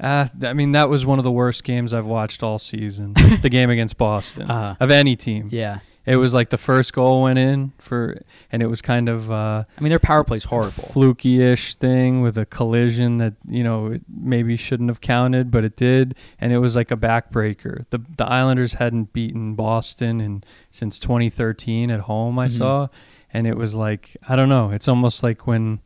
Uh, 0.00 0.26
I 0.42 0.52
mean, 0.52 0.72
that 0.72 0.88
was 0.88 1.04
one 1.04 1.18
of 1.18 1.24
the 1.24 1.30
worst 1.32 1.64
games 1.64 1.92
I've 1.92 2.06
watched 2.06 2.42
all 2.42 2.58
season. 2.58 3.14
the 3.42 3.50
game 3.50 3.70
against 3.70 3.96
Boston 3.98 4.50
Uh-huh. 4.50 4.76
of 4.80 4.90
any 4.90 5.16
team. 5.16 5.48
Yeah. 5.50 5.80
It 6.06 6.16
was 6.16 6.32
like 6.32 6.48
the 6.48 6.56
first 6.56 6.94
goal 6.94 7.24
went 7.24 7.38
in 7.38 7.72
for, 7.76 8.22
and 8.50 8.62
it 8.62 8.66
was 8.66 8.80
kind 8.80 9.10
of 9.10 9.30
uh, 9.30 9.64
I 9.76 9.80
mean, 9.82 9.90
their 9.90 9.98
power 9.98 10.24
play's 10.24 10.44
horrible. 10.44 10.70
fluky-ish 10.84 11.74
thing 11.74 12.22
with 12.22 12.38
a 12.38 12.46
collision 12.46 13.18
that 13.18 13.34
you 13.46 13.62
know 13.62 13.88
it 13.88 14.02
maybe 14.08 14.56
shouldn't 14.56 14.88
have 14.88 15.02
counted, 15.02 15.50
but 15.50 15.64
it 15.64 15.76
did, 15.76 16.18
and 16.40 16.50
it 16.50 16.60
was 16.60 16.74
like 16.76 16.90
a 16.90 16.96
backbreaker. 16.96 17.84
the 17.90 17.98
The 18.16 18.24
Islanders 18.24 18.74
hadn't 18.74 19.12
beaten 19.12 19.54
Boston 19.54 20.18
in 20.22 20.44
since 20.70 20.98
2013 20.98 21.90
at 21.90 22.00
home. 22.00 22.38
I 22.38 22.46
Mhm. 22.46 22.50
saw, 22.56 22.88
and 23.34 23.46
it 23.46 23.58
was 23.58 23.74
like 23.74 24.16
I 24.30 24.34
don't 24.34 24.48
know. 24.48 24.70
It's 24.70 24.88
almost 24.88 25.22
like 25.22 25.46
when 25.46 25.80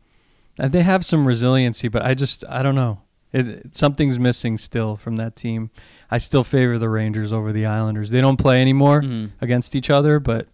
uh, 0.57 0.69
they 0.69 0.83
have 0.83 1.05
some 1.05 1.27
resiliency, 1.27 1.89
but 1.89 2.03
I 2.03 2.15
just 2.15 2.45
I 2.49 2.63
don't 2.63 2.77
know. 2.77 3.01
It, 3.33 3.75
something's 3.75 4.19
missing 4.19 4.59
still 4.59 4.97
from 4.97 5.17
that 5.17 5.37
team. 5.37 5.71
I 6.11 6.19
still 6.19 6.45
favor 6.45 6.79
the 6.79 6.89
Rangers 6.91 7.33
over 7.33 7.53
the 7.53 7.65
Islanders. 7.67 8.11
They 8.11 8.21
don't 8.21 8.37
play 8.37 8.61
anymore 8.61 9.01
Mhm. 9.03 9.31
against 9.41 9.75
each 9.75 9.89
other, 9.91 10.21
but 10.21 10.49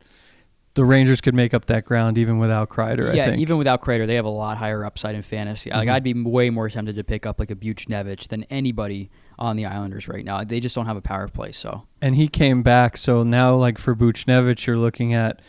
the 0.74 0.84
Rangers 0.84 1.20
could 1.20 1.34
make 1.34 1.52
up 1.54 1.64
that 1.66 1.84
ground 1.84 2.16
even 2.18 2.38
without 2.38 2.68
Kreider. 2.68 3.12
yeah, 3.12 3.24
I 3.24 3.26
think. 3.30 3.40
even 3.40 3.58
without 3.58 3.80
Kreider, 3.82 4.06
they 4.06 4.14
have 4.14 4.24
a 4.24 4.28
lot 4.30 4.58
higher 4.58 4.84
upside 4.84 5.16
in 5.16 5.22
fantasy. 5.22 5.70
Like 5.70 5.88
Mhm. 5.88 5.92
I'd 5.92 6.04
be 6.04 6.14
way 6.14 6.50
more 6.50 6.68
tempted 6.68 6.94
to 6.94 7.02
pick 7.02 7.26
up 7.26 7.40
like 7.40 7.50
a 7.50 7.56
Buchnevich 7.56 8.28
than 8.28 8.44
anybody 8.44 9.10
on 9.40 9.56
the 9.56 9.66
Islanders 9.66 10.06
right 10.06 10.24
now. 10.24 10.44
They 10.44 10.60
just 10.60 10.76
don't 10.76 10.86
have 10.86 10.96
a 10.96 11.00
power 11.00 11.26
play, 11.26 11.50
so 11.50 11.82
and 12.00 12.14
he 12.14 12.28
came 12.28 12.62
back. 12.62 12.96
So 12.96 13.24
now, 13.24 13.56
like 13.56 13.78
for 13.78 13.96
Buchnevich, 13.96 14.66
you're 14.68 14.76
looking 14.78 15.12
at 15.14 15.40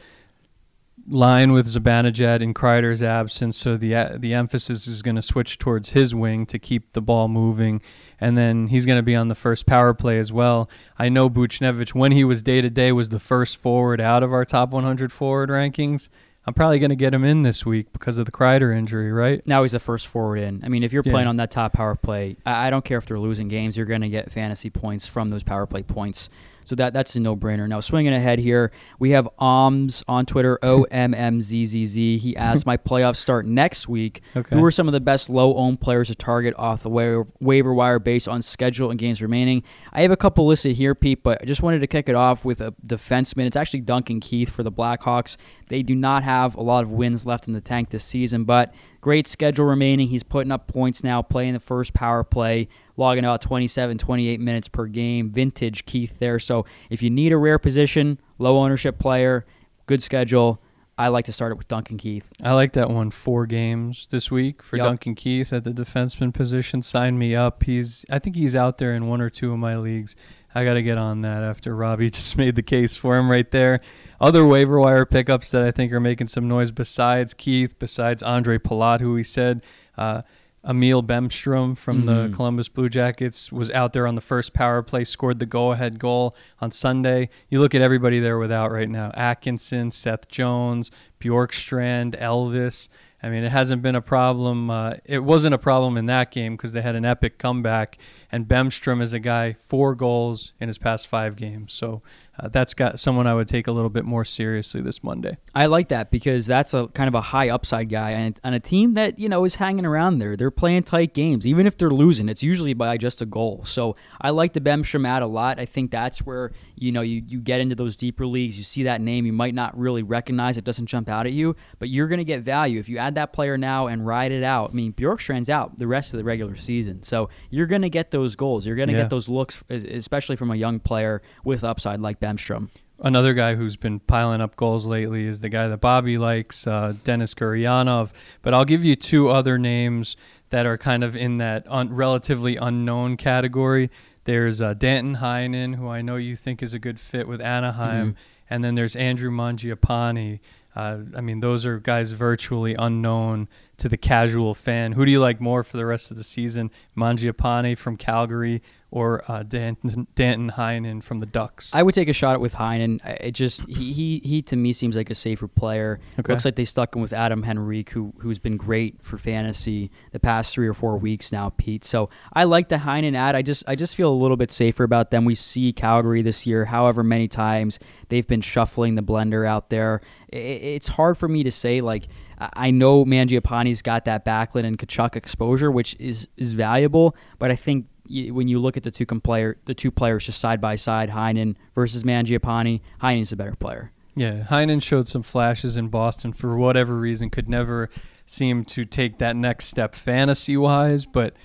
line 1.10 1.52
with 1.52 1.67
Zibanejad 1.67 2.41
in 2.41 2.54
Kreider's 2.54 3.02
absence, 3.04 3.58
so 3.58 3.78
the 3.78 4.17
the 4.17 4.34
emphasis 4.34 4.88
is 4.88 5.02
going 5.02 5.15
to 5.15 5.22
switch 5.22 5.58
towards 5.58 5.91
his 5.91 6.13
wing 6.13 6.45
to 6.48 6.60
keep 6.60 6.93
the 6.93 7.02
ball 7.02 7.28
moving, 7.28 7.82
and 8.19 8.38
then 8.38 8.67
he's 8.67 8.86
going 8.86 8.98
to 8.98 9.04
be 9.04 9.15
on 9.15 9.28
the 9.28 9.36
first 9.36 9.65
power 9.65 9.93
play 9.93 10.19
as 10.19 10.32
well. 10.32 10.69
I 10.98 11.10
know 11.10 11.30
Buchnevich, 11.30 11.93
when 11.95 12.12
he 12.12 12.24
was 12.24 12.41
day 12.43 12.62
to 12.62 12.69
day, 12.69 12.91
was 12.91 13.10
the 13.10 13.19
first 13.19 13.58
forward 13.58 14.00
out 14.02 14.24
of 14.24 14.32
our 14.34 14.45
top 14.45 14.72
100 14.72 15.12
forward 15.12 15.50
rankings. 15.50 16.10
I'm 16.45 16.54
probably 16.54 16.80
going 16.80 16.89
to 16.89 16.95
get 16.95 17.13
him 17.13 17.24
in 17.26 17.43
this 17.43 17.63
week 17.65 17.91
because 17.93 18.17
of 18.17 18.26
the 18.26 18.32
Kreider 18.32 18.76
injury, 18.76 19.12
right? 19.12 19.45
Now 19.45 19.62
he's 19.62 19.74
the 19.74 19.80
first 19.80 20.08
forward 20.08 20.38
in. 20.38 20.63
I 20.63 20.69
mean, 20.69 20.82
if 20.84 20.91
you're 20.93 21.04
Yeah. 21.06 21.12
playing 21.12 21.28
on 21.28 21.36
that 21.36 21.52
top 21.52 21.74
power 21.74 21.93
play, 21.95 22.38
I, 22.45 22.67
I 22.67 22.69
don't 22.72 22.84
care 22.84 22.98
if 22.98 23.06
they're 23.06 23.19
losing 23.19 23.50
games. 23.50 23.78
You're 23.78 23.86
going 23.86 24.02
to 24.02 24.10
get 24.10 24.32
fantasy 24.32 24.69
points 24.72 25.06
from 25.06 25.30
those 25.30 25.43
power 25.43 25.67
play 25.67 25.84
points. 25.84 26.30
So 26.69 26.75
that 26.75 26.93
that's 26.93 27.15
a 27.15 27.19
no-brainer. 27.19 27.67
Now 27.67 27.79
swinging 27.79 28.13
ahead 28.13 28.38
here, 28.38 28.71
we 28.99 29.10
have 29.10 29.27
Oms 29.39 30.03
on 30.08 30.27
Twitter, 30.27 30.60
O 30.63 30.84
M 30.91 31.15
M 31.15 31.41
Z 31.41 31.65
Z 31.65 31.86
Z. 31.86 32.17
He 32.19 32.38
asked, 32.38 32.67
"My 32.67 32.77
playoffs 32.77 33.15
start 33.15 33.47
next 33.47 33.88
week. 33.89 34.21
Okay. 34.36 34.55
Who 34.55 34.63
are 34.63 34.69
some 34.69 34.88
of 34.88 34.91
the 34.91 34.99
best 34.99 35.32
low-owned 35.32 35.82
players 35.82 36.10
to 36.10 36.15
target 36.15 36.53
off 36.60 36.84
the 36.84 36.89
wa- 36.89 37.23
waiver 37.39 37.73
wire 37.73 37.97
based 37.97 38.27
on 38.27 38.43
schedule 38.43 38.91
and 38.91 38.99
games 38.99 39.19
remaining?" 39.19 39.63
I 39.91 40.03
have 40.03 40.12
a 40.12 40.15
couple 40.17 40.45
listed 40.45 40.75
here, 40.75 40.93
Pete, 40.93 41.23
but 41.23 41.41
I 41.41 41.45
just 41.45 41.63
wanted 41.63 41.79
to 41.79 41.88
kick 41.88 42.08
it 42.08 42.13
off 42.13 42.45
with 42.45 42.62
a 42.62 42.75
defenseman. 42.86 43.47
It's 43.47 43.55
actually 43.58 43.82
Duncan 43.82 44.19
Keith 44.19 44.51
for 44.51 44.62
the 44.62 44.71
Blackhawks. 44.71 45.38
They 45.69 45.82
do 45.82 45.95
not 45.95 46.21
have 46.23 46.53
a 46.53 46.62
lot 46.62 46.84
of 46.84 46.91
wins 46.91 47.25
left 47.25 47.47
in 47.47 47.53
the 47.55 47.62
tank 47.62 47.89
this 47.89 48.03
season, 48.03 48.43
but 48.43 48.75
great 49.01 49.27
schedule 49.27 49.65
remaining. 49.65 50.10
He's 50.10 50.23
putting 50.23 50.51
up 50.51 50.67
points 50.67 51.03
now, 51.03 51.23
playing 51.23 51.53
the 51.53 51.60
first 51.60 51.95
power 51.95 52.23
play, 52.23 52.67
logging 52.99 53.23
about 53.23 53.41
27, 53.41 53.97
28 53.97 54.39
minutes 54.39 54.67
per 54.67 54.85
game. 54.85 55.31
Vintage 55.31 55.85
Keith 55.85 56.19
there. 56.19 56.38
So 56.38 56.65
if 56.89 57.01
you 57.01 57.09
need 57.09 57.31
a 57.31 57.38
rare 57.38 57.57
position, 57.57 58.19
low 58.38 58.59
ownership 58.59 58.99
player, 58.99 59.45
good 59.88 60.03
schedule, 60.03 60.62
I 60.97 61.07
like 61.07 61.25
to 61.25 61.31
start 61.31 61.53
it 61.53 61.57
with 61.57 61.69
Duncan 61.69 61.97
Keith. 61.97 62.27
I 62.43 62.51
like 62.51 62.73
that 62.73 62.89
one. 62.89 63.09
Four 63.09 63.45
games 63.45 64.09
this 64.12 64.29
week 64.29 64.62
for 64.62 64.75
Yup. 64.75 64.88
Duncan 64.88 65.15
Keith 65.15 65.53
at 65.53 65.63
the 65.63 65.71
defenseman 65.71 66.33
position. 66.33 66.81
Sign 66.81 67.17
me 67.17 67.33
up. 67.35 67.63
He's 67.63 68.05
I 68.12 68.19
think 68.19 68.35
he's 68.35 68.53
out 68.53 68.79
there 68.79 68.93
in 68.93 69.07
one 69.07 69.21
or 69.21 69.29
two 69.29 69.51
of 69.51 69.57
my 69.57 69.77
leagues. 69.77 70.17
I 70.53 70.65
got 70.65 70.73
to 70.73 70.81
get 70.81 70.97
on 70.97 71.21
that 71.21 71.41
after 71.41 71.73
Robbie 71.73 72.09
just 72.12 72.38
made 72.38 72.55
the 72.55 72.63
case 72.63 72.97
for 72.97 73.17
him 73.17 73.31
right 73.31 73.49
there. 73.49 73.79
Other 74.19 74.45
waiver 74.45 74.77
wire 74.77 75.05
pickups 75.05 75.51
that 75.51 75.63
I 75.63 75.71
think 75.71 75.93
are 75.93 76.01
making 76.01 76.27
some 76.27 76.49
noise 76.49 76.71
besides 76.71 77.33
Keith, 77.33 77.79
besides 77.79 78.21
Ondrej 78.21 78.59
Palat, 78.59 78.99
who 78.99 79.13
we 79.13 79.23
said, 79.23 79.63
uh, 79.97 80.21
Emil 80.69 81.01
Bemstrom 81.01 81.75
from 81.75 82.05
the 82.05 82.27
Mhm. 82.27 82.36
Columbus 82.36 82.67
Blue 82.69 82.89
Jackets 82.89 83.51
was 83.51 83.71
out 83.71 83.93
there 83.93 84.05
on 84.05 84.13
the 84.13 84.21
first 84.21 84.53
power 84.53 84.84
play, 84.84 85.03
scored 85.03 85.39
the 85.39 85.47
go-ahead 85.47 85.97
goal 85.97 86.36
on 86.62 86.69
Sunday. 86.69 87.29
You 87.49 87.60
look 87.60 87.73
at 87.73 87.82
everybody 87.82 88.19
there 88.19 88.38
without 88.38 88.71
right 88.71 88.89
now: 88.89 89.12
Atkinson, 89.15 89.89
Seth 89.89 90.27
Jones, 90.27 90.91
Bjorkstrand, 91.19 92.19
Elvis. 92.21 92.88
I 93.21 93.29
mean, 93.29 93.43
it 93.43 93.51
hasn't 93.51 93.82
been 93.82 93.95
a 93.95 94.01
problem. 94.01 94.69
Uh, 94.69 94.93
it 95.03 95.23
wasn't 95.25 95.53
a 95.53 95.58
problem 95.58 95.97
in 95.97 96.05
that 96.05 96.32
game 96.32 96.55
because 96.55 96.71
they 96.71 96.82
had 96.82 96.95
an 96.95 97.03
epic 97.03 97.38
comeback. 97.38 97.97
And 98.32 98.47
Bemstrom 98.47 99.01
is 99.01 99.12
a 99.12 99.19
guy 99.19 99.53
four 99.60 99.93
goals 99.95 100.53
in 100.62 100.69
his 100.69 100.77
past 100.77 101.08
five 101.08 101.36
games, 101.36 101.73
so 101.73 102.01
uh, 102.39 102.47
that's 102.47 102.73
got 102.73 102.99
someone 102.99 103.28
I 103.28 103.34
would 103.34 103.47
take 103.47 103.67
a 103.67 103.71
little 103.71 103.89
bit 103.89 104.06
more 104.06 104.23
seriously 104.25 104.82
this 104.82 105.04
Monday. 105.04 105.38
I 105.54 105.65
like 105.65 105.89
that 105.89 106.12
because 106.12 106.45
that's 106.45 106.73
a 106.73 106.88
kind 106.88 107.08
of 107.08 107.15
a 107.15 107.21
high 107.21 107.49
upside 107.49 107.89
guy 107.89 108.12
and 108.12 108.39
on 108.43 108.54
a 108.54 108.60
team 108.60 108.93
that 108.93 109.19
you 109.19 109.28
know 109.30 109.43
is 109.45 109.56
hanging 109.56 109.86
around 109.86 110.19
there. 110.19 110.36
They're 110.36 110.52
playing 110.52 110.84
tight 110.84 111.13
games, 111.13 111.45
even 111.45 111.67
if 111.67 111.78
they're 111.78 111.89
losing. 111.89 112.30
It's 112.30 112.43
usually 112.43 112.73
by 112.73 112.97
just 112.97 113.21
a 113.21 113.25
goal. 113.25 113.63
So 113.65 113.95
I 114.21 114.30
like 114.30 114.54
the 114.54 114.62
Bemstrom 114.62 115.08
ad 115.08 115.21
a 115.21 115.28
lot. 115.28 115.60
I 115.60 115.65
think 115.65 115.91
that's 115.91 116.19
where 116.19 116.52
you 116.75 116.91
know 116.91 117.02
you, 117.02 117.23
you 117.28 117.39
get 117.39 117.62
into 117.62 117.75
those 117.75 117.95
deeper 117.95 118.25
leagues. 118.25 118.58
You 118.58 118.63
see 118.63 118.84
that 118.84 119.02
name, 119.02 119.25
you 119.25 119.34
might 119.34 119.54
not 119.54 119.78
really 119.78 120.04
recognize 120.04 120.58
it, 120.58 120.63
doesn't 120.63 120.86
jump 120.88 121.10
out 121.10 121.25
at 121.25 121.34
you, 121.34 121.56
but 121.80 121.89
you're 121.89 122.08
going 122.08 122.19
to 122.19 122.23
get 122.25 122.41
value 122.41 122.80
if 122.80 122.88
you 122.89 122.97
add 122.97 123.15
that 123.15 123.34
player 123.34 123.58
now 123.58 123.88
and 123.88 124.06
ride 124.06 124.32
it 124.32 124.43
out. 124.43 124.71
I 124.71 124.73
mean, 124.73 124.93
Bjorkstrand's 124.93 125.49
out 125.49 125.78
the 125.78 125.88
rest 125.88 126.13
of 126.13 126.17
the 126.17 126.23
regular 126.23 126.56
season, 126.56 127.04
so 127.04 127.30
you're 127.49 127.67
going 127.67 127.82
to 127.82 127.89
get 127.89 128.12
those 128.12 128.36
goals. 128.36 128.65
You're 128.65 128.75
going 128.75 128.88
to 128.88 128.93
Yeah. 128.93 129.02
get 129.02 129.10
those 129.10 129.28
looks, 129.30 129.63
especially 129.69 130.36
from 130.36 130.52
a 130.52 130.56
young 130.56 130.80
player 130.80 131.21
with 131.43 131.63
upside 131.63 131.99
like 131.99 132.19
Bemstrom. 132.29 132.69
Another 133.01 133.33
guy 133.33 133.55
who's 133.55 133.77
been 133.77 133.99
piling 134.01 134.41
up 134.41 134.57
goals 134.57 134.85
lately 134.85 135.25
is 135.25 135.39
the 135.39 135.47
guy 135.47 135.69
that 135.69 135.77
Bobby 135.77 136.17
likes, 136.17 136.67
uh, 136.67 136.93
Denis 137.03 137.33
Gurianov. 137.33 138.11
But 138.41 138.53
I'll 138.53 138.65
give 138.65 138.83
you 138.83 138.95
two 138.95 139.29
other 139.29 139.57
names 139.57 140.17
that 140.49 140.65
are 140.65 140.77
kind 140.77 141.03
of 141.03 141.15
in 141.15 141.37
that 141.37 141.65
un- 141.69 141.93
relatively 141.93 142.57
unknown 142.57 143.15
category. 143.15 143.89
There's 144.25 144.61
uh, 144.61 144.73
Danton 144.73 145.15
Heinen, 145.15 145.75
who 145.75 145.87
I 145.87 146.01
know 146.01 146.17
you 146.17 146.35
think 146.35 146.61
is 146.61 146.73
a 146.73 146.79
good 146.79 146.99
fit 146.99 147.27
with 147.27 147.41
Anaheim, 147.41 148.15
and 148.49 148.63
then 148.63 148.75
there's 148.75 148.95
Andrew 148.95 149.31
Mangiapane. 149.31 150.39
Uh, 150.75 150.97
I 151.15 151.21
mean, 151.21 151.39
those 151.39 151.65
are 151.65 151.79
guys 151.79 152.11
virtually 152.11 152.75
unknown 152.75 153.47
to 153.77 153.89
the 153.89 153.97
casual 153.97 154.53
fan. 154.53 154.91
Who 154.91 155.05
do 155.05 155.11
you 155.11 155.19
like 155.19 155.39
more 155.39 155.63
for 155.63 155.77
the 155.77 155.85
rest 155.85 156.11
of 156.11 156.17
the 156.17 156.23
season? 156.23 156.69
Mangiapane 156.97 157.77
from 157.77 157.95
Calgary 157.95 158.61
or 158.91 159.23
uh, 159.32 159.43
Danton, 159.43 160.08
Danton 160.15 160.49
Heinen 160.52 161.04
from 161.04 161.19
the 161.19 161.25
Ducks? 161.25 161.73
I 161.75 161.84
would 161.84 161.93
take 161.95 162.08
a 162.10 162.13
shot 162.13 162.34
at 162.34 162.41
with 162.41 162.54
Heinen. 162.56 162.99
It 163.21 163.32
just 163.32 163.67
he, 163.69 163.93
he 163.93 164.21
he 164.23 164.41
to 164.43 164.56
me 164.56 164.73
seems 164.73 164.95
like 164.95 165.10
a 165.10 165.15
safer 165.15 165.47
player. 165.47 165.99
Okay. 166.19 166.34
Looks 166.34 166.45
like 166.45 166.56
they 166.56 166.65
stuck 166.65 166.95
him 166.95 167.02
with 167.02 167.13
Adam 167.13 167.43
Henrique, 167.43 167.91
who 167.91 168.13
who's 168.19 168.39
been 168.39 168.58
great 168.58 169.02
for 169.02 169.17
fantasy 169.17 169.91
the 170.12 170.19
past 170.19 170.54
three 170.54 170.67
or 170.67 170.73
four 170.73 170.97
weeks 170.97 171.32
now, 171.32 171.49
Pete. 171.58 171.86
So 171.86 172.10
I 172.34 172.45
like 172.45 172.69
the 172.69 172.78
Heinen 172.78 173.15
ad. 173.15 173.36
I 173.36 173.41
just 173.41 173.63
I 173.67 173.75
just 173.75 173.95
feel 173.95 174.12
a 174.12 174.15
little 174.15 174.38
bit 174.38 174.52
safer 174.52 174.84
about 174.84 175.12
them. 175.12 175.25
We 175.25 175.36
see 175.36 175.71
Calgary 175.73 176.21
this 176.21 176.45
year, 176.47 176.65
however 176.65 177.04
many 177.04 177.28
times 177.28 177.80
they've 178.10 178.28
been 178.28 178.41
shuffling 178.41 178.95
the 178.95 179.04
blender 179.04 179.47
out 179.47 179.69
there. 179.69 180.02
I- 180.34 180.36
It's 180.36 180.88
hard 180.89 181.17
for 181.17 181.28
me 181.28 181.43
to 181.43 181.52
say 181.52 181.82
like. 181.82 182.08
I 182.54 182.71
know 182.71 183.04
Mangiapane's 183.04 183.82
got 183.82 184.06
that 184.06 184.23
Backlund 184.23 184.63
and 184.63 184.78
Tkachuk 184.78 185.17
exposure, 185.17 185.69
which 185.69 185.97
is 185.99 186.30
is 186.38 186.54
valuable, 186.54 187.13
but 187.38 187.52
I 187.52 187.58
think 187.58 187.88
when 188.10 188.48
you 188.48 188.60
look 188.60 188.78
at 188.78 188.84
the 188.84 188.91
two 188.91 189.06
player, 189.06 189.58
the 189.65 189.74
two 189.74 189.91
players 189.91 190.26
just 190.26 190.39
side 190.39 190.60
by 190.60 190.76
side, 190.76 191.10
Heinen 191.10 191.56
versus 191.76 192.04
Mangiapane, 192.04 192.82
Heinen's 193.02 193.32
a 193.32 193.36
better 193.36 193.56
player. 193.56 193.91
Yeah, 194.15 194.43
Heinen 194.43 194.82
showed 194.82 195.08
some 195.08 195.24
flashes 195.24 195.78
in 195.78 195.88
Boston 195.88 196.34
for 196.34 196.58
whatever 196.58 196.98
reason, 196.98 197.30
could 197.30 197.48
never 197.50 197.89
seem 198.26 198.65
to 198.65 198.86
take 198.86 199.19
that 199.19 199.36
next 199.36 199.65
step 199.65 199.95
fantasy 199.95 200.58
wise, 200.58 201.06
but 201.06 201.36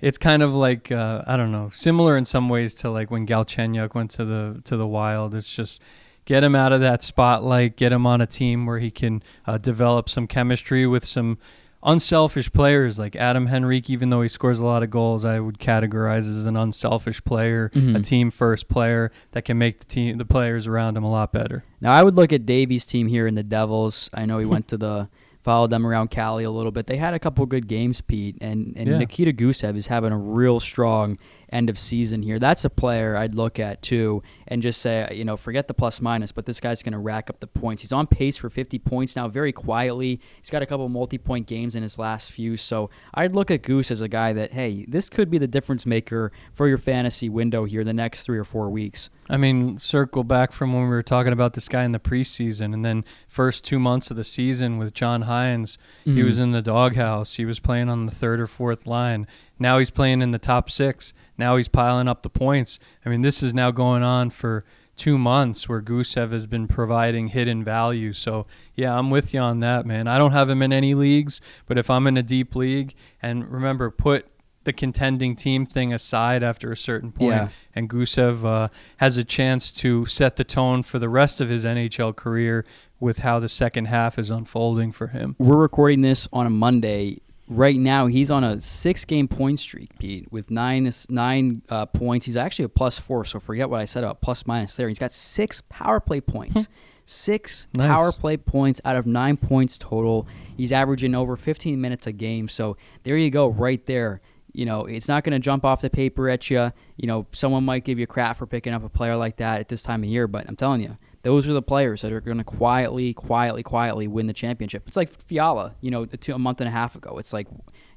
it's 0.00 0.18
kind 0.18 0.42
of 0.42 0.54
like 0.54 0.90
uh, 0.90 1.22
I 1.26 1.36
don't 1.36 1.52
know, 1.52 1.70
similar 1.72 2.16
in 2.16 2.24
some 2.24 2.48
ways 2.48 2.74
to 2.76 2.90
like 2.90 3.10
when 3.10 3.26
Galchenyuk 3.26 3.94
went 3.94 4.10
to 4.12 4.24
the 4.24 4.60
to 4.64 4.76
the 4.76 4.86
Wild. 4.86 5.34
It's 5.34 5.52
just 5.52 5.82
get 6.24 6.42
him 6.42 6.54
out 6.54 6.72
of 6.72 6.80
that 6.80 7.02
spotlight, 7.02 7.76
get 7.76 7.92
him 7.92 8.06
on 8.06 8.20
a 8.20 8.26
team 8.26 8.66
where 8.66 8.78
he 8.78 8.90
can 8.90 9.22
uh, 9.46 9.58
develop 9.58 10.08
some 10.08 10.26
chemistry 10.26 10.86
with 10.86 11.04
some 11.04 11.38
unselfish 11.84 12.50
players 12.52 12.98
like 12.98 13.14
Adam 13.16 13.46
Henrique. 13.46 13.90
Even 13.90 14.10
though 14.10 14.22
he 14.22 14.28
scores 14.28 14.58
a 14.58 14.64
lot 14.64 14.82
of 14.82 14.90
goals, 14.90 15.24
I 15.24 15.38
would 15.40 15.58
categorize 15.58 16.28
as 16.28 16.46
an 16.46 16.56
unselfish 16.56 17.22
player, 17.24 17.70
a 17.74 17.78
Mhm. 17.78 18.04
team 18.04 18.30
first 18.30 18.68
player 18.68 19.10
that 19.32 19.44
can 19.44 19.58
make 19.58 19.78
the 19.80 19.84
team 19.84 20.18
the 20.18 20.24
players 20.24 20.66
around 20.66 20.96
him 20.96 21.04
a 21.04 21.10
lot 21.10 21.32
better. 21.32 21.62
Now 21.80 21.92
I 21.92 22.02
would 22.02 22.16
look 22.16 22.32
at 22.32 22.46
Davies' 22.46 22.86
team 22.86 23.08
here 23.08 23.26
in 23.26 23.34
the 23.34 23.42
Devils. 23.42 24.08
I 24.14 24.24
know 24.26 24.38
he 24.38 24.46
went 24.46 24.68
to 24.68 24.76
the 24.76 25.08
followed 25.42 25.68
them 25.68 25.86
around 25.86 26.10
Cali 26.10 26.42
a 26.42 26.50
little 26.50 26.72
bit. 26.72 26.86
They 26.86 26.96
had 26.96 27.12
a 27.12 27.18
couple 27.18 27.44
good 27.44 27.68
games, 27.68 28.00
Pete, 28.00 28.38
and 28.40 28.72
and 28.76 28.88
Yeah. 28.88 28.96
Nikita 28.98 29.32
Gusev 29.34 29.76
is 29.76 29.88
having 29.88 30.10
a 30.10 30.16
real 30.16 30.58
strong 30.58 31.18
end 31.54 31.70
of 31.70 31.78
season 31.78 32.22
here. 32.22 32.38
That's 32.38 32.64
a 32.64 32.70
player 32.70 33.16
I'd 33.16 33.34
look 33.34 33.58
at 33.60 33.80
too, 33.80 34.22
and 34.48 34.60
just 34.60 34.82
say 34.82 35.08
you 35.14 35.24
know 35.24 35.36
forget 35.36 35.68
the 35.68 35.74
plus 35.74 36.00
minus, 36.00 36.32
but 36.32 36.44
this 36.46 36.60
guy's 36.60 36.82
going 36.82 36.92
to 36.92 36.98
rack 36.98 37.30
up 37.30 37.40
the 37.40 37.46
points. 37.46 37.82
He's 37.82 37.92
on 37.92 38.06
pace 38.08 38.36
for 38.36 38.50
50 38.50 38.78
points 38.80 39.14
now, 39.16 39.28
very 39.28 39.52
quietly. 39.52 40.20
He's 40.40 40.50
got 40.50 40.62
a 40.62 40.66
couple 40.66 40.88
multi-point 40.88 41.46
games 41.46 41.74
in 41.76 41.82
his 41.82 41.98
last 41.98 42.30
few, 42.32 42.56
so 42.56 42.90
I'd 43.14 43.32
look 43.34 43.50
at 43.50 43.62
Goose 43.62 43.90
as 43.90 44.00
a 44.02 44.08
guy 44.08 44.32
that 44.34 44.52
hey, 44.52 44.84
this 44.88 45.08
could 45.08 45.30
be 45.30 45.38
the 45.38 45.46
difference 45.46 45.86
maker 45.86 46.32
for 46.52 46.66
your 46.68 46.78
fantasy 46.78 47.28
window 47.28 47.64
here 47.64 47.84
the 47.84 47.92
next 47.92 48.24
three 48.24 48.38
or 48.38 48.44
four 48.44 48.68
weeks. 48.68 49.08
I 49.30 49.36
mean, 49.38 49.78
circle 49.78 50.24
back 50.24 50.52
from 50.52 50.74
when 50.74 50.82
we 50.82 50.88
were 50.88 51.02
talking 51.02 51.32
about 51.32 51.54
this 51.54 51.68
guy 51.68 51.84
in 51.84 51.92
the 51.92 51.98
preseason, 52.00 52.74
and 52.74 52.84
then 52.84 53.04
first 53.28 53.64
two 53.64 53.78
months 53.78 54.10
of 54.10 54.16
the 54.16 54.24
season 54.24 54.76
with 54.76 54.92
John 54.92 55.22
Hynes, 55.22 55.78
he 56.04 56.10
Mhm. 56.20 56.24
was 56.24 56.38
in 56.38 56.50
the 56.50 56.60
doghouse. 56.60 57.34
He 57.36 57.44
was 57.44 57.58
playing 57.60 57.88
on 57.88 58.06
the 58.06 58.12
third 58.12 58.40
or 58.40 58.46
fourth 58.46 58.86
line. 58.86 59.26
Now 59.58 59.78
he's 59.78 59.90
playing 59.90 60.22
in 60.22 60.30
the 60.32 60.38
top 60.38 60.68
six. 60.70 61.12
Now 61.38 61.56
he's 61.56 61.68
piling 61.68 62.08
up 62.08 62.22
the 62.22 62.30
points. 62.30 62.78
I 63.04 63.08
mean, 63.08 63.22
this 63.22 63.42
is 63.42 63.54
now 63.54 63.70
going 63.70 64.02
on 64.02 64.30
for 64.30 64.64
two 64.96 65.18
months 65.18 65.68
where 65.68 65.82
Gusev 65.82 66.30
has 66.32 66.46
been 66.46 66.68
providing 66.68 67.28
hidden 67.28 67.64
value. 67.64 68.12
So 68.12 68.46
yeah, 68.76 68.96
I'm 68.96 69.10
with 69.10 69.34
you 69.34 69.40
on 69.40 69.60
that, 69.60 69.86
man. 69.86 70.06
I 70.06 70.18
don't 70.18 70.32
have 70.32 70.48
him 70.48 70.62
in 70.62 70.72
any 70.72 70.94
leagues, 70.94 71.40
but 71.66 71.78
if 71.78 71.90
I'm 71.90 72.06
in 72.06 72.16
a 72.16 72.22
deep 72.22 72.54
league, 72.54 72.94
and 73.20 73.50
remember, 73.50 73.90
put 73.90 74.26
the 74.62 74.72
contending 74.72 75.36
team 75.36 75.66
thing 75.66 75.92
aside 75.92 76.42
after 76.42 76.70
a 76.72 76.76
certain 76.76 77.12
point, 77.12 77.34
Yeah. 77.34 77.48
and 77.74 77.90
Gusev 77.90 78.44
uh, 78.44 78.68
has 78.98 79.16
a 79.16 79.24
chance 79.24 79.70
to 79.72 80.06
set 80.06 80.36
the 80.36 80.44
tone 80.44 80.82
for 80.82 80.98
the 80.98 81.08
rest 81.08 81.40
of 81.40 81.48
his 81.48 81.64
NHL 81.64 82.14
career 82.16 82.64
with 83.00 83.18
how 83.18 83.38
the 83.40 83.48
second 83.48 83.86
half 83.86 84.18
is 84.18 84.30
unfolding 84.30 84.90
for 84.92 85.08
him. 85.08 85.36
We're 85.38 85.56
recording 85.56 86.00
this 86.00 86.26
on 86.32 86.46
a 86.46 86.50
Monday. 86.50 87.20
Right 87.46 87.76
now, 87.76 88.06
he's 88.06 88.30
on 88.30 88.42
a 88.42 88.60
six-game 88.60 89.28
point 89.28 89.60
streak, 89.60 89.98
Pete, 89.98 90.32
with 90.32 90.50
nine 90.50 90.90
nine 91.10 91.62
uh, 91.68 91.84
points. 91.86 92.24
He's 92.24 92.36
actually 92.38 92.64
a 92.64 92.68
plus 92.70 92.98
four, 92.98 93.24
so 93.26 93.38
forget 93.38 93.68
what 93.68 93.80
I 93.80 93.84
said 93.84 94.02
about 94.02 94.22
plus 94.22 94.46
minus 94.46 94.76
there. 94.76 94.88
He's 94.88 94.98
got 94.98 95.12
six 95.12 95.62
power 95.68 96.00
play 96.00 96.20
points. 96.22 96.68
six 97.06 97.66
Nice. 97.74 97.88
power 97.88 98.12
play 98.12 98.38
points 98.38 98.80
out 98.84 98.96
of 98.96 99.04
nine 99.06 99.36
points 99.36 99.76
total. 99.76 100.26
He's 100.56 100.72
averaging 100.72 101.14
over 101.14 101.36
15 101.36 101.78
minutes 101.78 102.06
a 102.06 102.12
game. 102.12 102.48
So 102.48 102.78
there 103.02 103.18
you 103.18 103.28
go, 103.30 103.48
right 103.48 103.84
there. 103.84 104.22
You 104.54 104.64
know, 104.64 104.86
it's 104.86 105.08
not 105.08 105.22
going 105.24 105.32
to 105.32 105.38
jump 105.38 105.64
off 105.66 105.80
the 105.82 105.90
paper 105.90 106.30
at 106.30 106.48
you. 106.48 106.72
You 106.96 107.06
know, 107.08 107.26
someone 107.32 107.64
might 107.64 107.84
give 107.84 107.98
you 107.98 108.06
crap 108.06 108.36
for 108.38 108.46
picking 108.46 108.72
up 108.72 108.84
a 108.84 108.88
player 108.88 109.16
like 109.16 109.36
that 109.36 109.60
at 109.60 109.68
this 109.68 109.82
time 109.82 110.02
of 110.02 110.08
year, 110.08 110.26
but 110.28 110.46
I'm 110.48 110.56
telling 110.56 110.80
you, 110.80 110.96
those 111.24 111.48
are 111.48 111.52
the 111.52 111.62
players 111.62 112.02
that 112.02 112.12
are 112.12 112.20
going 112.20 112.38
to 112.38 112.44
quietly, 112.44 113.12
quietly, 113.14 113.62
quietly 113.62 114.06
win 114.06 114.26
the 114.26 114.32
championship. 114.32 114.84
It's 114.86 114.96
like 114.96 115.08
Fiala, 115.10 115.74
you 115.80 115.90
know, 115.90 116.02
a, 116.02 116.16
two, 116.16 116.34
a 116.34 116.38
month 116.38 116.60
and 116.60 116.68
a 116.68 116.70
half 116.70 116.94
ago. 116.94 117.18
It's 117.18 117.32
like, 117.32 117.48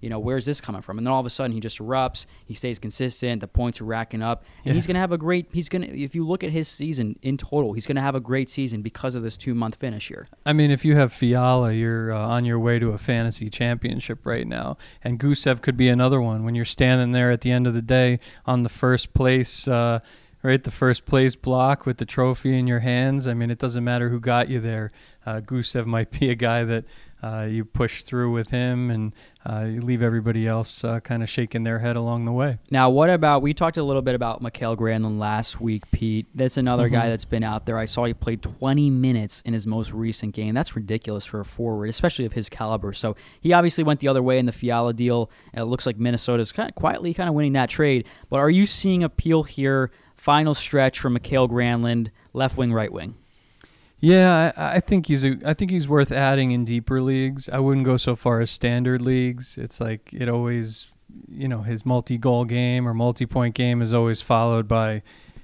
you 0.01 0.09
know, 0.09 0.17
where's 0.19 0.45
this 0.45 0.61
coming 0.61 0.81
from? 0.81 0.97
And 0.97 1.05
then 1.05 1.11
all 1.11 1.19
of 1.19 1.25
a 1.25 1.29
sudden 1.29 1.51
he 1.51 1.59
just 1.59 1.79
erupts. 1.79 2.25
He 2.45 2.53
stays 2.53 2.79
consistent. 2.79 3.41
The 3.41 3.47
points 3.47 3.81
are 3.81 3.83
racking 3.85 4.21
up, 4.21 4.43
and 4.59 4.67
Yeah. 4.67 4.73
he's 4.73 4.87
going 4.87 4.95
to 4.95 4.99
have 4.99 5.11
a 5.11 5.17
great. 5.17 5.47
He's 5.51 5.69
going 5.69 5.81
to, 5.83 5.99
if 5.99 6.15
you 6.15 6.25
look 6.25 6.43
at 6.43 6.51
his 6.51 6.67
season 6.67 7.17
in 7.21 7.37
total, 7.37 7.73
he's 7.73 7.85
going 7.85 7.95
to 7.95 8.01
have 8.01 8.15
a 8.15 8.19
great 8.19 8.49
season 8.49 8.81
because 8.81 9.15
of 9.15 9.23
this 9.23 9.35
two 9.37 9.53
month 9.55 9.75
finish 9.75 10.07
here. 10.07 10.25
I 10.45 10.53
mean, 10.53 10.71
if 10.71 10.85
you 10.85 10.95
have 10.95 11.11
Fiala, 11.13 11.73
you're 11.73 12.13
uh, 12.13 12.19
on 12.19 12.45
your 12.45 12.59
way 12.59 12.79
to 12.79 12.89
a 12.89 12.97
fantasy 12.97 13.49
championship 13.49 14.25
right 14.25 14.47
now. 14.47 14.77
And 15.03 15.19
Gusev 15.19 15.61
could 15.61 15.75
be 15.77 15.89
another 15.89 16.21
one 16.21 16.43
when 16.45 16.55
you're 16.55 16.63
standing 16.65 17.11
there 17.11 17.31
at 17.31 17.41
the 17.41 17.51
end 17.51 17.67
of 17.67 17.73
the 17.73 17.81
day 17.81 18.19
on 18.45 18.63
the 18.63 18.69
first 18.69 19.13
place, 19.13 19.67
uh, 19.67 19.99
right? 20.43 20.63
The 20.63 20.71
first 20.71 21.05
place 21.05 21.35
block 21.35 21.85
with 21.85 21.97
the 21.97 22.05
trophy 22.05 22.57
in 22.57 22.67
your 22.67 22.79
hands. 22.79 23.27
I 23.27 23.33
mean, 23.33 23.49
it 23.51 23.59
doesn't 23.59 23.83
matter 23.83 24.09
who 24.09 24.19
got 24.19 24.49
you 24.49 24.59
there. 24.59 24.91
Uh, 25.25 25.41
Gusev 25.41 25.85
might 25.97 26.11
be 26.11 26.29
a 26.29 26.35
guy 26.35 26.63
that 26.63 26.85
uh, 27.23 27.47
you 27.49 27.65
push 27.65 28.03
through 28.03 28.31
with 28.31 28.51
him 28.51 28.91
and 28.91 29.11
uh, 29.43 29.63
you 29.63 29.81
leave 29.81 30.03
everybody 30.03 30.45
else 30.45 30.83
uh, 30.83 30.99
kind 30.99 31.23
of 31.23 31.29
shaking 31.29 31.63
their 31.63 31.79
head 31.79 31.95
along 31.95 32.25
the 32.25 32.31
way. 32.31 32.59
Now, 32.69 32.91
what 32.91 33.09
about 33.09 33.41
we 33.41 33.55
talked 33.55 33.77
a 33.77 33.83
little 33.83 34.03
bit 34.03 34.13
about 34.13 34.39
Mikael 34.41 34.77
Granlund 34.77 35.17
last 35.17 35.59
week, 35.59 35.89
Pete. 35.89 36.27
That's 36.35 36.57
another 36.57 36.89
guy 36.89 37.05
Mhm. 37.07 37.09
that's 37.09 37.25
been 37.25 37.43
out 37.43 37.65
there. 37.65 37.79
I 37.79 37.85
saw 37.85 38.05
he 38.05 38.13
played 38.13 38.43
20 38.43 38.91
minutes 38.91 39.41
in 39.45 39.53
his 39.53 39.65
most 39.65 39.93
recent 39.93 40.35
game. 40.35 40.53
That's 40.53 40.75
ridiculous 40.75 41.25
for 41.25 41.39
a 41.39 41.45
forward, 41.45 41.87
especially 41.89 42.25
of 42.25 42.33
his 42.33 42.49
caliber. 42.49 42.93
So 42.93 43.15
he 43.41 43.51
obviously 43.51 43.83
went 43.83 43.99
the 43.99 44.09
other 44.09 44.21
way 44.21 44.37
in 44.37 44.45
the 44.45 44.51
Fiala 44.51 44.93
deal. 44.93 45.31
It 45.55 45.63
looks 45.63 45.87
like 45.87 45.97
Minnesota's 45.97 46.51
kind 46.51 46.69
of 46.69 46.75
quietly 46.75 47.15
kind 47.15 47.27
of 47.27 47.33
winning 47.33 47.53
that 47.53 47.69
trade. 47.69 48.05
But 48.29 48.37
are 48.37 48.49
you 48.51 48.67
seeing 48.67 49.01
appeal 49.03 49.41
here? 49.41 49.89
Final 50.27 50.53
stretch 50.53 50.99
for 50.99 51.09
Mikael 51.09 51.47
Granlund, 51.47 52.09
left 52.33 52.57
wing, 52.57 52.73
right 52.73 52.91
wing. 52.91 53.15
Yeah, 54.01 54.51
I, 54.57 54.75
I 54.75 54.79
think 54.81 55.05
he's 55.05 55.23
a, 55.23 55.37
I 55.45 55.53
think 55.53 55.71
he's 55.71 55.87
worth 55.87 56.11
adding 56.11 56.51
in 56.51 56.65
deeper 56.65 56.99
leagues. 57.01 57.47
I 57.47 57.59
wouldn't 57.59 57.85
go 57.85 57.95
so 57.95 58.13
far 58.13 58.41
as 58.41 58.51
standard 58.51 59.01
leagues. 59.01 59.57
It's 59.57 59.79
like 59.79 60.09
it 60.11 60.27
always, 60.27 60.91
you 61.29 61.47
know, 61.47 61.61
his 61.61 61.85
multi-goal 61.85 62.43
game 62.43 62.85
or 62.85 62.93
multi-point 62.93 63.55
game 63.55 63.81
is 63.81 63.93
always 63.93 64.21
followed 64.21 64.67
by 64.67 65.01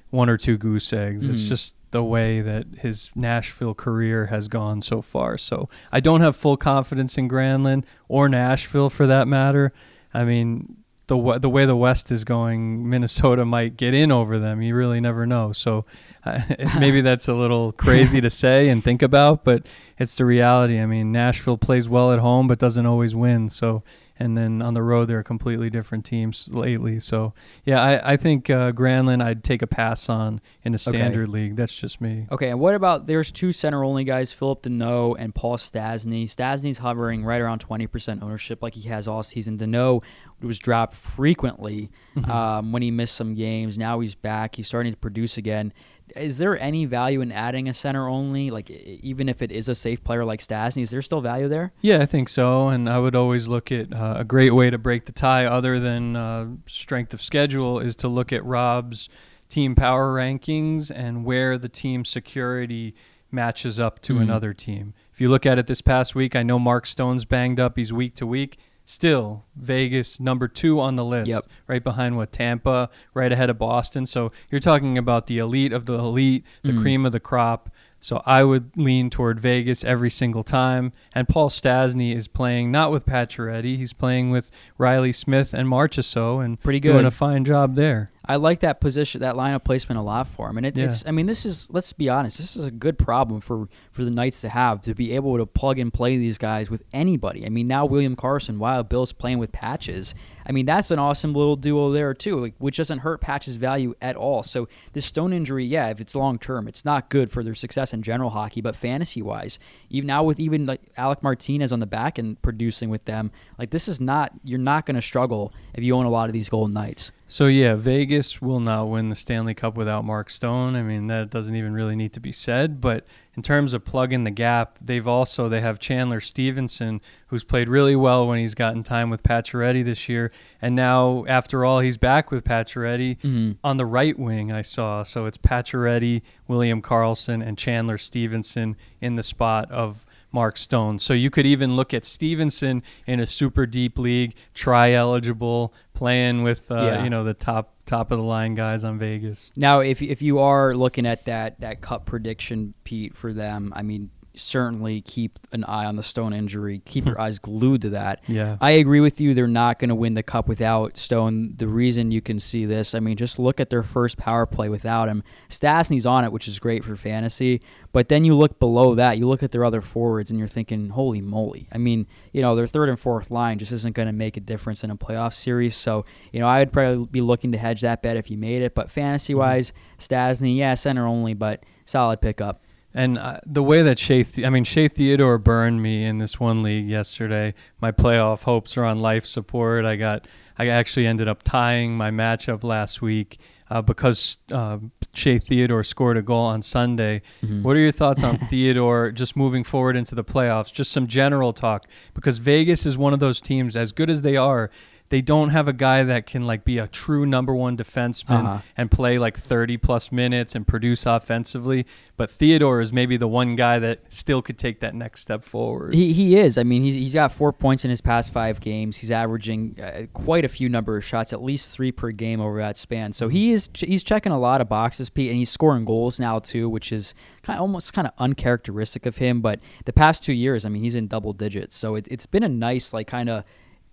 one 0.10 0.28
or 0.30 0.36
two 0.38 0.58
goose 0.58 0.92
eggs. 0.92 1.30
It's 1.30 1.44
Mhm. 1.44 1.48
just 1.48 1.78
the 1.92 2.04
way 2.04 2.42
that 2.42 2.66
his 2.80 3.10
Nashville 3.16 3.74
career 3.74 4.26
has 4.26 4.50
gone 4.50 4.82
so 4.82 5.02
far. 5.02 5.38
So 5.38 5.70
I 5.94 6.02
don't 6.02 6.20
have 6.20 6.36
full 6.36 6.58
confidence 6.58 7.18
in 7.18 7.30
Granlund 7.30 7.86
or 8.10 8.28
Nashville 8.28 8.90
for 8.90 9.08
that 9.08 9.30
matter. 9.30 9.72
I 10.14 10.26
mean, 10.26 10.76
the 11.08 11.40
the 11.40 11.50
way 11.50 11.66
the 11.66 11.76
West 11.76 12.12
is 12.12 12.24
going, 12.24 12.90
Minnesota 12.90 13.46
might 13.46 13.78
get 13.78 13.94
in 13.94 14.12
over 14.12 14.40
them. 14.40 14.62
You 14.62 14.76
really 14.76 15.02
never 15.02 15.26
know. 15.26 15.52
So 15.52 15.86
uh, 16.26 16.42
maybe 16.80 17.02
that's 17.02 17.28
a 17.28 17.34
little 17.34 17.72
crazy 17.72 18.22
to 18.22 18.30
say 18.30 18.70
and 18.70 18.84
think 18.84 19.02
about, 19.02 19.44
but 19.44 19.66
it's 20.00 20.16
the 20.16 20.26
reality. 20.26 20.80
I 20.80 20.86
mean, 20.86 21.12
Nashville 21.12 21.58
plays 21.58 21.90
well 21.90 22.12
at 22.12 22.20
home, 22.20 22.48
but 22.48 22.60
doesn't 22.60 22.86
always 22.86 23.16
win. 23.16 23.50
So, 23.50 23.84
and 24.24 24.38
then 24.38 24.62
on 24.62 24.74
the 24.74 24.82
road, 24.82 25.10
they're 25.10 25.22
completely 25.22 25.70
different 25.70 26.06
teams 26.06 26.48
lately. 26.50 26.98
So, 27.02 27.34
yeah, 27.66 27.82
I, 27.82 28.14
I 28.14 28.18
think 28.18 28.50
uh, 28.50 28.72
Granlund, 28.72 29.22
I'd 29.22 29.44
take 29.44 29.62
a 29.62 29.68
pass 29.68 30.08
on 30.08 30.40
in 30.64 30.74
a 30.74 30.78
standard 30.78 31.28
league. 31.28 31.58
That's 31.58 31.76
just 31.76 32.00
me. 32.00 32.28
Okay, 32.32 32.48
and 32.48 32.58
what 32.58 32.74
about 32.74 33.06
there's 33.06 33.34
two 33.34 33.52
center 33.52 33.84
only 33.84 34.06
guys, 34.06 34.32
Philip 34.32 34.64
Danault 34.64 35.18
and 35.20 35.36
Paul 35.36 35.58
Stastny. 35.58 36.24
Stastny's 36.24 36.78
hovering 36.78 37.26
right 37.26 37.42
around 37.42 37.68
20% 37.68 38.24
ownership 38.24 38.64
like 38.64 38.76
he 38.76 38.88
has 38.88 39.10
all 39.10 39.24
season. 39.24 39.58
Danault 39.58 40.04
was 40.42 40.58
dropped 40.58 40.96
frequently 40.96 41.92
um, 42.24 42.72
when 42.72 42.82
he 42.82 42.92
missed 42.92 43.16
some 43.16 43.36
games. 43.36 43.78
Now 43.78 44.00
he's 44.00 44.16
back. 44.16 44.56
He's 44.56 44.68
starting 44.68 44.94
to 44.94 44.98
produce 44.98 45.38
again. 45.38 45.74
Is 46.16 46.38
there 46.38 46.60
any 46.60 46.86
value 46.86 47.22
in 47.22 47.32
adding 47.32 47.68
a 47.68 47.74
center 47.74 48.08
only? 48.08 48.52
Like 48.52 48.70
even 48.70 49.30
if 49.30 49.42
it 49.42 49.52
is 49.52 49.70
a 49.70 49.76
safe 49.76 50.04
player 50.04 50.24
like 50.26 50.42
Stastny, 50.42 50.84
is 50.84 50.90
there 50.92 51.02
still 51.02 51.22
value 51.22 51.48
there? 51.48 51.72
Yeah, 51.82 52.02
I 52.02 52.06
think 52.06 52.30
so. 52.30 52.68
And 52.70 52.90
I 52.90 53.00
would 53.00 53.16
always 53.16 53.48
look 53.48 53.72
at 53.72 53.94
uh, 53.94 54.16
a 54.18 54.24
great 54.24 54.54
way 54.54 54.70
to 54.70 54.78
break 54.78 55.06
the 55.06 55.12
tie, 55.12 55.46
other 55.46 55.80
than 55.80 56.16
uh, 56.16 56.48
strength 56.68 57.14
of 57.14 57.22
schedule, 57.22 57.80
is 57.80 57.96
to 57.98 58.08
look 58.08 58.32
at 58.34 58.44
Rob's 58.46 59.10
team 59.50 59.76
power 59.76 60.14
rankings 60.14 60.92
and 60.94 61.26
where 61.26 61.58
the 61.58 61.70
team 61.70 62.06
security 62.06 62.96
matches 63.32 63.80
up 63.80 64.00
to 64.02 64.14
Mhm. 64.16 64.22
another 64.22 64.54
team. 64.54 64.94
If 65.14 65.22
you 65.22 65.30
look 65.30 65.46
at 65.46 65.58
it 65.58 65.68
this 65.68 65.82
past 65.82 66.14
week, 66.16 66.36
I 66.36 66.44
know 66.44 66.60
Mark 66.60 66.86
Stone's 66.86 67.26
banged 67.26 67.60
up. 67.60 67.78
He's 67.78 67.92
week 67.94 68.16
to 68.16 68.28
week. 68.28 68.58
Still, 68.86 69.46
Vegas 69.56 70.20
number 70.20 70.48
two 70.48 70.80
on 70.80 70.96
the 70.98 71.06
list, 71.06 71.30
Yep. 71.30 71.46
right 71.68 71.84
behind 71.84 72.18
what 72.18 72.32
Tampa, 72.32 72.90
right 73.14 73.32
ahead 73.32 73.50
of 73.50 73.58
Boston. 73.58 74.06
So 74.06 74.32
you're 74.52 74.60
talking 74.60 74.98
about 74.98 75.28
the 75.28 75.38
elite 75.38 75.72
of 75.72 75.86
the 75.86 75.94
elite, 75.94 76.44
the 76.64 76.74
Mhm. 76.74 76.82
cream 76.82 77.06
of 77.06 77.14
the 77.14 77.20
crop. 77.22 77.70
So 78.02 78.22
I 78.26 78.44
would 78.44 78.72
lean 78.76 79.10
toward 79.10 79.40
Vegas 79.40 79.86
every 79.86 80.10
single 80.10 80.44
time. 80.44 80.92
And 81.16 81.30
Paul 81.30 81.50
Stastny 81.50 82.14
is 82.14 82.28
playing 82.28 82.70
not 82.70 82.92
with 82.92 83.06
Pacioretty, 83.06 83.78
he's 83.78 83.94
playing 83.94 84.30
with 84.30 84.52
Reilly 84.78 85.14
Smith 85.14 85.54
and 85.54 85.70
Marchessault, 85.70 86.44
and 86.44 86.60
Pretty 86.62 86.82
doing 86.82 87.06
a 87.06 87.12
fine 87.12 87.46
job 87.46 87.76
there. 87.76 88.12
I 88.26 88.38
like 88.38 88.62
that 88.62 88.80
position, 88.80 89.20
that 89.22 89.36
lineup 89.36 89.66
placement 89.66 90.00
a 90.00 90.02
lot 90.02 90.28
for 90.28 90.50
him, 90.50 90.56
and 90.58 90.66
it, 90.66 90.78
Yeah. 90.78 90.86
it's. 90.86 91.04
I 91.06 91.12
mean, 91.12 91.26
this 91.26 91.46
is. 91.46 91.70
Let's 91.72 91.92
be 91.92 92.08
honest. 92.08 92.38
This 92.38 92.56
is 92.56 92.66
a 92.66 92.72
good 92.72 92.98
problem 92.98 93.42
for 93.42 93.68
for 93.92 94.06
the 94.06 94.12
Knights 94.12 94.40
to 94.42 94.50
have 94.50 94.82
to 94.84 94.94
be 94.96 95.12
able 95.14 95.38
to 95.38 95.46
plug 95.46 95.78
and 95.78 95.92
play 95.94 96.18
these 96.18 96.38
guys 96.38 96.70
with 96.70 96.84
anybody. 96.94 97.46
I 97.46 97.50
mean, 97.50 97.68
now 97.68 97.86
William 97.86 98.16
Karlsson, 98.16 98.58
while 98.60 98.84
Bill's 98.84 99.12
playing 99.12 99.40
with 99.40 99.52
Patches. 99.52 100.16
I 100.46 100.52
mean, 100.52 100.66
that's 100.66 100.92
an 100.92 101.00
awesome 101.00 101.34
little 101.34 101.56
duo 101.56 101.92
there 101.94 102.14
too, 102.14 102.38
like, 102.42 102.54
which 102.58 102.76
doesn't 102.76 103.00
hurt 103.00 103.22
Patches' 103.22 103.56
value 103.56 103.96
at 104.02 104.18
all. 104.18 104.44
So 104.44 104.68
this 104.92 105.06
Stone 105.06 105.32
injury, 105.32 105.66
yeah, 105.66 105.88
if 105.90 106.02
it's 106.02 106.16
long 106.16 106.38
term, 106.38 106.68
it's 106.68 106.84
not 106.84 107.10
good 107.10 107.32
for 107.32 107.44
their 107.44 107.56
success 107.56 107.94
in 107.94 108.02
general 108.04 108.30
hockey, 108.30 108.60
but 108.60 108.76
fantasy 108.76 109.22
wise, 109.22 109.58
even 109.90 110.08
now 110.08 110.22
with 110.24 110.42
even 110.42 110.66
like 110.66 110.82
Alec 110.98 111.24
Martinez 111.24 111.72
on 111.72 111.80
the 111.80 111.86
back 111.86 112.18
and 112.18 112.42
producing 112.42 112.90
with 112.90 113.06
them, 113.06 113.32
like 113.58 113.70
this 113.70 113.88
is 113.88 114.02
not. 114.02 114.32
You're 114.44 114.60
not 114.60 114.86
going 114.86 114.96
to 114.96 115.02
struggle 115.02 115.54
if 115.74 115.84
you 115.84 115.96
own 115.96 116.06
a 116.06 116.10
lot 116.10 116.28
of 116.28 116.34
these 116.34 116.50
Golden 116.50 116.74
Knights. 116.74 117.12
So 117.34 117.48
yeah, 117.48 117.74
Vegas 117.74 118.44
will 118.44 118.60
not 118.60 118.90
win 118.90 119.10
the 119.10 119.16
Stanley 119.16 119.56
Cup 119.56 119.76
without 119.76 120.06
Mark 120.06 120.30
Stone. 120.30 120.76
I 120.76 120.84
mean, 120.84 121.08
that 121.08 121.32
doesn't 121.32 121.56
even 121.56 121.74
really 121.74 121.96
need 121.96 122.14
to 122.14 122.20
be 122.20 122.32
said. 122.32 122.80
But 122.80 123.08
in 123.36 123.42
terms 123.42 123.74
of 123.74 123.84
plugging 123.84 124.24
the 124.24 124.30
gap, 124.30 124.78
they've 124.80 125.08
also 125.08 125.50
they 125.50 125.60
have 125.60 125.80
Chandler 125.80 126.22
Stephenson, 126.22 127.02
who's 127.30 127.44
played 127.44 127.70
really 127.70 127.96
well 127.96 128.28
when 128.28 128.38
he's 128.38 128.54
gotten 128.54 128.84
time 128.84 129.10
with 129.10 129.24
Pacioretty 129.24 129.84
this 129.84 130.08
year, 130.08 130.32
and 130.62 130.76
now 130.76 131.26
after 131.28 131.66
all, 131.66 131.80
he's 131.80 131.98
back 131.98 132.30
with 132.30 132.44
Pacioretty 132.44 133.20
Mhm. 133.22 133.58
on 133.64 133.78
the 133.78 133.86
right 133.88 134.20
wing. 134.20 134.52
I 134.52 134.62
saw 134.62 135.02
so 135.02 135.26
it's 135.26 135.40
Pacioretty, 135.40 136.22
William 136.48 136.84
Karlsson, 136.84 137.44
and 137.44 137.58
Chandler 137.58 137.98
Stephenson 137.98 138.76
in 139.02 139.16
the 139.16 139.24
spot 139.24 139.72
of. 139.72 140.06
Mark 140.36 140.58
Stone. 140.58 140.98
So 140.98 141.14
you 141.14 141.30
could 141.30 141.46
even 141.46 141.76
look 141.76 141.94
at 141.94 142.04
Stephenson 142.04 142.82
in 143.06 143.20
a 143.20 143.28
super 143.28 143.68
deep 143.68 144.00
league, 144.00 144.34
try 144.56 144.92
eligible, 144.92 145.76
playing 145.94 146.44
with 146.44 146.72
uh, 146.72 146.76
Yeah. 146.76 147.04
you 147.04 147.10
know 147.10 147.24
the 147.24 147.34
top 147.34 147.74
top 147.86 148.12
of 148.12 148.18
the 148.18 148.24
line 148.24 148.56
guys 148.56 148.84
on 148.84 148.98
Vegas. 148.98 149.52
Now, 149.56 149.80
if 149.82 150.02
if 150.02 150.22
you 150.22 150.40
are 150.40 150.76
looking 150.76 151.06
at 151.06 151.26
that 151.26 151.60
that 151.60 151.82
cup 151.82 152.06
prediction, 152.06 152.74
Pete, 152.84 153.16
for 153.16 153.34
them, 153.34 153.74
I 153.76 153.84
mean, 153.84 154.10
certainly 154.36 155.02
keep 155.02 155.40
an 155.52 155.64
eye 155.66 155.86
on 155.86 155.96
the 155.96 156.04
Stone 156.04 156.34
injury. 156.34 156.82
Keep 156.86 157.04
hmm. 157.04 157.10
your 157.12 157.22
eyes 157.22 157.40
glued 157.40 157.82
to 157.82 157.90
that. 157.92 158.22
Yeah. 158.28 158.58
I 158.60 158.72
agree 158.72 159.00
with 159.00 159.22
you. 159.22 159.34
They're 159.34 159.48
not 159.48 159.80
going 159.80 159.90
to 159.90 159.96
win 159.96 160.14
the 160.14 160.24
cup 160.24 160.48
without 160.48 160.98
Stone. 160.98 161.56
The 161.58 161.68
reason 161.68 162.12
you 162.12 162.22
can 162.22 162.40
see 162.40 162.66
this, 162.66 162.96
I 162.96 163.00
mean, 163.00 163.18
just 163.18 163.40
look 163.40 163.60
at 163.60 163.70
their 163.70 163.84
first 163.84 164.18
power 164.18 164.46
play 164.46 164.70
without 164.70 165.08
him. 165.08 165.24
Stastny's 165.50 166.06
on 166.06 166.26
it, 166.26 166.32
which 166.32 166.48
is 166.48 166.60
great 166.60 166.84
for 166.84 166.96
fantasy. 166.96 167.62
But 167.92 168.10
then 168.10 168.24
you 168.24 168.36
look 168.36 168.60
below 168.60 168.96
that, 168.96 169.18
you 169.18 169.28
look 169.28 169.44
at 169.44 169.52
their 169.52 169.64
other 169.64 169.82
forwards, 169.82 170.32
and 170.32 170.40
you're 170.40 170.48
thinking, 170.48 170.90
holy 170.90 171.22
moly. 171.22 171.68
I 171.72 171.78
mean, 171.78 172.08
you 172.32 172.42
know, 172.42 172.56
their 172.56 172.68
third 172.68 172.90
and 172.90 173.00
fourth 173.00 173.30
line 173.30 173.60
just 173.60 173.72
isn't 173.72 173.96
going 173.96 174.08
to 174.08 174.14
make 174.14 174.38
a 174.38 174.42
difference 174.42 174.84
in 174.84 174.90
a 174.90 174.96
playoff 174.96 175.34
series. 175.34 175.76
So, 175.76 176.06
you 176.32 176.40
know, 176.40 176.48
I 176.48 176.60
would 176.60 176.74
probably 176.74 177.06
be 177.06 177.22
looking 177.22 177.52
to 177.52 177.58
hedge 177.58 177.82
that 177.82 178.02
bet 178.02 178.18
if 178.18 178.32
you 178.32 178.38
made 178.38 178.64
it. 178.64 178.74
But 178.74 178.90
fantasy 178.90 179.36
wise, 179.36 179.72
mm-hmm. 179.72 180.14
Stasny, 180.14 180.58
yeah, 180.58 180.74
center 180.74 181.06
only, 181.06 181.34
but 181.36 181.64
solid 181.86 182.20
pickup. 182.20 182.63
And 182.96 183.18
uh, 183.18 183.40
the 183.46 183.64
way 183.64 183.82
that 183.82 183.98
Shea, 183.98 184.24
Th- 184.24 184.46
I 184.46 184.50
mean, 184.50 184.64
Shea 184.64 184.88
Theodore 184.88 185.38
burned 185.38 185.82
me 185.82 186.06
in 186.06 186.20
this 186.20 186.40
one 186.40 186.62
league 186.62 186.88
yesterday. 186.88 187.54
My 187.82 187.92
playoff 187.92 188.44
hopes 188.44 188.78
are 188.78 188.86
on 188.86 189.00
life 189.00 189.26
support. 189.26 189.86
I 189.86 189.96
got, 189.96 190.28
I 190.58 190.68
actually 190.68 191.08
ended 191.08 191.28
up 191.28 191.42
tying 191.44 191.98
my 191.98 192.12
matchup 192.12 192.64
last 192.64 193.02
week 193.02 193.40
uh, 193.72 193.82
because 193.82 194.38
uh, 194.52 194.78
Shea 195.14 195.40
Theodore 195.40 195.84
scored 195.84 196.18
a 196.18 196.22
goal 196.22 196.46
on 196.46 196.62
Sunday. 196.62 197.24
What 197.64 197.76
are 197.76 197.80
your 197.80 197.92
thoughts 197.92 198.24
on 198.24 198.38
Theodore 198.50 199.12
just 199.12 199.36
moving 199.36 199.64
forward 199.64 199.96
into 199.96 200.14
the 200.14 200.24
playoffs? 200.24 200.72
Just 200.72 200.92
some 200.92 201.08
general 201.08 201.54
talk 201.54 201.88
because 202.14 202.38
Vegas 202.38 202.86
is 202.86 202.98
one 202.98 203.14
of 203.14 203.20
those 203.20 203.42
teams, 203.42 203.76
as 203.76 203.92
good 203.92 204.12
as 204.12 204.22
they 204.22 204.38
are, 204.38 204.70
they 205.14 205.22
don't 205.22 205.50
have 205.50 205.68
a 205.68 205.74
guy 205.74 206.02
that 206.04 206.26
can 206.26 206.42
like 206.42 206.66
be 206.66 206.80
a 206.80 206.88
true 206.88 207.24
number 207.24 207.54
one 207.54 207.78
defenseman 207.78 208.44
Uh-huh. 208.46 208.58
and 208.76 208.90
play 208.90 209.20
like 209.20 209.38
30 209.38 209.78
plus 209.78 210.12
minutes 210.12 210.56
and 210.56 210.66
produce 210.66 211.06
offensively. 211.06 211.86
But 212.18 212.32
Theodore 212.32 212.82
is 212.82 212.92
maybe 212.92 213.16
the 213.18 213.28
one 213.28 213.56
guy 213.56 213.78
that 213.78 214.12
still 214.12 214.42
could 214.42 214.58
take 214.58 214.80
that 214.80 214.96
next 214.96 215.20
step 215.22 215.44
forward. 215.44 215.94
He, 215.94 216.14
he 216.14 216.36
is. 216.40 216.58
I 216.58 216.64
mean, 216.64 216.82
he's, 216.82 216.96
he's 216.96 217.14
got 217.14 217.32
four 217.32 217.54
points 217.54 217.86
in 217.86 217.92
his 217.92 218.02
past 218.02 218.34
five 218.34 218.60
games. 218.60 218.98
He's 218.98 219.12
averaging 219.12 219.76
uh, 219.80 220.08
quite 220.14 220.46
a 220.46 220.48
few 220.48 220.68
number 220.68 220.98
of 220.98 221.06
shots, 221.06 221.32
at 221.32 221.44
least 221.44 221.70
three 221.72 221.92
per 221.92 222.10
game 222.10 222.42
over 222.42 222.58
that 222.58 222.80
span. 222.80 223.14
So 223.14 223.28
he 223.30 223.52
is 223.54 223.70
he's 223.78 224.02
checking 224.04 224.32
a 224.32 224.40
lot 224.40 224.62
of 224.62 224.68
boxes, 224.68 225.12
Pete, 225.12 225.30
and 225.30 225.38
he's 225.38 225.52
scoring 225.52 225.86
goals 225.86 226.20
now 226.20 226.40
too, 226.40 226.68
which 226.70 226.92
is 226.92 227.14
kind 227.44 227.58
of 227.58 227.62
almost 227.62 227.94
kind 227.94 228.08
of 228.08 228.14
uncharacteristic 228.18 229.06
of 229.06 229.18
him. 229.18 229.42
But 229.42 229.60
the 229.86 229.94
past 229.94 230.24
two 230.24 230.34
years, 230.34 230.66
I 230.66 230.70
mean, 230.70 230.82
he's 230.82 230.96
in 230.96 231.06
double 231.08 231.34
digits. 231.34 231.76
So 231.76 231.94
it, 231.94 232.08
it's 232.10 232.26
been 232.26 232.44
a 232.44 232.50
nice 232.50 232.94
like 232.94 233.06
kind 233.08 233.30
of 233.30 233.44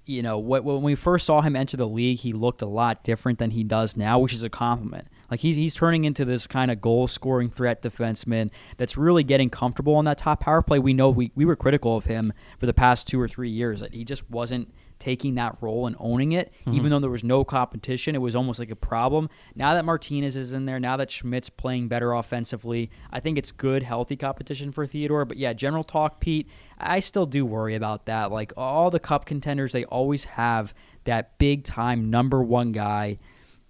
you 0.06 0.22
know, 0.22 0.38
when 0.38 0.82
we 0.82 0.94
first 0.94 1.26
saw 1.26 1.40
him 1.40 1.54
enter 1.54 1.76
the 1.76 1.86
league, 1.86 2.18
he 2.18 2.32
looked 2.32 2.62
a 2.62 2.66
lot 2.66 3.04
different 3.04 3.38
than 3.38 3.50
he 3.50 3.62
does 3.62 3.96
now, 3.96 4.18
which 4.18 4.32
is 4.32 4.42
a 4.42 4.50
compliment. 4.50 5.06
Like 5.30 5.40
he's 5.40 5.56
he's 5.56 5.74
turning 5.74 6.04
into 6.04 6.24
this 6.24 6.46
kind 6.46 6.70
of 6.70 6.80
goal 6.80 7.06
scoring 7.06 7.50
threat 7.50 7.82
defenseman 7.82 8.50
that's 8.76 8.96
really 8.96 9.22
getting 9.22 9.50
comfortable 9.50 9.94
on 9.94 10.04
that 10.06 10.18
top 10.18 10.40
power 10.40 10.62
play. 10.62 10.78
We 10.78 10.94
know 10.94 11.10
we, 11.10 11.30
we 11.36 11.44
were 11.44 11.54
critical 11.54 11.96
of 11.96 12.06
him 12.06 12.32
for 12.58 12.66
the 12.66 12.74
past 12.74 13.06
two 13.06 13.20
or 13.20 13.28
three 13.28 13.50
years 13.50 13.80
that 13.80 13.94
he 13.94 14.04
just 14.04 14.28
wasn't 14.28 14.72
taking 15.00 15.34
that 15.34 15.56
role 15.60 15.86
and 15.86 15.96
owning 15.98 16.32
it, 16.32 16.52
even 16.66 16.74
mm-hmm. 16.74 16.88
though 16.88 16.98
there 17.00 17.10
was 17.10 17.24
no 17.24 17.42
competition. 17.42 18.14
It 18.14 18.20
was 18.20 18.36
almost 18.36 18.60
like 18.60 18.70
a 18.70 18.76
problem. 18.76 19.28
Now 19.56 19.74
that 19.74 19.84
Martinez 19.84 20.36
is 20.36 20.52
in 20.52 20.66
there, 20.66 20.78
now 20.78 20.96
that 20.98 21.10
Schmidt's 21.10 21.50
playing 21.50 21.88
better 21.88 22.12
offensively, 22.12 22.90
I 23.10 23.18
think 23.18 23.38
it's 23.38 23.50
good, 23.50 23.82
healthy 23.82 24.16
competition 24.16 24.70
for 24.70 24.86
Theodore. 24.86 25.24
But 25.24 25.38
yeah, 25.38 25.52
general 25.54 25.82
talk, 25.82 26.20
Pete, 26.20 26.48
I 26.78 27.00
still 27.00 27.26
do 27.26 27.44
worry 27.44 27.74
about 27.74 28.06
that. 28.06 28.30
Like 28.30 28.52
all 28.56 28.90
the 28.90 29.00
cup 29.00 29.24
contenders, 29.24 29.72
they 29.72 29.84
always 29.86 30.24
have 30.24 30.74
that 31.04 31.38
big 31.38 31.64
time 31.64 32.10
number 32.10 32.42
one 32.42 32.70
guy. 32.70 33.18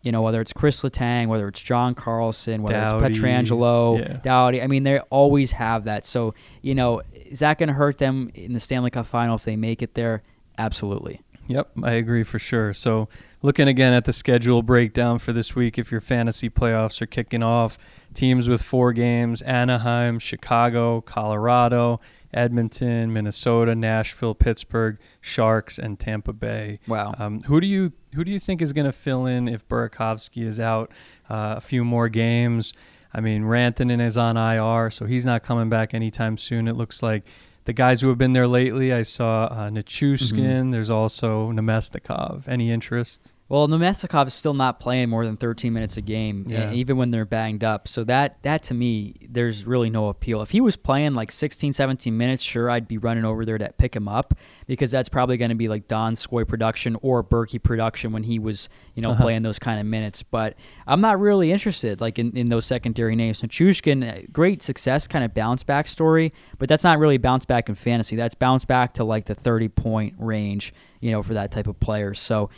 You 0.03 0.13
know, 0.13 0.23
whether 0.23 0.41
it's 0.41 0.55
Chris 0.55 0.81
Letang, 0.81 1.29
whether 1.29 1.47
it's 1.47 1.61
John 1.61 1.95
Carlson, 1.95 2.63
whether 2.63 2.89
Doughty, 2.89 3.07
it's 3.07 3.19
Pietrangelo, 3.19 4.01
yeah. 4.01 4.17
Doughty. 4.23 4.63
I 4.63 4.67
mean, 4.67 4.83
they 4.83 4.99
always 4.99 5.53
have 5.53 5.85
that. 5.85 6.07
So, 6.07 6.35
you 6.63 6.75
know, 6.75 7.03
is 7.13 7.41
that 7.41 7.59
going 7.59 7.69
to 7.69 7.75
hurt 7.75 7.99
them 7.99 8.31
in 8.35 8.55
the 8.55 8.61
Stanley 8.61 8.91
Cup 8.91 9.07
final 9.07 9.37
if 9.37 9.45
they 9.45 9.57
make 9.57 9.83
it 9.83 9.93
there? 9.95 10.23
Absolutely. 10.61 11.23
Yep, 11.47 11.71
I 11.83 11.93
agree 11.93 12.23
for 12.23 12.39
sure. 12.39 12.73
So, 12.75 13.09
looking 13.43 13.67
again 13.67 13.93
at 13.93 14.05
the 14.05 14.13
schedule 14.13 14.63
breakdown 14.63 15.19
for 15.19 15.33
this 15.33 15.57
week, 15.57 15.79
if 15.79 15.91
your 15.91 16.01
fantasy 16.01 16.49
playoffs 16.49 17.01
are 17.03 17.07
kicking 17.07 17.43
off, 17.43 17.77
teams 18.15 18.49
with 18.49 18.63
four 18.63 18.93
games 18.93 19.43
Anaheim, 19.43 20.19
Chicago, 20.19 21.01
Colorado, 21.01 22.01
Edmonton, 22.33 23.13
Minnesota, 23.13 23.75
Nashville, 23.75 24.35
Pittsburgh, 24.35 24.99
Sharks, 25.21 25.79
and 25.79 25.99
Tampa 25.99 26.33
Bay. 26.33 26.79
Wow. 26.87 27.15
Um, 27.19 27.41
who 27.41 27.61
do 27.61 27.67
you 27.67 27.93
who 28.15 28.23
do 28.23 28.31
you 28.31 28.39
think 28.39 28.63
is 28.63 28.73
going 28.73 28.87
to 28.87 28.93
fill 28.93 29.27
in 29.27 29.49
if 29.49 29.67
Burakovsky 29.67 30.47
is 30.47 30.61
out 30.61 30.93
uh, 31.29 31.55
a 31.57 31.61
few 31.61 31.85
more 31.85 32.09
games? 32.09 32.73
I 33.13 33.21
mean, 33.21 33.43
Rantanen 33.43 34.01
is 34.01 34.17
on 34.17 34.37
IR, 34.37 34.91
so 34.91 35.07
he's 35.07 35.25
not 35.25 35.43
coming 35.43 35.69
back 35.69 35.95
anytime 35.95 36.37
soon. 36.37 36.69
It 36.69 36.77
looks 36.77 37.03
like 37.03 37.27
the 37.65 37.73
guys 37.73 38.01
who 38.01 38.09
have 38.09 38.19
been 38.19 38.33
there 38.33 38.49
lately. 38.49 38.93
I 38.93 39.03
saw 39.03 39.45
uh, 39.45 39.71
Nichushkin. 39.71 40.33
Mm-hmm. 40.39 40.71
There's 40.71 40.91
also 40.91 41.51
Namestnikov. 41.53 42.49
Any 42.49 42.71
interest? 42.71 43.35
Well, 43.49 43.67
Namestnikov 43.67 44.29
is 44.29 44.35
still 44.35 44.55
not 44.55 44.79
playing 44.79 45.09
more 45.09 45.27
than 45.27 45.37
13 45.37 45.73
minutes 45.73 45.97
a 45.97 46.01
game, 46.01 46.45
Yeah. 46.49 46.73
even 46.73 46.97
when 46.97 47.11
they're 47.11 47.25
banged 47.25 47.65
up. 47.65 47.89
So 47.89 48.05
that 48.05 48.41
that 48.43 48.63
to 48.65 48.75
me, 48.75 49.27
there's 49.29 49.67
really 49.67 49.91
no 49.91 50.09
appeal. 50.09 50.41
If 50.41 50.51
he 50.53 50.61
was 50.61 50.77
playing 50.77 51.15
like 51.15 51.33
16, 51.33 51.73
17 51.73 52.17
minutes, 52.17 52.45
sure, 52.45 52.71
I'd 52.71 52.87
be 52.87 52.97
running 52.97 53.25
over 53.25 53.45
there 53.45 53.59
to 53.59 53.73
pick 53.77 53.97
him 53.97 54.07
up 54.07 54.35
because 54.71 54.93
that's 54.93 55.09
probably 55.09 55.37
going 55.37 55.49
to 55.49 55.57
be 55.57 55.67
like 55.67 55.89
Donskoi 55.89 56.47
production 56.47 56.97
or 57.03 57.25
Berkey 57.25 57.61
production 57.61 58.13
when 58.13 58.23
he 58.23 58.39
was, 58.39 58.69
you 58.95 59.03
know, 59.03 59.17
playing 59.17 59.43
those 59.43 59.59
kind 59.59 59.81
of 59.81 59.87
minutes. 59.87 60.23
But 60.23 60.55
I'm 60.87 61.01
not 61.01 61.19
really 61.19 61.51
interested 61.51 62.01
like 62.01 62.21
in, 62.21 62.37
in 62.37 62.51
those 62.51 62.67
secondary 62.67 63.17
names. 63.17 63.43
Nichushkin, 63.43 64.09
uh, 64.09 64.29
great 64.31 64.63
success, 64.63 65.09
kind 65.09 65.25
of 65.25 65.35
bounce 65.35 65.65
back 65.65 65.89
story, 65.89 66.33
but 66.61 66.69
that's 66.69 66.85
not 66.85 67.01
really 67.01 67.19
bounce 67.19 67.45
back 67.45 67.69
in 67.69 67.75
fantasy. 67.75 68.15
That's 68.15 68.37
bounce 68.37 68.65
back 68.65 68.95
to 68.95 69.03
like 69.03 69.25
the 69.25 69.35
30 69.35 69.71
point 69.71 70.15
range 70.19 70.73
you 71.01 71.11
know, 71.11 71.23
for 71.23 71.33
that 71.33 71.51
type 71.51 71.67
of 71.67 71.81
player. 71.81 72.13
So, 72.13 72.51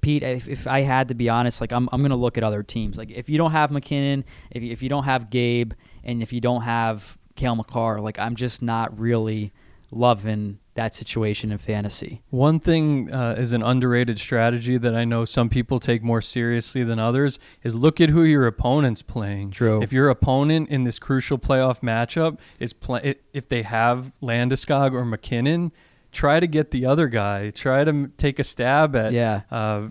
Pete, 0.00 0.22
if, 0.22 0.48
if 0.48 0.66
I 0.68 0.82
had 0.82 1.08
to 1.08 1.14
be 1.14 1.28
honest, 1.28 1.60
like 1.60 1.72
I'm, 1.72 1.88
I'm 1.92 2.00
going 2.00 2.10
to 2.10 2.16
look 2.16 2.38
at 2.38 2.44
other 2.44 2.62
teams. 2.62 2.96
Like 2.96 3.10
if 3.10 3.28
you 3.28 3.36
don't 3.36 3.50
have 3.50 3.70
MacKinnon, 3.70 4.24
if 4.50 4.62
you, 4.62 4.70
if 4.70 4.80
you 4.80 4.88
don't 4.88 5.04
have 5.04 5.28
Gabe, 5.28 5.72
and 6.04 6.22
if 6.22 6.32
you 6.32 6.40
don't 6.40 6.62
have 6.62 7.18
Cale 7.34 7.56
Makar, 7.56 7.98
like 7.98 8.18
I'm 8.18 8.36
just 8.36 8.62
not 8.62 8.98
really 8.98 9.52
loving 9.90 10.58
that 10.74 10.94
situation 10.94 11.50
in 11.50 11.58
fantasy. 11.58 12.22
One 12.30 12.60
thing 12.60 13.12
uh, 13.12 13.34
is 13.36 13.52
an 13.52 13.62
underrated 13.62 14.18
strategy 14.18 14.78
that 14.78 14.94
I 14.94 15.04
know 15.04 15.24
some 15.24 15.48
people 15.48 15.80
take 15.80 16.02
more 16.02 16.22
seriously 16.22 16.84
than 16.84 16.98
others 16.98 17.38
is 17.62 17.74
look 17.74 18.00
at 18.00 18.10
who 18.10 18.22
your 18.22 18.46
opponent's 18.46 19.02
playing. 19.02 19.50
True. 19.50 19.82
If 19.82 19.92
your 19.92 20.08
opponent 20.08 20.68
in 20.68 20.84
this 20.84 20.98
crucial 20.98 21.38
playoff 21.38 21.80
matchup 21.80 22.38
is 22.60 22.72
play, 22.72 23.16
if 23.32 23.48
they 23.48 23.62
have 23.62 24.12
Landeskog 24.22 24.92
or 24.92 25.04
MacKinnon, 25.04 25.72
try 26.12 26.40
to 26.40 26.46
get 26.46 26.70
the 26.70 26.86
other 26.86 27.08
guy. 27.08 27.50
Try 27.50 27.84
to 27.84 27.88
m- 27.90 28.12
take 28.16 28.38
a 28.38 28.44
stab 28.44 28.96
at 28.96 29.12
Yeah. 29.12 29.42
uh, 29.50 29.88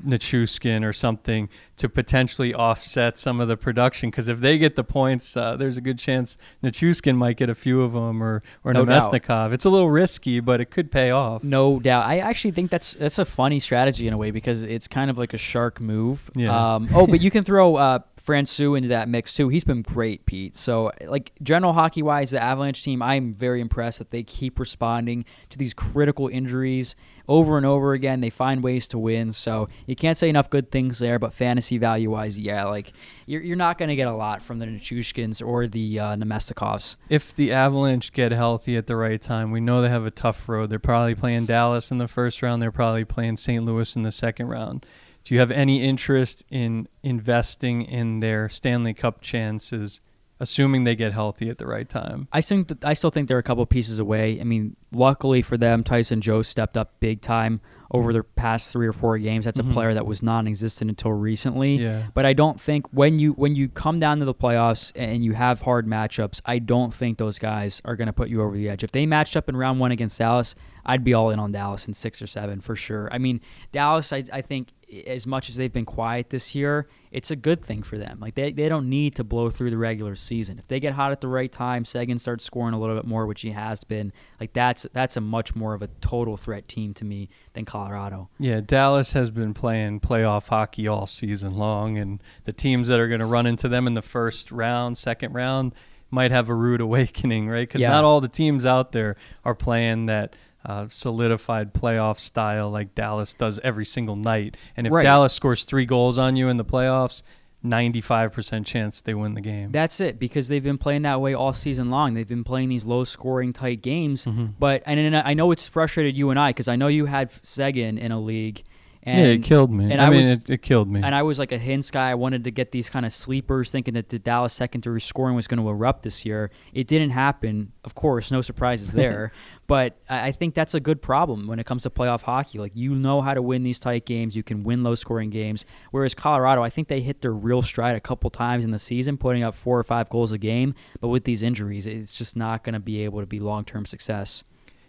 or 0.83 0.93
something 0.93 1.49
to 1.79 1.87
potentially 1.87 2.53
offset 2.53 3.17
some 3.17 3.39
of 3.39 3.47
the 3.47 3.55
production. 3.55 4.09
Because 4.09 4.27
if 4.27 4.41
they 4.41 4.57
get 4.57 4.75
the 4.75 4.83
points, 4.83 5.37
uh, 5.37 5.55
there's 5.55 5.77
a 5.77 5.81
good 5.81 5.97
chance 5.97 6.37
Nichushkin 6.61 7.15
might 7.15 7.37
get 7.37 7.49
a 7.49 7.55
few 7.55 7.81
of 7.81 7.93
them 7.93 8.21
or 8.21 8.41
or 8.65 8.73
No. 8.73 8.85
Namestnikov. 8.85 9.53
It's 9.53 9.63
a 9.63 9.69
little 9.69 9.89
risky, 9.89 10.41
but 10.41 10.59
it 10.59 10.71
could 10.71 10.91
pay 10.91 11.11
off. 11.11 11.43
No 11.43 11.79
doubt. 11.79 12.05
I 12.05 12.19
actually 12.19 12.51
think 12.51 12.69
that's 12.69 12.93
that's 12.93 13.17
a 13.17 13.25
funny 13.25 13.59
strategy 13.59 14.07
in 14.07 14.13
a 14.13 14.17
way 14.17 14.31
because 14.31 14.61
it's 14.61 14.87
kind 14.89 15.09
of 15.09 15.17
like 15.17 15.33
a 15.33 15.37
shark 15.37 15.79
move. 15.79 16.29
Yeah. 16.35 16.75
Um, 16.75 16.89
oh, 16.93 17.07
but 17.07 17.21
you 17.21 17.31
can 17.31 17.45
throw 17.45 17.77
uh, 17.77 17.99
Francouz 18.21 18.75
into 18.75 18.89
that 18.89 19.07
mix 19.07 19.33
too. 19.33 19.47
He's 19.47 19.63
been 19.63 19.81
great, 19.81 20.25
Pete. 20.25 20.57
So, 20.57 20.91
like 21.07 21.31
general 21.41 21.71
hockey 21.71 22.03
wise, 22.03 22.31
the 22.31 22.43
Avalanche 22.43 22.83
team, 22.83 23.01
I'm 23.01 23.33
very 23.33 23.61
impressed 23.61 23.99
that 23.99 24.11
they 24.11 24.23
keep 24.23 24.59
responding 24.59 25.23
to 25.49 25.57
these 25.57 25.73
critical 25.73 26.27
injuries 26.27 26.95
over 27.29 27.55
and 27.57 27.65
over 27.65 27.93
again. 27.93 28.19
They 28.19 28.31
find 28.31 28.61
ways 28.61 28.87
to 28.89 28.97
win. 28.97 29.31
So 29.31 29.67
you 29.85 29.95
can't 29.95 30.17
say 30.17 30.27
enough 30.27 30.49
good 30.49 30.71
things 30.71 30.99
there. 30.99 31.19
But 31.19 31.31
fantasy 31.31 31.77
value 31.77 32.09
wise, 32.09 32.37
yeah, 32.37 32.65
like 32.65 32.91
you're, 33.27 33.41
you're 33.41 33.55
not 33.55 33.77
going 33.77 33.89
to 33.89 33.95
get 33.95 34.07
a 34.07 34.13
lot 34.13 34.41
from 34.41 34.59
the 34.59 34.65
Nichushkins 34.65 35.45
or 35.45 35.67
the 35.67 35.99
uh, 35.99 36.15
Namestnikovs. 36.15 36.97
if 37.07 37.33
the 37.33 37.53
Avalanche 37.53 38.11
get 38.11 38.31
healthy 38.31 38.75
at 38.75 38.87
the 38.87 38.95
right 38.95 39.21
time, 39.21 39.51
we 39.51 39.61
know 39.61 39.81
they 39.81 39.89
have 39.89 40.05
a 40.05 40.11
tough 40.11 40.49
road. 40.49 40.69
They're 40.71 40.79
probably 40.79 41.15
playing 41.15 41.45
Dallas 41.45 41.91
in 41.91 41.99
the 41.99 42.07
first 42.07 42.41
round. 42.41 42.61
They're 42.61 42.71
probably 42.71 43.05
playing 43.05 43.37
St. 43.37 43.63
Louis 43.63 43.95
in 43.95 44.01
the 44.01 44.11
second 44.11 44.47
round. 44.47 44.85
Do 45.23 45.35
you 45.35 45.39
have 45.39 45.51
any 45.51 45.83
interest 45.83 46.43
in 46.49 46.87
investing 47.03 47.83
in 47.83 48.19
their 48.19 48.49
Stanley 48.49 48.95
Cup 48.95 49.21
chances, 49.21 50.01
assuming 50.39 50.83
they 50.83 50.95
get 50.95 51.13
healthy 51.13 51.49
at 51.49 51.57
the 51.57 51.67
right 51.67 51.87
time? 51.87 52.27
I 52.31 52.41
think 52.41 52.67
that 52.69 52.85
I 52.85 52.93
still 52.93 53.11
think 53.11 53.27
they're 53.27 53.37
a 53.37 53.43
couple 53.43 53.65
pieces 53.65 53.99
away. 53.99 54.39
I 54.39 54.43
mean, 54.43 54.75
luckily 54.91 55.41
for 55.41 55.57
them, 55.57 55.83
Tyson 55.83 56.21
Jost 56.21 56.49
stepped 56.49 56.77
up 56.77 56.99
big 56.99 57.21
time 57.21 57.61
over 57.91 58.13
the 58.13 58.23
past 58.23 58.71
three 58.71 58.87
or 58.87 58.93
four 58.93 59.17
games. 59.17 59.45
That's 59.45 59.57
a 59.57 59.63
mm-hmm. 59.63 59.73
player 59.73 59.93
that 59.95 60.05
was 60.05 60.21
non-existent 60.21 60.89
until 60.91 61.11
recently. 61.11 61.77
Yeah. 61.77 62.03
But 62.13 62.25
I 62.25 62.33
don't 62.33 62.61
think 62.61 62.87
when 62.91 63.17
you 63.17 63.33
when 63.33 63.55
you 63.55 63.67
come 63.67 63.99
down 63.99 64.19
to 64.19 64.25
the 64.25 64.33
playoffs 64.33 64.91
and 64.95 65.23
you 65.23 65.33
have 65.33 65.61
hard 65.61 65.87
matchups, 65.87 66.39
I 66.45 66.59
don't 66.59 66.93
think 66.93 67.17
those 67.17 67.39
guys 67.39 67.81
are 67.85 67.95
going 67.95 68.07
to 68.07 68.13
put 68.13 68.29
you 68.29 68.41
over 68.41 68.55
the 68.55 68.69
edge. 68.69 68.83
If 68.83 68.91
they 68.91 69.05
matched 69.05 69.35
up 69.35 69.49
in 69.49 69.57
round 69.57 69.79
one 69.79 69.91
against 69.91 70.19
Dallas, 70.19 70.55
I'd 70.85 71.03
be 71.03 71.13
all 71.13 71.31
in 71.31 71.39
on 71.39 71.51
Dallas 71.51 71.87
in 71.87 71.93
six 71.93 72.21
or 72.21 72.27
seven 72.27 72.61
for 72.61 72.75
sure. 72.75 73.09
I 73.11 73.17
mean, 73.17 73.41
Dallas, 73.71 74.13
I, 74.13 74.23
I 74.31 74.41
think 74.41 74.69
as 75.05 75.27
much 75.27 75.49
as 75.49 75.55
they've 75.55 75.71
been 75.71 75.85
quiet 75.85 76.29
this 76.29 76.55
year, 76.55 76.87
it's 77.11 77.31
a 77.31 77.35
good 77.35 77.63
thing 77.63 77.83
for 77.83 77.97
them. 77.97 78.17
Like 78.19 78.35
they, 78.35 78.51
they 78.51 78.67
don't 78.69 78.89
need 78.89 79.15
to 79.15 79.23
blow 79.23 79.49
through 79.49 79.69
the 79.69 79.77
regular 79.77 80.15
season. 80.15 80.57
If 80.59 80.67
they 80.67 80.79
get 80.79 80.93
hot 80.93 81.11
at 81.11 81.21
the 81.21 81.27
right 81.27 81.51
time, 81.51 81.85
Seguin 81.85 82.17
starts 82.17 82.43
scoring 82.45 82.73
a 82.73 82.79
little 82.79 82.95
bit 82.95 83.05
more, 83.05 83.25
which 83.25 83.41
he 83.41 83.51
has 83.51 83.83
been. 83.83 84.11
Like 84.39 84.53
that's 84.53 84.87
that's 84.93 85.15
a 85.17 85.21
much 85.21 85.55
more 85.55 85.73
of 85.73 85.81
a 85.81 85.87
total 86.01 86.37
threat 86.37 86.67
team 86.67 86.93
to 86.95 87.05
me 87.05 87.29
than 87.53 87.65
Colorado. 87.65 88.29
Yeah, 88.39 88.61
Dallas 88.61 89.13
has 89.13 89.29
been 89.31 89.53
playing 89.53 89.99
playoff 89.99 90.47
hockey 90.47 90.87
all 90.87 91.05
season 91.05 91.55
long, 91.55 91.97
and 91.97 92.21
the 92.45 92.53
teams 92.53 92.87
that 92.87 92.99
are 92.99 93.07
going 93.07 93.19
to 93.19 93.25
run 93.25 93.45
into 93.45 93.67
them 93.69 93.85
in 93.87 93.93
the 93.93 94.01
first 94.01 94.51
round, 94.51 94.97
second 94.97 95.33
round, 95.33 95.73
might 96.11 96.31
have 96.31 96.49
a 96.49 96.55
rude 96.55 96.81
awakening, 96.89 97.47
right? 97.47 97.67
Because 97.67 97.81
Yeah. 97.81 97.91
not 97.91 98.03
all 98.03 98.21
the 98.21 98.27
teams 98.27 98.65
out 98.65 98.91
there 98.91 99.15
are 99.45 99.53
playing 99.55 100.07
that 100.07 100.35
uh, 100.65 100.87
solidified 100.89 101.73
playoff 101.73 102.19
style 102.19 102.69
like 102.69 102.93
Dallas 102.95 103.33
does 103.33 103.59
every 103.63 103.85
single 103.85 104.15
night. 104.15 104.57
And 104.75 104.85
if 104.87 104.93
Right. 104.93 105.03
Dallas 105.03 105.33
scores 105.33 105.63
three 105.63 105.85
goals 105.85 106.17
on 106.19 106.35
you 106.35 106.49
in 106.49 106.57
the 106.57 106.65
playoffs, 106.65 107.21
95% 107.65 108.65
chance 108.65 109.01
they 109.01 109.13
win 109.13 109.33
the 109.33 109.41
game. 109.41 109.71
That's 109.71 109.99
it 109.99 110.19
because 110.19 110.47
they've 110.47 110.63
been 110.63 110.77
playing 110.77 111.01
that 111.03 111.19
way 111.21 111.33
all 111.33 111.53
season 111.53 111.89
long. 111.89 112.13
They've 112.13 112.27
been 112.27 112.43
playing 112.43 112.69
these 112.69 112.85
low 112.85 113.03
scoring 113.03 113.53
tight 113.53 113.81
games. 113.81 114.25
But 114.25 114.83
and, 114.85 114.99
and 114.99 115.15
I 115.15 115.33
know 115.33 115.51
it's 115.51 115.67
frustrated 115.67 116.15
you 116.15 116.29
and 116.29 116.39
I 116.39 116.51
because 116.51 116.67
I 116.67 116.75
know 116.75 116.87
you 116.87 117.05
had 117.05 117.31
Seguin 117.45 117.97
in 117.97 118.11
a 118.11 118.19
league. 118.19 118.63
And, 119.09 119.25
yeah, 119.25 119.31
it 119.33 119.43
killed 119.43 119.71
me. 119.71 119.91
and 119.91 120.01
I, 120.01 120.07
I 120.07 120.09
mean, 120.09 120.19
was- 120.19 120.27
it, 120.29 120.49
it 120.49 120.61
killed 120.61 120.89
me. 120.89 121.01
And 121.03 121.13
I 121.15 121.23
was 121.23 121.39
like 121.39 121.51
a 121.51 121.57
Hintz 121.59 121.91
guy. 121.91 122.09
I 122.11 122.15
wanted 122.15 122.43
to 122.45 122.51
get 122.51 122.71
these 122.71 122.89
kind 122.89 123.05
of 123.05 123.11
sleepers, 123.13 123.71
thinking 123.71 123.95
that 123.95 124.09
the 124.09 124.19
Dallas 124.19 124.53
secondary 124.53 125.01
scoring 125.01 125.35
was 125.35 125.47
going 125.47 125.59
to 125.61 125.67
erupt 125.69 126.03
this 126.03 126.25
year. 126.25 126.51
It 126.73 126.87
didn't 126.87 127.11
happen. 127.11 127.71
Of 127.83 127.95
course, 127.95 128.31
no 128.31 128.41
surprises 128.41 128.91
there. 129.01 129.31
but 129.67 129.97
I 130.09 130.27
I 130.27 130.31
think 130.31 130.53
that's 130.53 130.73
a 130.73 130.79
good 130.79 131.01
problem 131.01 131.47
when 131.47 131.59
it 131.59 131.65
comes 131.65 131.83
to 131.83 131.89
playoff 131.89 132.21
hockey. 132.21 132.59
Like 132.59 132.71
you 132.75 132.93
know 132.95 133.21
how 133.21 133.33
to 133.33 133.41
win 133.41 133.63
these 133.63 133.79
tight 133.79 134.05
games. 134.05 134.35
You 134.35 134.43
can 134.43 134.63
win 134.63 134.83
low 134.83 134.95
scoring 134.95 135.29
games. 135.29 135.65
Whereas 135.91 136.13
Colorado, 136.13 136.61
I 136.63 136.69
think 136.69 136.87
they 136.87 137.01
hit 137.01 137.21
their 137.21 137.33
real 137.33 137.61
stride 137.61 137.95
a 137.95 137.99
couple 137.99 138.29
times 138.29 138.63
in 138.63 138.71
the 138.71 138.79
season, 138.79 139.17
putting 139.17 139.43
up 139.43 139.55
four 139.55 139.79
or 139.79 139.83
five 139.83 140.09
goals 140.09 140.31
a 140.31 140.37
game. 140.37 140.75
But 141.01 141.07
with 141.09 141.23
these 141.23 141.41
injuries, 141.43 141.87
it's 141.87 142.15
just 142.17 142.35
not 142.35 142.63
going 142.63 142.73
to 142.73 142.79
be 142.79 143.03
able 143.05 143.19
to 143.21 143.25
be 143.25 143.39
long 143.39 143.63
term 143.65 143.85
success. 143.85 144.43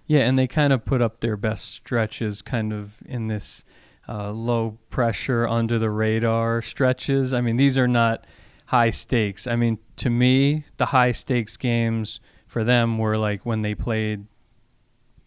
Yeah, 0.07 0.21
and 0.27 0.37
they 0.37 0.49
kind 0.49 0.73
of 0.73 0.85
put 0.85 1.01
up 1.01 1.21
their 1.21 1.37
best 1.37 1.67
stretches 1.73 2.43
kind 2.43 2.73
of 2.73 2.95
in 3.07 3.29
this 3.29 3.65
uh, 4.11 4.33
low 4.33 4.77
pressure, 4.91 5.47
under 5.47 5.79
the 5.79 5.91
radar 5.91 6.61
stretches. 6.63 7.33
I 7.33 7.41
mean, 7.41 7.57
these 7.57 7.79
are 7.79 7.89
not 7.89 8.27
high 8.67 8.91
stakes. 8.91 9.47
I 9.47 9.55
mean, 9.57 9.79
to 9.97 10.11
me, 10.11 10.65
the 10.79 10.87
high 10.87 11.13
stakes 11.13 11.57
games 11.57 12.19
for 12.47 12.65
them 12.65 12.99
were 12.99 13.17
like 13.17 13.47
when 13.47 13.63
they 13.63 13.75
played 13.75 14.27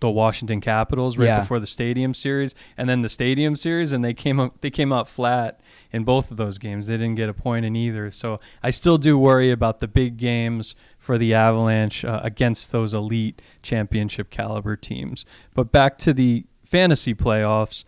the 0.02 0.10
Washington 0.10 0.60
Capitals 0.60 1.18
right 1.18 1.28
Yeah. 1.28 1.40
before 1.40 1.60
the 1.62 1.68
Stadium 1.68 2.14
Series, 2.14 2.54
and 2.76 2.90
then 2.90 3.02
the 3.04 3.08
Stadium 3.10 3.56
Series, 3.56 3.94
and 3.94 4.04
they 4.04 4.14
came 4.14 4.38
up 4.38 4.60
they 4.60 4.70
came 4.70 4.92
out 4.92 5.08
flat 5.08 5.62
in 5.94 6.04
both 6.04 6.30
of 6.30 6.36
those 6.36 6.58
games. 6.58 6.88
They 6.88 6.98
didn't 6.98 7.16
get 7.16 7.30
a 7.30 7.34
point 7.34 7.64
in 7.66 7.74
either. 7.78 8.12
So 8.12 8.38
I 8.62 8.72
still 8.72 8.98
do 8.98 9.18
worry 9.18 9.50
about 9.50 9.80
the 9.80 9.88
big 9.88 10.18
games 10.18 10.76
for 10.98 11.18
the 11.18 11.34
Avalanche 11.34 12.04
uh, 12.04 12.20
against 12.22 12.74
those 12.74 12.94
elite 12.94 13.42
championship 13.62 14.30
caliber 14.30 14.76
teams. 14.76 15.26
But 15.54 15.72
back 15.72 15.98
to 16.00 16.14
the 16.14 16.46
fantasy 16.66 17.14
playoffs, 17.14 17.86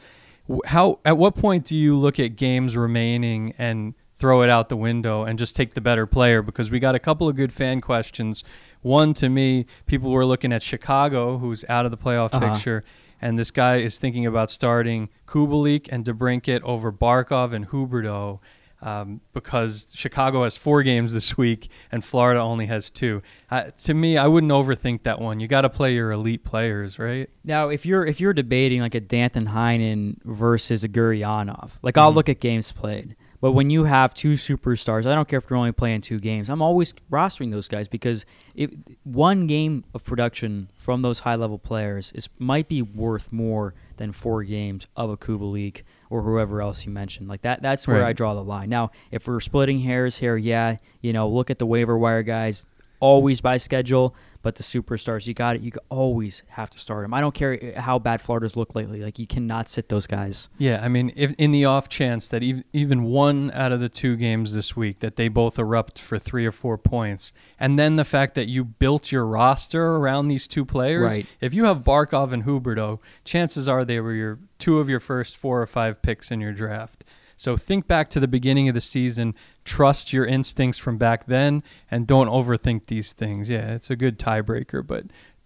how 0.68 1.00
at 1.06 1.18
what 1.18 1.36
point 1.36 1.66
do 1.66 1.76
you 1.76 1.98
look 1.98 2.20
at 2.20 2.36
games 2.36 2.78
remaining 2.78 3.54
and 3.58 3.94
throw 4.18 4.42
it 4.44 4.50
out 4.50 4.70
the 4.70 4.78
window 4.78 5.24
and 5.24 5.38
just 5.38 5.56
take 5.56 5.74
the 5.74 5.82
better 5.82 6.06
player 6.06 6.42
because 6.42 6.72
we 6.72 6.80
got 6.80 6.96
a 6.96 7.00
couple 7.00 7.28
of 7.28 7.36
good 7.36 7.52
fan 7.52 7.82
questions. 7.82 8.44
One 8.82 9.14
to 9.16 9.28
me, 9.28 9.66
people 9.88 10.10
were 10.12 10.26
looking 10.26 10.54
at 10.54 10.64
Chicago, 10.64 11.38
who's 11.40 11.66
out 11.68 11.84
of 11.86 11.92
the 11.92 11.98
playoff 11.98 12.30
Uh-huh. 12.34 12.54
picture, 12.54 12.84
and 13.22 13.38
this 13.38 13.52
guy 13.52 13.78
is 13.78 13.98
thinking 13.98 14.26
about 14.26 14.50
starting 14.52 15.10
Kubalik 15.28 15.90
and 15.92 16.06
DeBrincat 16.06 16.62
over 16.62 16.92
Barkov 16.94 17.52
and 17.52 17.68
Huberdeau. 17.70 18.40
Um, 18.86 19.20
because 19.34 19.88
Chicago 19.96 20.44
has 20.44 20.56
four 20.56 20.84
games 20.84 21.12
this 21.12 21.36
week 21.36 21.72
and 21.92 22.04
Florida 22.04 22.40
only 22.40 22.68
has 22.68 22.92
two. 22.92 23.24
Uh, 23.50 23.72
to 23.86 23.94
me, 23.96 24.16
I 24.18 24.28
wouldn't 24.28 24.52
overthink 24.52 25.04
that 25.04 25.20
one. 25.20 25.40
You 25.40 25.48
got 25.48 25.62
to 25.62 25.70
play 25.70 25.96
your 25.96 26.12
elite 26.12 26.44
players, 26.44 27.00
right? 27.00 27.28
Now, 27.44 27.70
if 27.70 27.84
you're 27.86 28.06
if 28.06 28.22
you're 28.22 28.34
debating 28.34 28.82
like 28.82 28.94
a 28.94 29.00
Danton 29.02 29.48
Heinen 29.48 30.22
versus 30.24 30.84
a 30.84 30.90
Gurianov, 30.90 31.72
like 31.82 31.98
I'll 31.98 32.12
Mhm. 32.12 32.16
look 32.16 32.30
at 32.30 32.40
games 32.40 32.72
played. 32.72 33.16
But 33.42 33.52
when 33.52 33.70
you 33.70 33.84
have 33.84 34.14
two 34.14 34.34
superstars, 34.34 35.06
I 35.06 35.14
don't 35.14 35.28
care 35.28 35.38
if 35.38 35.48
you're 35.50 35.58
only 35.58 35.72
playing 35.72 36.02
two 36.02 36.20
games. 36.20 36.50
I'm 36.50 36.62
always 36.62 36.94
rostering 37.12 37.52
those 37.52 37.68
guys 37.68 37.88
because 37.88 38.26
it, 38.56 38.72
one 39.04 39.46
game 39.46 39.84
of 39.94 40.04
production 40.04 40.70
from 40.74 41.02
those 41.02 41.20
high 41.20 41.36
level 41.36 41.60
players 41.60 42.12
is 42.16 42.30
might 42.40 42.68
be 42.68 42.82
worth 42.82 43.32
more 43.32 43.74
than 43.98 44.12
four 44.12 44.44
games 44.44 44.88
of 44.96 45.10
a 45.10 45.18
Kubalik 45.18 45.82
or 46.10 46.22
whoever 46.22 46.62
else 46.62 46.86
you 46.86 46.92
mentioned. 46.92 47.28
Like 47.28 47.42
that, 47.42 47.62
that's 47.62 47.88
where 47.88 48.02
Right. 48.02 48.10
I 48.10 48.14
draw 48.14 48.34
the 48.34 48.44
line. 48.44 48.70
Now, 48.70 48.92
if 49.12 49.28
we're 49.28 49.40
splitting 49.40 49.80
hairs 49.82 50.18
here, 50.18 50.38
yeah, 50.38 50.78
you 51.02 51.14
know, 51.14 51.28
look 51.30 51.50
at 51.50 51.60
the 51.60 51.66
waiver 51.66 51.98
wire 51.98 52.24
guys. 52.24 52.66
Always 53.02 53.42
by 53.42 53.58
schedule, 53.58 54.16
but 54.46 54.58
the 54.58 54.64
superstars, 54.64 55.26
you 55.26 55.34
got 55.34 55.56
it. 55.56 55.64
You 55.64 55.72
always 55.90 56.44
have 56.50 56.70
to 56.70 56.78
start 56.78 57.04
them. 57.04 57.16
I 57.16 57.20
don't 57.20 57.34
care 57.34 57.74
uh, 57.76 57.82
how 57.82 57.98
bad 57.98 58.22
Florida's 58.22 58.56
look 58.56 58.76
lately. 58.76 59.02
Like 59.02 59.18
you 59.18 59.26
cannot 59.26 59.68
sit 59.68 59.90
those 59.90 60.06
guys. 60.06 60.50
Yeah, 60.60 60.82
I 60.84 60.88
mean, 60.88 61.12
if 61.16 61.34
in 61.40 61.50
the 61.50 61.66
off 61.66 61.90
chance 61.90 62.28
that 62.28 62.44
ev- 62.44 62.64
even 62.72 63.06
one 63.06 63.50
out 63.56 63.72
of 63.72 63.80
the 63.80 63.90
two 63.90 64.16
games 64.16 64.54
this 64.54 64.76
week 64.76 65.00
that 65.00 65.16
they 65.16 65.30
both 65.30 65.58
erupt 65.58 65.98
for 65.98 66.20
three 66.20 66.46
or 66.46 66.52
four 66.52 66.78
points, 66.78 67.34
and 67.60 67.80
then 67.80 67.96
the 67.96 68.06
fact 68.06 68.36
that 68.36 68.46
you 68.48 68.64
built 68.64 69.12
your 69.12 69.26
roster 69.26 69.96
around 69.96 70.28
these 70.28 70.48
two 70.48 70.64
players, 70.64 71.12
Right. 71.14 71.26
if 71.42 71.56
you 71.56 71.66
have 71.66 71.84
Barkov 71.84 72.32
and 72.32 72.44
Huberdeau, 72.44 73.00
chances 73.24 73.68
are 73.68 73.84
they 73.84 74.00
were 74.00 74.14
your 74.14 74.38
two 74.60 74.78
of 74.78 74.88
your 74.90 75.00
first 75.00 75.36
four 75.38 75.60
or 75.60 75.66
five 75.66 76.04
picks 76.04 76.30
in 76.30 76.40
your 76.40 76.54
draft. 76.54 77.04
So 77.38 77.58
think 77.58 77.88
back 77.88 78.10
to 78.10 78.20
the 78.20 78.28
beginning 78.28 78.70
of 78.70 78.76
the 78.76 78.82
season, 78.82 79.36
trust 79.64 80.14
your 80.14 80.26
instincts 80.26 80.78
from 80.78 80.98
back 80.98 81.26
then, 81.26 81.64
and 81.92 82.08
don't 82.08 82.28
overthink 82.28 82.86
these 82.88 83.14
things. 83.14 83.50
Yeah, 83.50 83.74
it's 83.74 83.90
a 83.90 83.96
good 83.96 84.18
tiebreaker, 84.18 84.86
but 84.86 85.06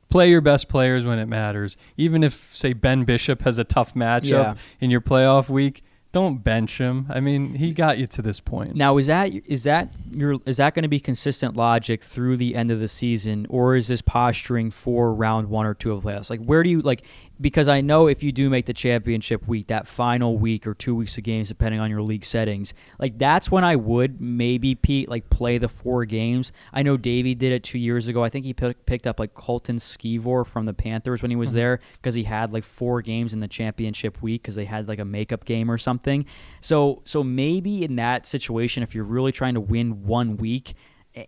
play 0.09 0.29
your 0.29 0.41
best 0.41 0.69
players 0.69 1.05
when 1.05 1.19
it 1.19 1.27
matters. 1.27 1.77
Even 1.97 2.23
if, 2.23 2.53
say, 2.55 2.73
Ben 2.73 3.03
Bishop 3.05 3.41
has 3.43 3.57
a 3.57 3.63
tough 3.63 3.93
matchup 3.95 4.29
Yeah. 4.29 4.53
in 4.79 4.91
your 4.91 5.01
playoff 5.01 5.49
week, 5.49 5.81
don't 6.11 6.43
bench 6.43 6.79
him. 6.79 7.05
I 7.09 7.19
mean, 7.19 7.53
he 7.53 7.71
got 7.71 7.99
you 7.99 8.07
to 8.07 8.23
this 8.23 8.39
point. 8.39 8.75
Now, 8.75 8.97
is 8.97 9.05
that 9.05 9.31
is 9.45 9.63
that 9.65 9.93
your 10.11 10.39
is 10.47 10.57
that 10.57 10.73
going 10.73 10.81
to 10.81 10.89
be 10.89 10.99
consistent 10.99 11.55
logic 11.55 12.03
through 12.03 12.37
the 12.37 12.55
end 12.55 12.71
of 12.71 12.79
the 12.79 12.87
season, 12.87 13.45
or 13.47 13.75
is 13.75 13.89
this 13.89 14.01
posturing 14.01 14.71
for 14.71 15.13
round 15.13 15.49
one 15.51 15.67
or 15.67 15.75
two 15.75 15.91
of 15.91 16.01
the 16.01 16.09
playoffs? 16.09 16.31
Like, 16.31 16.43
where 16.43 16.63
do 16.63 16.69
you 16.71 16.81
like? 16.81 17.03
Because 17.41 17.69
I 17.69 17.79
know 17.79 18.07
if 18.07 18.21
you 18.21 18.31
do 18.31 18.49
make 18.49 18.65
the 18.65 18.73
championship 18.73 19.47
week, 19.47 19.67
that 19.67 19.87
final 19.87 20.37
week 20.37 20.67
or 20.67 20.73
two 20.73 20.93
weeks 20.93 21.17
of 21.17 21.23
games, 21.23 21.47
depending 21.47 21.79
on 21.79 21.89
your 21.89 22.01
league 22.01 22.25
settings, 22.25 22.73
like 22.99 23.17
that's 23.17 23.49
when 23.49 23.63
I 23.63 23.77
would 23.77 24.19
maybe 24.19 24.75
Pete 24.75 25.07
like 25.07 25.29
play 25.29 25.57
the 25.57 25.69
four 25.69 26.03
games. 26.03 26.51
I 26.73 26.83
know 26.83 26.97
Davey 26.97 27.35
did 27.35 27.53
it 27.53 27.63
two 27.63 27.79
years 27.79 28.09
ago. 28.09 28.23
I 28.23 28.29
think 28.29 28.45
he 28.45 28.53
pick, 28.53 28.85
picked 28.85 29.07
up 29.07 29.19
like 29.19 29.33
Colton 29.33 29.77
Sceviour 29.77 30.45
from 30.45 30.65
the 30.65 30.73
Panthers 30.73 31.21
when 31.21 31.31
he 31.31 31.37
was 31.37 31.49
mm-hmm. 31.49 31.57
there 31.57 31.79
because 31.93 32.15
he 32.15 32.23
had 32.23 32.51
like 32.51 32.65
four 32.65 33.01
games 33.01 33.33
in 33.33 33.39
the 33.39 33.47
championship 33.47 34.21
week 34.21 34.41
because 34.41 34.55
they 34.55 34.65
had 34.65 34.89
like 34.89 34.99
a 34.99 35.05
makeup 35.05 35.45
game 35.45 35.71
or 35.71 35.77
something. 35.77 36.25
So 36.59 37.01
so 37.05 37.23
maybe 37.23 37.83
in 37.85 37.95
that 37.95 38.27
situation, 38.27 38.83
if 38.83 38.93
you're 38.93 39.05
really 39.05 39.31
trying 39.31 39.53
to 39.53 39.61
win 39.61 40.05
one 40.05 40.35
week 40.37 40.73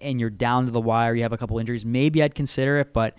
and 0.02 0.20
you're 0.20 0.30
down 0.30 0.66
to 0.66 0.72
the 0.72 0.82
wire, 0.82 1.16
you 1.16 1.24
have 1.24 1.34
a 1.34 1.38
couple 1.38 1.58
injuries, 1.58 1.86
maybe 1.86 2.22
I'd 2.22 2.36
consider 2.36 2.80
it. 2.80 2.94
But 2.94 3.18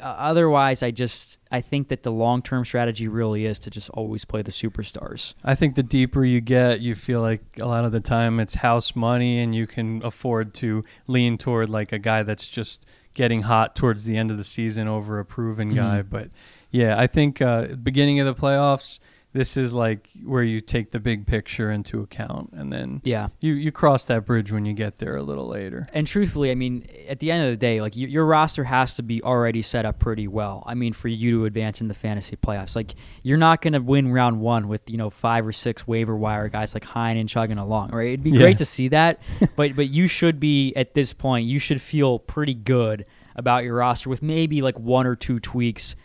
otherwise, 0.00 0.82
I 0.82 0.90
just 0.90 1.38
I 1.50 1.60
think 1.60 1.88
that 1.88 2.02
the 2.02 2.12
long 2.12 2.42
term 2.42 2.64
strategy 2.64 3.08
really 3.08 3.44
is 3.46 3.58
to 3.60 3.70
just 3.70 3.90
always 3.90 4.24
play 4.24 4.42
the 4.42 4.50
superstars. 4.50 5.34
I 5.44 5.54
think 5.54 5.74
the 5.74 5.82
deeper 5.82 6.24
you 6.24 6.40
get, 6.40 6.80
you 6.80 6.94
feel 6.94 7.20
like 7.20 7.42
a 7.60 7.66
lot 7.66 7.84
of 7.84 7.92
the 7.92 8.00
time 8.00 8.40
it's 8.40 8.54
house 8.56 8.96
money 8.96 9.40
and 9.40 9.54
you 9.54 9.66
can 9.66 10.02
afford 10.04 10.54
to 10.54 10.84
lean 11.06 11.38
toward 11.38 11.68
like 11.68 11.92
a 11.92 11.98
guy 11.98 12.22
that's 12.22 12.48
just 12.48 12.86
getting 13.14 13.42
hot 13.42 13.76
towards 13.76 14.04
the 14.04 14.16
end 14.16 14.30
of 14.30 14.38
the 14.38 14.44
season 14.44 14.88
over 14.88 15.18
a 15.20 15.24
proven 15.24 15.74
guy. 15.74 16.02
Mhm. 16.02 16.10
But 16.10 16.28
yeah, 16.70 16.98
I 16.98 17.06
think 17.06 17.40
uh, 17.40 17.66
beginning 17.82 18.18
of 18.20 18.26
the 18.26 18.34
playoffs, 18.34 18.98
this 19.34 19.56
is 19.58 19.74
like 19.74 20.08
where 20.24 20.42
you 20.44 20.60
take 20.60 20.92
the 20.92 20.98
big 21.00 21.26
picture 21.26 21.70
into 21.70 22.00
account 22.00 22.50
and 22.54 22.72
then 22.72 23.02
Yeah. 23.04 23.28
you, 23.40 23.52
you 23.54 23.70
cross 23.72 24.04
that 24.06 24.24
bridge 24.24 24.50
when 24.52 24.64
you 24.64 24.72
get 24.72 24.98
there 24.98 25.16
a 25.16 25.22
little 25.22 25.46
later. 25.48 25.86
And 25.92 26.06
truthfully, 26.06 26.50
I 26.50 26.54
mean, 26.54 26.86
at 27.08 27.18
the 27.18 27.30
end 27.32 27.44
of 27.44 27.50
the 27.50 27.56
day, 27.56 27.80
like 27.82 27.94
y- 27.96 28.02
your 28.06 28.24
roster 28.24 28.64
has 28.64 28.94
to 28.94 29.02
be 29.02 29.20
already 29.22 29.60
set 29.60 29.84
up 29.84 29.98
pretty 29.98 30.28
well. 30.28 30.62
I 30.66 30.74
mean, 30.74 30.92
for 30.92 31.08
you 31.08 31.40
to 31.40 31.44
advance 31.46 31.80
in 31.82 31.88
the 31.88 31.94
fantasy 31.94 32.36
playoffs, 32.36 32.74
like 32.76 32.94
you're 33.24 33.36
not 33.36 33.60
going 33.60 33.72
to 33.74 33.80
win 33.80 34.12
round 34.12 34.40
one 34.40 34.68
with 34.68 34.88
you 34.88 34.96
know 34.96 35.10
five 35.10 35.44
or 35.46 35.52
six 35.52 35.86
waiver 35.86 36.16
wire 36.16 36.48
guys 36.48 36.72
like 36.72 36.84
Heinen 36.84 37.28
chugging 37.28 37.58
along, 37.58 37.90
right? 37.90 38.08
It'd 38.08 38.22
be 38.22 38.30
Yeah. 38.30 38.38
great 38.38 38.58
to 38.58 38.64
see 38.64 38.86
that, 38.88 39.20
but 39.56 39.74
but 39.76 39.88
you 39.90 40.06
should 40.06 40.38
be 40.38 40.72
at 40.76 40.94
this 40.94 41.12
point, 41.12 41.46
you 41.46 41.58
should 41.58 41.82
feel 41.82 42.20
pretty 42.20 42.54
good 42.54 43.04
about 43.34 43.64
your 43.64 43.74
roster 43.74 44.08
with 44.08 44.22
maybe 44.22 44.62
like 44.62 44.78
one 44.78 45.08
or 45.08 45.16
two 45.16 45.40
tweaks, 45.40 45.96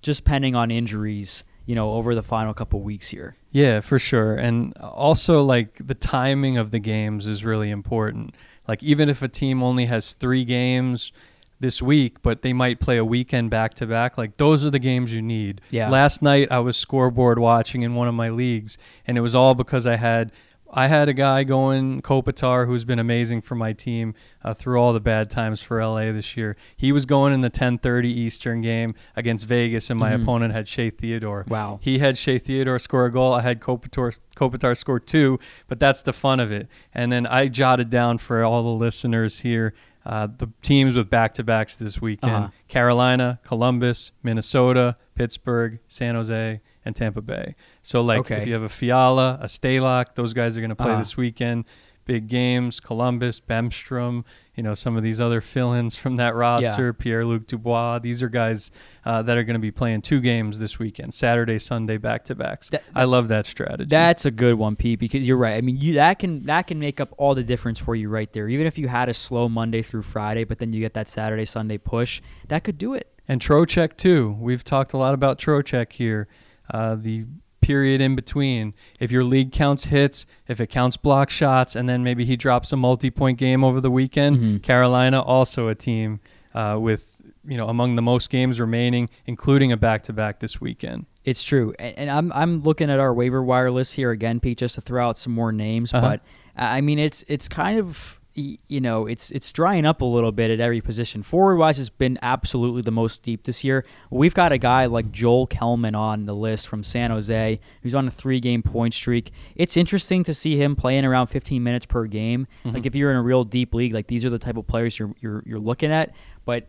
just 0.00 0.24
pending 0.24 0.54
on 0.54 0.70
injuries, 0.70 1.44
you 1.68 1.74
know, 1.74 1.92
over 1.92 2.14
the 2.14 2.22
final 2.22 2.54
couple 2.54 2.80
weeks 2.80 3.08
here. 3.08 3.36
Yeah, 3.52 3.80
for 3.80 3.98
sure. 3.98 4.36
And 4.36 4.74
also, 4.78 5.42
like, 5.44 5.86
the 5.86 5.94
timing 5.94 6.56
of 6.56 6.70
the 6.70 6.78
games 6.78 7.26
is 7.26 7.44
really 7.44 7.70
important. 7.70 8.34
Like, 8.66 8.82
even 8.82 9.10
if 9.10 9.20
a 9.20 9.28
team 9.28 9.62
only 9.62 9.84
has 9.84 10.14
three 10.14 10.46
games 10.46 11.12
this 11.60 11.82
week, 11.82 12.22
but 12.22 12.40
they 12.40 12.54
might 12.54 12.80
play 12.80 12.96
a 12.96 13.04
weekend 13.04 13.50
back 13.50 13.74
to 13.74 13.86
back, 13.86 14.16
like, 14.16 14.38
those 14.38 14.64
are 14.64 14.70
the 14.70 14.78
games 14.78 15.14
you 15.14 15.20
need. 15.20 15.60
Yeah. 15.70 15.90
Last 15.90 16.22
night, 16.22 16.48
I 16.50 16.60
was 16.60 16.78
scoreboard 16.78 17.38
watching 17.38 17.82
in 17.82 17.94
one 17.94 18.08
of 18.08 18.14
my 18.14 18.30
leagues, 18.30 18.78
and 19.06 19.18
it 19.18 19.20
was 19.20 19.34
all 19.34 19.54
because 19.54 19.86
I 19.86 19.96
had. 19.96 20.32
I 20.70 20.86
had 20.86 21.08
a 21.08 21.14
guy 21.14 21.44
going 21.44 22.02
Kopitar 22.02 22.66
who's 22.66 22.84
been 22.84 22.98
amazing 22.98 23.40
for 23.40 23.54
my 23.54 23.72
team 23.72 24.14
uh, 24.44 24.52
through 24.52 24.78
all 24.78 24.92
the 24.92 25.00
bad 25.00 25.30
times 25.30 25.62
for 25.62 25.82
LA 25.82 26.12
this 26.12 26.36
year. 26.36 26.56
He 26.76 26.92
was 26.92 27.06
going 27.06 27.32
in 27.32 27.40
the 27.40 27.48
10:30 27.50 28.08
Eastern 28.10 28.60
game 28.60 28.94
against 29.16 29.46
Vegas, 29.46 29.88
and 29.88 29.98
my 29.98 30.12
Mhm. 30.12 30.22
opponent 30.22 30.52
had 30.52 30.68
Shea 30.68 30.90
Theodore. 30.90 31.46
Wow. 31.48 31.78
He 31.82 31.98
had 32.00 32.18
Shea 32.18 32.38
Theodore 32.38 32.78
score 32.78 33.06
a 33.06 33.10
goal. 33.10 33.32
I 33.32 33.40
had 33.40 33.60
Kopitar, 33.60 34.18
Kopitar 34.36 34.76
score 34.76 35.00
two, 35.00 35.38
but 35.68 35.80
that's 35.80 36.02
the 36.02 36.12
fun 36.12 36.38
of 36.38 36.52
it. 36.52 36.68
And 36.94 37.10
then 37.10 37.26
I 37.26 37.48
jotted 37.48 37.88
down 37.88 38.18
for 38.18 38.44
all 38.44 38.62
the 38.62 38.68
listeners 38.78 39.40
here 39.40 39.72
uh, 40.06 40.26
the 40.38 40.48
teams 40.62 40.94
with 40.94 41.10
back 41.10 41.34
to 41.34 41.44
backs 41.44 41.76
this 41.76 42.00
weekend 42.00 42.32
Uh-huh. 42.32 42.48
Carolina, 42.66 43.40
Columbus, 43.44 44.12
Minnesota, 44.22 44.96
Pittsburgh, 45.14 45.80
San 45.86 46.14
Jose, 46.14 46.60
and 46.82 46.96
Tampa 46.96 47.20
Bay. 47.20 47.54
So, 47.88 48.02
like, 48.02 48.20
Okay. 48.20 48.36
if 48.36 48.46
you 48.46 48.52
have 48.52 48.62
a 48.64 48.68
Fiala, 48.68 49.38
a 49.40 49.46
Stalock, 49.46 50.14
those 50.14 50.34
guys 50.34 50.58
are 50.58 50.60
going 50.60 50.68
to 50.68 50.76
play 50.76 50.90
Uh-huh. 50.90 50.98
this 50.98 51.16
weekend. 51.16 51.64
big 52.04 52.26
games. 52.26 52.80
Columbus, 52.80 53.38
Bemstrom, 53.38 54.24
you 54.56 54.62
know, 54.62 54.72
some 54.72 54.96
of 54.96 55.02
these 55.02 55.20
other 55.20 55.42
fill-ins 55.42 55.94
from 55.94 56.16
that 56.16 56.34
roster. 56.34 56.86
Yeah. 56.86 56.92
Pierre-Luc 56.98 57.46
Dubois. 57.46 57.98
These 57.98 58.22
are 58.22 58.30
guys 58.30 58.70
uh, 59.04 59.20
that 59.20 59.36
are 59.36 59.42
going 59.44 59.60
to 59.60 59.60
be 59.60 59.70
playing 59.70 60.00
two 60.00 60.20
games 60.22 60.58
this 60.58 60.78
weekend, 60.78 61.12
Saturday, 61.12 61.58
Sunday, 61.58 61.98
back-to-backs. 61.98 62.70
That- 62.70 62.82
I 62.94 63.04
love 63.04 63.28
that 63.28 63.44
strategy. 63.44 63.90
That's 63.90 64.24
a 64.24 64.30
good 64.30 64.54
one, 64.54 64.74
Pete, 64.74 64.98
because 64.98 65.28
you're 65.28 65.36
right. 65.36 65.58
I 65.58 65.60
mean, 65.60 65.76
you 65.76 65.92
that 65.94 66.18
can 66.18 66.44
that 66.44 66.66
can 66.66 66.78
make 66.78 66.98
up 66.98 67.12
all 67.18 67.34
the 67.34 67.44
difference 67.44 67.78
for 67.78 67.94
you 67.94 68.08
right 68.08 68.32
there. 68.32 68.48
Even 68.48 68.66
if 68.66 68.78
you 68.78 68.88
had 68.88 69.10
a 69.10 69.14
slow 69.14 69.46
Monday 69.50 69.82
through 69.82 70.02
Friday, 70.02 70.44
but 70.44 70.60
then 70.60 70.72
you 70.72 70.80
get 70.80 70.94
that 70.94 71.10
Saturday 71.10 71.44
Sunday 71.44 71.76
push, 71.76 72.22
that 72.48 72.64
could 72.64 72.78
do 72.78 72.94
it. 72.94 73.12
And 73.28 73.38
Trocheck 73.38 73.98
too. 73.98 74.34
We've 74.40 74.64
talked 74.64 74.94
a 74.94 74.96
lot 74.98 75.12
about 75.12 75.38
Trocheck 75.38 75.92
here. 75.92 76.26
Uh, 76.72 76.94
the 76.98 77.26
period 77.60 78.00
in 78.00 78.14
between. 78.16 78.74
If 79.00 79.10
your 79.10 79.24
league 79.24 79.52
counts 79.52 79.84
hits, 79.86 80.26
if 80.46 80.60
it 80.60 80.68
counts 80.68 80.96
block 80.96 81.30
shots, 81.30 81.76
and 81.76 81.88
then 81.88 82.02
maybe 82.02 82.24
he 82.24 82.36
drops 82.36 82.72
a 82.72 82.76
multi-point 82.76 83.38
game 83.38 83.64
over 83.64 83.80
the 83.80 83.90
weekend. 83.90 84.36
Mhm. 84.38 84.62
Carolina 84.62 85.20
also 85.20 85.68
a 85.68 85.74
team 85.74 86.20
uh, 86.54 86.78
with 86.80 87.14
you 87.46 87.56
know 87.56 87.68
among 87.68 87.96
the 87.96 88.02
most 88.02 88.30
games 88.30 88.60
remaining, 88.60 89.08
including 89.26 89.72
a 89.72 89.76
back-to-back 89.76 90.40
this 90.40 90.60
weekend. 90.60 91.06
It's 91.24 91.42
true, 91.42 91.74
and, 91.78 91.98
and 91.98 92.10
I'm 92.10 92.32
I'm 92.32 92.62
looking 92.62 92.90
at 92.90 93.00
our 93.00 93.12
waiver 93.12 93.42
wire 93.42 93.70
list 93.70 93.94
here 93.94 94.10
again, 94.10 94.40
Pete, 94.40 94.58
just 94.58 94.74
to 94.76 94.80
throw 94.80 95.06
out 95.06 95.18
some 95.18 95.32
more 95.32 95.52
names. 95.52 95.92
Uh-huh. 95.92 96.08
But 96.08 96.20
I 96.56 96.80
mean, 96.80 96.98
it's 96.98 97.24
it's 97.28 97.48
kind 97.48 97.78
of 97.78 98.17
you 98.38 98.80
know 98.80 99.06
it's 99.06 99.30
it's 99.32 99.50
drying 99.52 99.84
up 99.84 100.00
a 100.00 100.04
little 100.04 100.32
bit 100.32 100.50
at 100.50 100.60
every 100.60 100.80
position. 100.80 101.22
Forward 101.22 101.56
wise, 101.56 101.78
has 101.78 101.90
been 101.90 102.18
absolutely 102.22 102.82
the 102.82 102.90
most 102.90 103.22
deep 103.22 103.44
this 103.44 103.64
year. 103.64 103.84
We've 104.10 104.34
got 104.34 104.52
a 104.52 104.58
guy 104.58 104.86
like 104.86 105.10
Joel 105.10 105.46
Kellman 105.46 105.94
on 105.94 106.26
the 106.26 106.34
list 106.34 106.68
from 106.68 106.84
San 106.84 107.10
Jose, 107.10 107.58
who's 107.82 107.94
on 107.94 108.06
a 108.06 108.10
three 108.10 108.40
game 108.40 108.62
point 108.62 108.94
streak. 108.94 109.32
It's 109.56 109.76
interesting 109.76 110.24
to 110.24 110.34
see 110.34 110.56
him 110.56 110.76
playing 110.76 111.04
around 111.04 111.26
15 111.28 111.62
minutes 111.62 111.86
per 111.86 112.06
game. 112.06 112.46
Mm-hmm. 112.64 112.74
Like 112.74 112.86
if 112.86 112.94
you're 112.94 113.10
in 113.10 113.16
a 113.16 113.22
real 113.22 113.44
deep 113.44 113.74
league, 113.74 113.92
like 113.92 114.06
these 114.06 114.24
are 114.24 114.30
the 114.30 114.38
type 114.38 114.56
of 114.56 114.66
players 114.66 114.98
you're 114.98 115.14
you're, 115.20 115.42
you're 115.44 115.58
looking 115.58 115.90
at. 115.90 116.14
But 116.44 116.68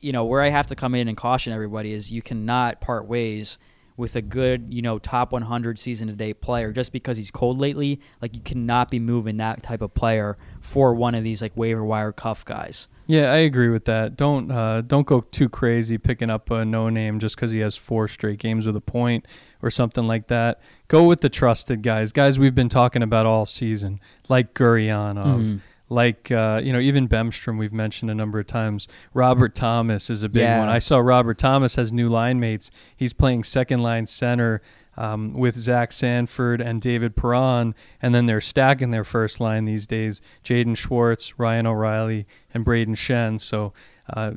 you 0.00 0.12
know, 0.12 0.24
where 0.24 0.42
I 0.42 0.50
have 0.50 0.66
to 0.68 0.74
come 0.74 0.94
in 0.94 1.06
and 1.06 1.16
caution 1.16 1.52
everybody 1.52 1.92
is 1.92 2.10
you 2.10 2.22
cannot 2.22 2.80
part 2.80 3.06
ways 3.06 3.58
with 3.96 4.16
a 4.16 4.22
good, 4.22 4.66
you 4.72 4.82
know, 4.82 4.98
top 4.98 5.32
100 5.32 5.78
season 5.78 6.08
to 6.08 6.14
date 6.14 6.40
player 6.40 6.72
just 6.72 6.92
because 6.92 7.16
he's 7.16 7.30
cold 7.30 7.58
lately. 7.58 8.00
Like 8.20 8.34
you 8.34 8.40
cannot 8.42 8.90
be 8.90 8.98
moving 8.98 9.36
that 9.38 9.62
type 9.62 9.82
of 9.82 9.94
player 9.94 10.36
for 10.60 10.94
one 10.94 11.14
of 11.14 11.24
these 11.24 11.42
like 11.42 11.52
waiver 11.56 11.84
wire 11.84 12.12
cuff 12.12 12.44
guys. 12.44 12.88
Yeah, 13.06 13.32
I 13.32 13.38
agree 13.38 13.68
with 13.68 13.84
that. 13.86 14.16
Don't 14.16 14.50
uh, 14.50 14.80
don't 14.82 15.06
go 15.06 15.20
too 15.22 15.48
crazy 15.48 15.98
picking 15.98 16.30
up 16.30 16.50
a 16.50 16.64
no 16.64 16.88
name 16.88 17.18
just 17.18 17.34
because 17.36 17.50
he 17.50 17.58
has 17.58 17.74
four 17.76 18.06
straight 18.08 18.38
games 18.38 18.64
with 18.64 18.76
a 18.76 18.80
point 18.80 19.26
or 19.60 19.70
something 19.70 20.06
like 20.06 20.28
that. 20.28 20.60
Go 20.88 21.04
with 21.04 21.20
the 21.20 21.28
trusted 21.28 21.82
guys, 21.82 22.12
guys 22.12 22.38
we've 22.38 22.54
been 22.54 22.68
talking 22.68 23.02
about 23.02 23.26
all 23.26 23.44
season, 23.44 23.98
like 24.28 24.54
Gurianov, 24.54 25.24
Mhm. 25.40 25.60
Like 25.92 26.30
uh, 26.32 26.60
you 26.64 26.72
know 26.72 26.80
even 26.80 27.08
Bemstrom. 27.08 27.58
We've 27.58 27.72
mentioned 27.72 28.10
a 28.10 28.14
number 28.14 28.38
of 28.40 28.46
times. 28.46 28.88
Robert 29.14 29.54
Thomas 29.54 30.08
is 30.10 30.22
a 30.22 30.28
big 30.28 30.42
Yeah. 30.42 30.60
one. 30.60 30.68
I 30.68 30.78
saw 30.78 30.98
Robert 30.98 31.38
Thomas 31.38 31.76
has 31.76 31.92
new 31.92 32.08
line 32.08 32.40
mates. 32.40 32.70
He's 32.96 33.12
playing 33.12 33.44
second 33.44 33.80
line 33.80 34.06
center. 34.06 34.62
Um, 34.94 35.32
with 35.32 35.58
Zach 35.58 35.90
Sanford 35.90 36.60
and 36.60 36.78
David 36.78 37.16
Perron, 37.16 37.74
and 38.02 38.14
then 38.14 38.26
they're 38.26 38.42
stacking 38.42 38.90
their 38.90 39.04
first 39.04 39.40
line 39.40 39.64
these 39.64 39.86
days. 39.86 40.20
Jaden 40.44 40.76
Schwartz, 40.76 41.38
Ryan 41.38 41.66
O'Reilly, 41.66 42.26
and 42.52 42.62
Brayden 42.62 42.94
Schenn. 42.94 43.40
So 43.40 43.72
uh, 44.14 44.32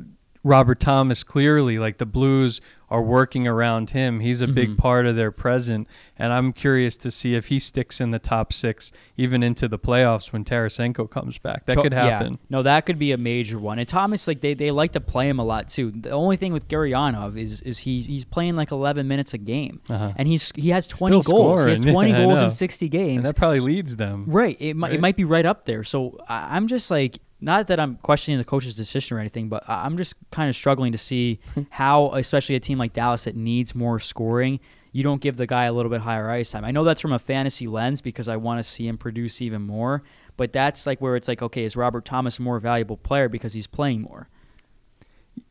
Robert 0.46 0.80
Thomas 0.80 1.26
clearly, 1.26 1.78
like 1.78 1.98
the 1.98 2.06
Blues 2.06 2.62
are 2.96 3.02
working 3.02 3.46
around 3.46 3.90
him. 3.90 4.22
He's 4.22 4.42
a 4.42 4.48
big 4.48 4.70
Mhm. 4.70 4.78
part 4.78 5.06
of 5.06 5.18
their 5.18 5.32
present, 5.32 5.86
and 6.18 6.32
I'm 6.32 6.54
curious 6.54 6.96
to 6.98 7.12
see 7.12 7.36
if 7.36 7.48
he 7.48 7.60
sticks 7.60 8.00
in 8.00 8.12
the 8.12 8.20
top 8.20 8.54
six 8.54 8.92
even 9.18 9.44
into 9.44 9.68
the 9.68 9.78
playoffs 9.78 10.32
when 10.32 10.46
Tarasenko 10.46 11.10
comes 11.10 11.38
back. 11.38 11.66
That 11.66 11.76
could 11.78 11.94
happen. 11.94 12.34
Yeah. 12.34 12.38
No, 12.50 12.64
that 12.64 12.86
could 12.86 12.98
be 12.98 13.12
a 13.12 13.18
major 13.18 13.60
one. 13.60 13.80
And 13.80 13.88
Thomas, 13.88 14.28
like 14.30 14.40
they, 14.40 14.54
they 14.54 14.72
like 14.72 14.94
to 14.94 15.02
play 15.02 15.28
him 15.28 15.40
a 15.40 15.44
lot 15.44 15.68
too. 15.68 15.92
The 15.92 16.12
only 16.12 16.38
thing 16.38 16.54
with 16.54 16.68
Gurianov 16.70 17.38
is 17.38 17.62
is 17.64 17.80
he's 17.80 18.06
he's 18.06 18.24
playing 18.24 18.56
like 18.56 18.72
11 18.72 19.08
minutes 19.10 19.34
a 19.34 19.38
game, 19.38 19.82
Uh-huh. 19.90 20.14
and 20.16 20.28
he's 20.28 20.54
he 20.56 20.70
has 20.70 20.88
20 20.88 21.22
Still 21.22 21.38
goals. 21.38 21.64
He 21.64 21.70
has 21.72 21.80
20 21.94 22.12
Yeah, 22.12 22.24
goals 22.24 22.42
in 22.42 22.50
60 22.50 22.88
games. 22.88 23.18
And 23.18 23.26
that 23.26 23.36
probably 23.36 23.60
leads 23.60 23.98
them. 23.98 24.24
Right. 24.28 24.56
It 24.60 24.76
might 24.78 24.88
Right? 24.88 24.96
it 24.96 25.02
might 25.02 25.18
be 25.18 25.26
right 25.26 25.46
up 25.46 25.66
there. 25.66 25.84
So 25.84 26.18
I'm 26.30 26.68
just 26.68 26.90
like 26.90 27.20
not 27.42 27.68
that 27.68 27.80
I'm 27.80 27.96
questioning 27.98 28.38
the 28.38 28.46
coach's 28.46 28.76
decision 28.76 29.18
or 29.18 29.20
anything, 29.20 29.50
but 29.50 29.64
I'm 29.68 29.98
just 29.98 30.16
kind 30.32 30.50
of 30.50 30.56
struggling 30.56 30.92
to 30.94 30.98
see 30.98 31.40
how, 31.70 32.12
especially 32.14 32.56
a 32.56 32.60
team 32.60 32.78
like 32.78 32.94
Dallas 32.94 33.26
that 33.26 33.36
needs 33.36 33.76
more 33.76 34.00
scoring, 34.00 34.60
you 34.92 35.04
don't 35.04 35.22
give 35.22 35.36
the 35.36 35.46
guy 35.46 35.66
a 35.66 35.74
little 35.74 35.92
bit 35.92 36.02
higher 36.02 36.30
ice 36.30 36.52
time. 36.52 36.64
I 36.64 36.72
know 36.72 36.86
that's 36.86 37.02
from 37.02 37.12
a 37.12 37.20
fantasy 37.20 37.68
lens 37.68 38.00
because 38.02 38.30
I 38.30 38.38
want 38.38 38.60
to 38.60 38.64
see 38.64 38.88
him 38.88 38.98
produce 38.98 39.42
even 39.42 39.62
more, 39.62 40.04
but 40.38 40.54
that's 40.54 40.88
like 40.88 41.02
where 41.02 41.18
it's 41.18 41.28
like, 41.28 41.42
okay, 41.42 41.66
is 41.66 41.76
Robert 41.76 42.06
Thomas 42.06 42.40
a 42.40 42.42
more 42.42 42.60
valuable 42.60 42.96
player 42.96 43.28
because 43.28 43.52
he's 43.52 43.68
playing 43.68 44.02
more? 44.02 44.30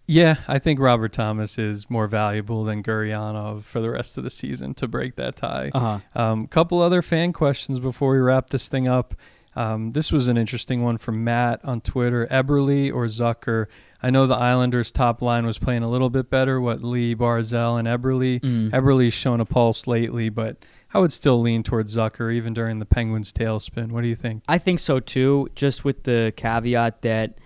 Yeah, 0.06 0.36
I 0.48 0.58
think 0.58 0.80
Robert 0.80 1.12
Thomas 1.12 1.58
is 1.58 1.88
more 1.88 2.06
valuable 2.06 2.64
than 2.64 2.82
Gurianov 2.82 3.64
for 3.64 3.80
the 3.80 3.90
rest 3.90 4.18
of 4.18 4.24
the 4.24 4.30
season 4.30 4.74
to 4.74 4.86
break 4.86 5.16
that 5.16 5.36
tie. 5.36 5.70
Uh-huh. 5.72 6.00
Um, 6.14 6.46
couple 6.46 6.80
other 6.80 7.00
fan 7.00 7.32
questions 7.32 7.78
before 7.78 8.12
we 8.12 8.18
wrap 8.18 8.50
this 8.50 8.68
thing 8.68 8.86
up. 8.86 9.14
Um, 9.56 9.92
this 9.92 10.10
was 10.10 10.28
an 10.28 10.36
interesting 10.36 10.82
one 10.82 10.98
from 10.98 11.22
Matt 11.24 11.60
on 11.64 11.80
Twitter. 11.80 12.26
Eberle 12.30 12.92
or 12.92 13.06
Zucker? 13.06 13.66
I 14.02 14.10
know 14.10 14.26
the 14.26 14.34
Islanders' 14.36 14.90
top 14.92 15.22
line 15.22 15.46
was 15.46 15.58
playing 15.58 15.82
a 15.82 15.88
little 15.90 16.10
bit 16.10 16.28
better. 16.28 16.60
What 16.60 16.82
Lee, 16.82 17.14
Barzal, 17.14 17.78
and 17.78 17.86
Eberle. 17.88 18.40
Mm. 18.40 18.70
Eberle's 18.70 19.14
shown 19.14 19.40
a 19.40 19.44
pulse 19.46 19.86
lately, 19.86 20.28
but 20.28 20.56
I 20.92 20.98
would 20.98 21.12
still 21.12 21.40
lean 21.40 21.62
towards 21.62 21.96
Zucker 21.96 22.32
even 22.32 22.52
during 22.52 22.78
the 22.80 22.84
Penguins' 22.86 23.32
tailspin. 23.32 23.92
What 23.92 24.02
do 24.02 24.08
you 24.08 24.14
think? 24.16 24.42
I 24.48 24.58
think 24.58 24.80
so 24.80 25.00
too, 25.00 25.48
just 25.54 25.84
with 25.84 26.02
the 26.02 26.32
caveat 26.36 27.02
that 27.02 27.38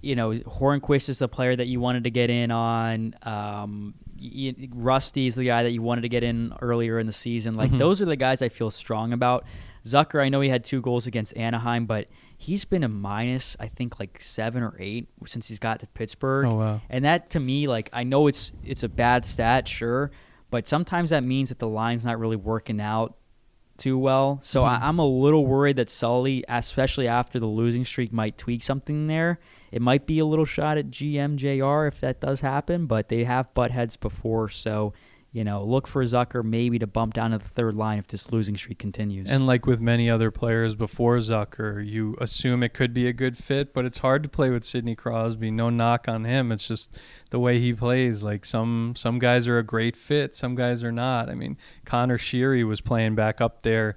you 0.00 0.14
know 0.14 0.30
Hornqvist 0.32 1.08
is 1.08 1.18
the 1.18 1.28
player 1.28 1.54
that 1.56 1.66
you 1.66 1.80
wanted 1.80 2.04
to 2.04 2.10
get 2.10 2.30
in 2.30 2.50
on. 2.50 3.14
Um, 3.22 3.94
Rusty's 4.74 5.34
the 5.34 5.44
guy 5.44 5.62
that 5.62 5.72
you 5.72 5.82
wanted 5.82 6.02
to 6.02 6.08
get 6.08 6.22
in 6.22 6.52
earlier 6.62 6.98
in 6.98 7.06
the 7.06 7.12
season. 7.12 7.56
Like 7.56 7.70
Mhm. 7.70 7.78
those 7.78 8.00
are 8.00 8.06
the 8.06 8.16
guys 8.16 8.42
I 8.42 8.48
feel 8.48 8.70
strong 8.70 9.12
about. 9.12 9.44
Zucker, 9.86 10.22
I 10.22 10.28
know 10.28 10.40
he 10.40 10.48
had 10.48 10.64
two 10.64 10.80
goals 10.80 11.06
against 11.06 11.36
Anaheim, 11.36 11.86
but 11.86 12.08
he's 12.36 12.64
been 12.64 12.82
a 12.84 12.88
minus, 12.88 13.56
I 13.60 13.68
think, 13.68 13.98
like 14.00 14.20
seven 14.20 14.62
or 14.62 14.74
eight 14.78 15.08
since 15.26 15.48
he's 15.48 15.58
got 15.58 15.80
to 15.80 15.86
Pittsburgh. 15.86 16.46
Oh 16.46 16.54
wow. 16.56 16.80
And 16.90 17.04
that 17.04 17.30
to 17.30 17.40
me, 17.40 17.66
like 17.68 17.88
I 17.92 18.02
know 18.04 18.26
it's 18.26 18.52
it's 18.64 18.82
a 18.82 18.88
bad 18.88 19.24
stat, 19.24 19.68
sure, 19.68 20.10
but 20.50 20.68
sometimes 20.68 21.10
that 21.10 21.22
means 21.24 21.48
that 21.50 21.58
the 21.58 21.68
line's 21.68 22.04
not 22.04 22.18
really 22.18 22.36
working 22.36 22.80
out 22.80 23.16
too 23.78 23.98
well. 23.98 24.38
So 24.42 24.62
Mhm. 24.62 24.68
I, 24.68 24.88
I'm 24.88 24.98
a 24.98 25.06
little 25.06 25.44
worried 25.46 25.76
that 25.76 25.90
Sully, 25.90 26.42
especially 26.48 27.06
after 27.08 27.38
the 27.38 27.46
losing 27.46 27.84
streak, 27.84 28.10
might 28.12 28.38
tweak 28.38 28.62
something 28.62 29.06
there. 29.06 29.38
It 29.70 29.82
might 29.82 30.06
be 30.06 30.18
a 30.18 30.24
little 30.24 30.46
shot 30.46 30.78
at 30.78 30.90
GMJR 30.90 31.86
if 31.86 32.00
that 32.00 32.20
does 32.20 32.40
happen, 32.40 32.86
but 32.86 33.08
they 33.10 33.24
have 33.24 33.52
butt 33.52 33.70
heads 33.72 33.96
before, 33.96 34.48
so 34.48 34.94
you 35.32 35.44
know, 35.44 35.62
look 35.62 35.86
for 35.86 36.02
Zucker 36.02 36.42
maybe 36.42 36.78
to 36.78 36.86
bump 36.86 37.12
down 37.12 37.32
to 37.32 37.38
the 37.38 37.44
third 37.48 37.74
line 37.74 37.98
if 37.98 38.06
this 38.06 38.32
losing 38.32 38.56
streak 38.56 38.78
continues. 38.78 39.30
And 39.30 39.46
like 39.46 39.66
with 39.66 39.80
many 39.80 40.08
other 40.08 40.30
players 40.30 40.74
before 40.74 41.18
Zucker, 41.18 41.86
you 41.86 42.16
assume 42.20 42.62
it 42.62 42.72
could 42.72 42.94
be 42.94 43.06
a 43.06 43.12
good 43.12 43.36
fit, 43.36 43.74
but 43.74 43.84
it's 43.84 43.98
hard 43.98 44.22
to 44.22 44.28
play 44.30 44.48
with 44.48 44.64
Sidney 44.64 44.94
Crosby. 44.94 45.50
No 45.50 45.68
knock 45.68 46.08
on 46.08 46.24
him. 46.24 46.50
It's 46.52 46.66
just 46.66 46.96
the 47.30 47.38
way 47.38 47.58
he 47.60 47.74
plays. 47.74 48.22
Like 48.22 48.44
some 48.46 48.94
some 48.96 49.18
guys 49.18 49.46
are 49.46 49.58
a 49.58 49.62
great 49.62 49.94
fit, 49.96 50.34
some 50.34 50.54
guys 50.54 50.82
are 50.82 50.92
not. 50.92 51.28
I 51.28 51.34
mean, 51.34 51.58
Connor 51.84 52.16
Sheary 52.18 52.66
was 52.66 52.80
playing 52.80 53.14
back 53.14 53.40
up 53.42 53.60
there 53.62 53.94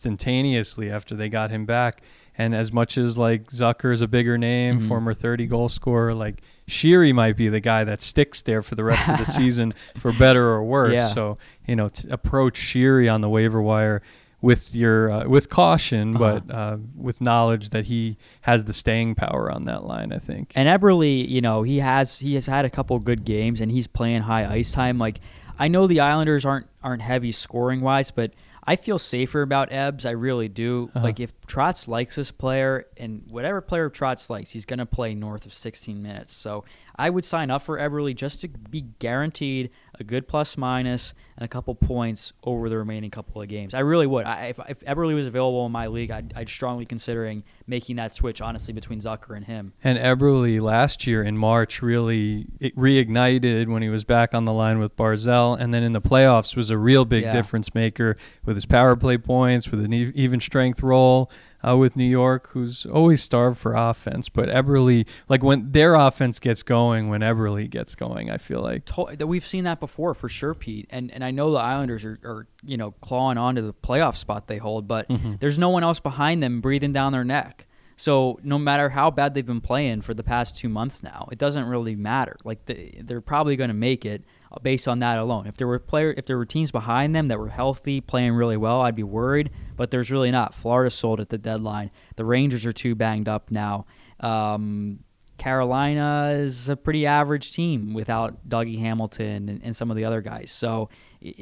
instantaneously 0.00 0.90
after 0.90 1.14
they 1.14 1.28
got 1.28 1.50
him 1.50 1.66
back. 1.66 2.02
And 2.38 2.54
as 2.54 2.72
much 2.72 2.98
as 2.98 3.16
like 3.16 3.46
Zucker 3.50 3.92
is 3.92 4.02
a 4.02 4.08
bigger 4.08 4.36
name, 4.36 4.78
Mhm. 4.80 4.88
former 4.88 5.14
30 5.14 5.46
goal 5.46 5.68
scorer, 5.68 6.14
like 6.14 6.42
Sheary 6.68 7.14
might 7.14 7.36
be 7.36 7.48
the 7.48 7.60
guy 7.60 7.84
that 7.84 8.00
sticks 8.00 8.42
there 8.42 8.60
for 8.62 8.74
the 8.74 8.84
rest 8.84 9.08
of 9.08 9.18
the 9.18 9.24
season 9.40 9.72
for 9.98 10.12
better 10.12 10.48
or 10.48 10.64
worse. 10.64 10.92
Yeah. 10.94 11.06
So, 11.06 11.36
you 11.66 11.76
know, 11.76 11.90
approach 12.10 12.58
Sheary 12.58 13.12
on 13.12 13.20
the 13.20 13.28
waiver 13.28 13.62
wire 13.62 14.02
with 14.42 14.74
your 14.74 15.10
uh, 15.10 15.28
with 15.28 15.48
caution, 15.48 16.16
Uh-huh. 16.16 16.40
but 16.40 16.54
uh, 16.54 16.76
with 16.96 17.20
knowledge 17.20 17.70
that 17.70 17.86
he 17.86 18.16
has 18.42 18.64
the 18.64 18.72
staying 18.72 19.14
power 19.14 19.50
on 19.50 19.64
that 19.64 19.84
line. 19.84 20.12
I 20.12 20.18
think. 20.18 20.52
And 20.54 20.68
Eberle, 20.68 21.28
you 21.28 21.40
know, 21.40 21.62
he 21.62 21.78
has 21.78 22.18
he 22.18 22.34
has 22.34 22.46
had 22.46 22.64
a 22.64 22.70
couple 22.70 22.98
good 22.98 23.24
games 23.24 23.60
and 23.60 23.70
he's 23.70 23.86
playing 23.86 24.22
high 24.22 24.44
ice 24.46 24.72
time. 24.72 24.98
Like 24.98 25.20
I 25.58 25.68
know 25.68 25.86
the 25.86 26.00
Islanders 26.00 26.44
aren't 26.44 26.66
aren't 26.82 27.02
heavy 27.02 27.32
scoring 27.32 27.80
wise, 27.80 28.10
but 28.10 28.32
I 28.66 28.76
feel 28.76 28.98
safer 28.98 29.42
about 29.42 29.72
Ebbs. 29.72 30.04
I 30.04 30.10
really 30.10 30.48
do. 30.48 30.90
Uh-huh. 30.94 31.04
Like 31.04 31.20
if 31.20 31.38
Trotz 31.42 31.86
likes 31.86 32.16
this 32.16 32.30
player 32.30 32.86
and 32.96 33.22
whatever 33.28 33.60
player 33.60 33.88
Trotz 33.88 34.28
likes, 34.28 34.50
he's 34.50 34.64
gonna 34.64 34.86
play 34.86 35.14
north 35.14 35.46
of 35.46 35.54
16 35.54 36.02
minutes. 36.02 36.34
So 36.34 36.64
I 36.96 37.10
would 37.10 37.24
sign 37.24 37.50
up 37.50 37.62
for 37.62 37.78
Eberle 37.78 38.14
just 38.14 38.40
to 38.40 38.48
be 38.48 38.86
guaranteed 38.98 39.70
a 40.00 40.04
good 40.04 40.28
plus 40.28 40.56
minus 40.56 41.14
and 41.36 41.44
a 41.44 41.48
couple 41.48 41.74
points 41.74 42.32
over 42.44 42.68
the 42.68 42.78
remaining 42.78 43.10
couple 43.10 43.40
of 43.42 43.48
games. 43.48 43.74
I 43.74 43.80
really 43.80 44.06
would. 44.06 44.26
I, 44.26 44.46
if, 44.46 44.60
if 44.68 44.80
Eberle 44.80 45.14
was 45.14 45.26
available 45.26 45.64
in 45.66 45.72
my 45.72 45.86
league, 45.86 46.10
I'd, 46.10 46.32
I'd 46.36 46.48
strongly 46.48 46.86
considering 46.86 47.44
making 47.66 47.96
that 47.96 48.14
switch. 48.14 48.40
Honestly, 48.40 48.72
between 48.72 49.00
Zucker 49.00 49.36
and 49.36 49.44
him. 49.44 49.72
And 49.82 49.98
Eberle 49.98 50.60
last 50.60 51.06
year 51.06 51.22
in 51.22 51.36
March 51.36 51.82
really 51.82 52.46
it 52.60 52.74
reignited 52.76 53.68
when 53.68 53.82
he 53.82 53.88
was 53.88 54.04
back 54.04 54.34
on 54.34 54.44
the 54.44 54.52
line 54.52 54.78
with 54.78 54.96
Barzal, 54.96 55.58
and 55.60 55.72
then 55.74 55.82
in 55.82 55.92
the 55.92 56.00
playoffs 56.00 56.56
was 56.56 56.70
a 56.70 56.78
real 56.78 57.04
big 57.04 57.24
Yeah. 57.24 57.32
difference 57.32 57.74
maker 57.74 58.16
with 58.44 58.56
his 58.56 58.66
power 58.66 58.96
play 58.96 59.18
points, 59.18 59.70
with 59.70 59.84
an 59.84 59.92
even 59.92 60.40
strength 60.40 60.82
role. 60.82 61.30
Uh, 61.66 61.76
with 61.76 61.96
New 61.96 62.04
York, 62.08 62.50
who's 62.50 62.86
always 62.86 63.22
starved 63.22 63.58
for 63.58 63.74
offense. 63.74 64.28
But 64.28 64.48
Eberle, 64.48 65.06
like 65.28 65.42
when 65.42 65.72
their 65.72 65.94
offense 65.94 66.38
gets 66.38 66.62
going, 66.62 67.08
when 67.08 67.22
Eberle 67.22 67.68
gets 67.68 67.94
going, 67.94 68.30
I 68.30 68.38
feel 68.38 68.60
like 68.60 68.84
to- 68.86 69.26
we've 69.26 69.46
seen 69.46 69.64
that 69.64 69.80
before 69.80 70.14
for 70.14 70.28
sure, 70.28 70.54
Pete. 70.54 70.86
And 70.90 71.10
and 71.12 71.24
I 71.24 71.30
know 71.30 71.50
the 71.52 71.58
Islanders 71.58 72.04
are, 72.04 72.18
are 72.24 72.46
you 72.62 72.76
know 72.76 72.92
clawing 73.00 73.38
on 73.38 73.56
to 73.56 73.62
the 73.62 73.72
playoff 73.74 74.16
spot 74.16 74.46
they 74.46 74.58
hold, 74.58 74.86
but 74.86 75.08
Mm-hmm. 75.08 75.34
there's 75.40 75.58
no 75.58 75.68
one 75.70 75.82
else 75.84 76.00
behind 76.00 76.42
them 76.42 76.60
breathing 76.60 76.92
down 76.92 77.12
their 77.12 77.24
neck. 77.24 77.66
So 77.98 78.38
no 78.42 78.58
matter 78.58 78.90
how 78.90 79.10
bad 79.10 79.32
they've 79.32 79.46
been 79.46 79.62
playing 79.62 80.02
for 80.02 80.12
the 80.12 80.22
past 80.22 80.58
two 80.58 80.68
months 80.68 81.02
now, 81.02 81.28
it 81.32 81.38
doesn't 81.38 81.64
really 81.64 81.96
matter. 81.96 82.36
Like 82.44 82.66
they, 82.66 83.00
they're 83.02 83.22
probably 83.22 83.56
going 83.56 83.68
to 83.68 83.74
make 83.74 84.04
it 84.04 84.22
based 84.62 84.88
on 84.88 84.98
that 85.00 85.18
alone. 85.18 85.46
If 85.46 85.56
there 85.56 85.66
were 85.66 85.78
player, 85.78 86.14
if 86.16 86.26
there 86.26 86.38
were 86.38 86.46
teams 86.46 86.70
behind 86.70 87.14
them 87.14 87.28
that 87.28 87.38
were 87.38 87.48
healthy, 87.48 88.00
playing 88.00 88.32
really 88.34 88.56
well, 88.56 88.80
I'd 88.80 88.94
be 88.94 89.02
worried. 89.02 89.50
But 89.76 89.90
there's 89.90 90.10
really 90.10 90.30
not. 90.30 90.54
Florida 90.54 90.90
sold 90.90 91.20
at 91.20 91.28
the 91.28 91.38
deadline. 91.38 91.90
The 92.16 92.24
Rangers 92.24 92.64
are 92.64 92.72
too 92.72 92.94
banged 92.94 93.28
up 93.28 93.50
now. 93.50 93.86
Um, 94.20 95.00
Carolina 95.38 96.30
is 96.34 96.68
a 96.70 96.76
pretty 96.76 97.06
average 97.06 97.52
team 97.52 97.92
without 97.92 98.48
Dougie 98.48 98.78
Hamilton 98.78 99.48
and, 99.50 99.60
and 99.62 99.76
some 99.76 99.90
of 99.90 99.96
the 99.96 100.04
other 100.04 100.22
guys. 100.22 100.50
So 100.50 100.88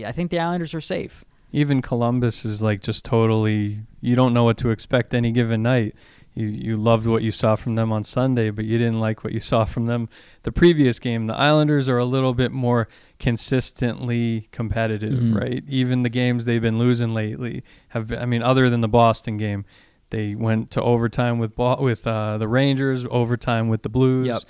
I 0.04 0.10
think 0.12 0.30
the 0.32 0.40
Islanders 0.40 0.74
are 0.74 0.80
safe. 0.80 1.24
even 1.52 1.80
Columbus 1.80 2.44
is 2.44 2.60
like 2.60 2.82
just 2.82 3.04
totally 3.04 3.82
you 4.00 4.16
don't 4.16 4.34
know 4.34 4.42
what 4.42 4.56
to 4.58 4.70
expect 4.70 5.14
any 5.14 5.30
given 5.30 5.62
night. 5.62 5.94
You 6.34 6.48
you 6.48 6.76
loved 6.76 7.06
what 7.06 7.22
you 7.22 7.30
saw 7.30 7.54
from 7.54 7.76
them 7.76 7.92
on 7.92 8.02
Sunday, 8.02 8.50
but 8.50 8.64
you 8.64 8.76
didn't 8.76 8.98
like 8.98 9.22
what 9.22 9.32
you 9.32 9.38
saw 9.38 9.64
from 9.64 9.86
them 9.86 10.08
the 10.42 10.50
previous 10.50 10.98
game. 10.98 11.26
The 11.26 11.34
Islanders 11.36 11.88
are 11.88 11.98
a 11.98 12.04
little 12.04 12.34
bit 12.34 12.50
more 12.50 12.88
consistently 13.18 14.48
competitive, 14.52 15.12
Mhm. 15.12 15.34
right? 15.40 15.64
Even 15.68 16.02
the 16.02 16.08
games 16.08 16.44
they've 16.44 16.60
been 16.62 16.78
losing 16.78 17.14
lately 17.14 17.62
have 17.88 18.08
been 18.08 18.18
I 18.18 18.26
mean 18.26 18.42
other 18.42 18.68
than 18.70 18.80
the 18.80 18.88
Boston 18.88 19.36
game, 19.36 19.64
they 20.10 20.34
went 20.34 20.70
to 20.72 20.82
overtime 20.82 21.38
with 21.38 21.56
with 21.58 22.06
uh, 22.06 22.38
the 22.38 22.48
Rangers, 22.48 23.06
overtime 23.10 23.68
with 23.68 23.82
the 23.82 23.88
Blues. 23.88 24.26
Yep. 24.26 24.42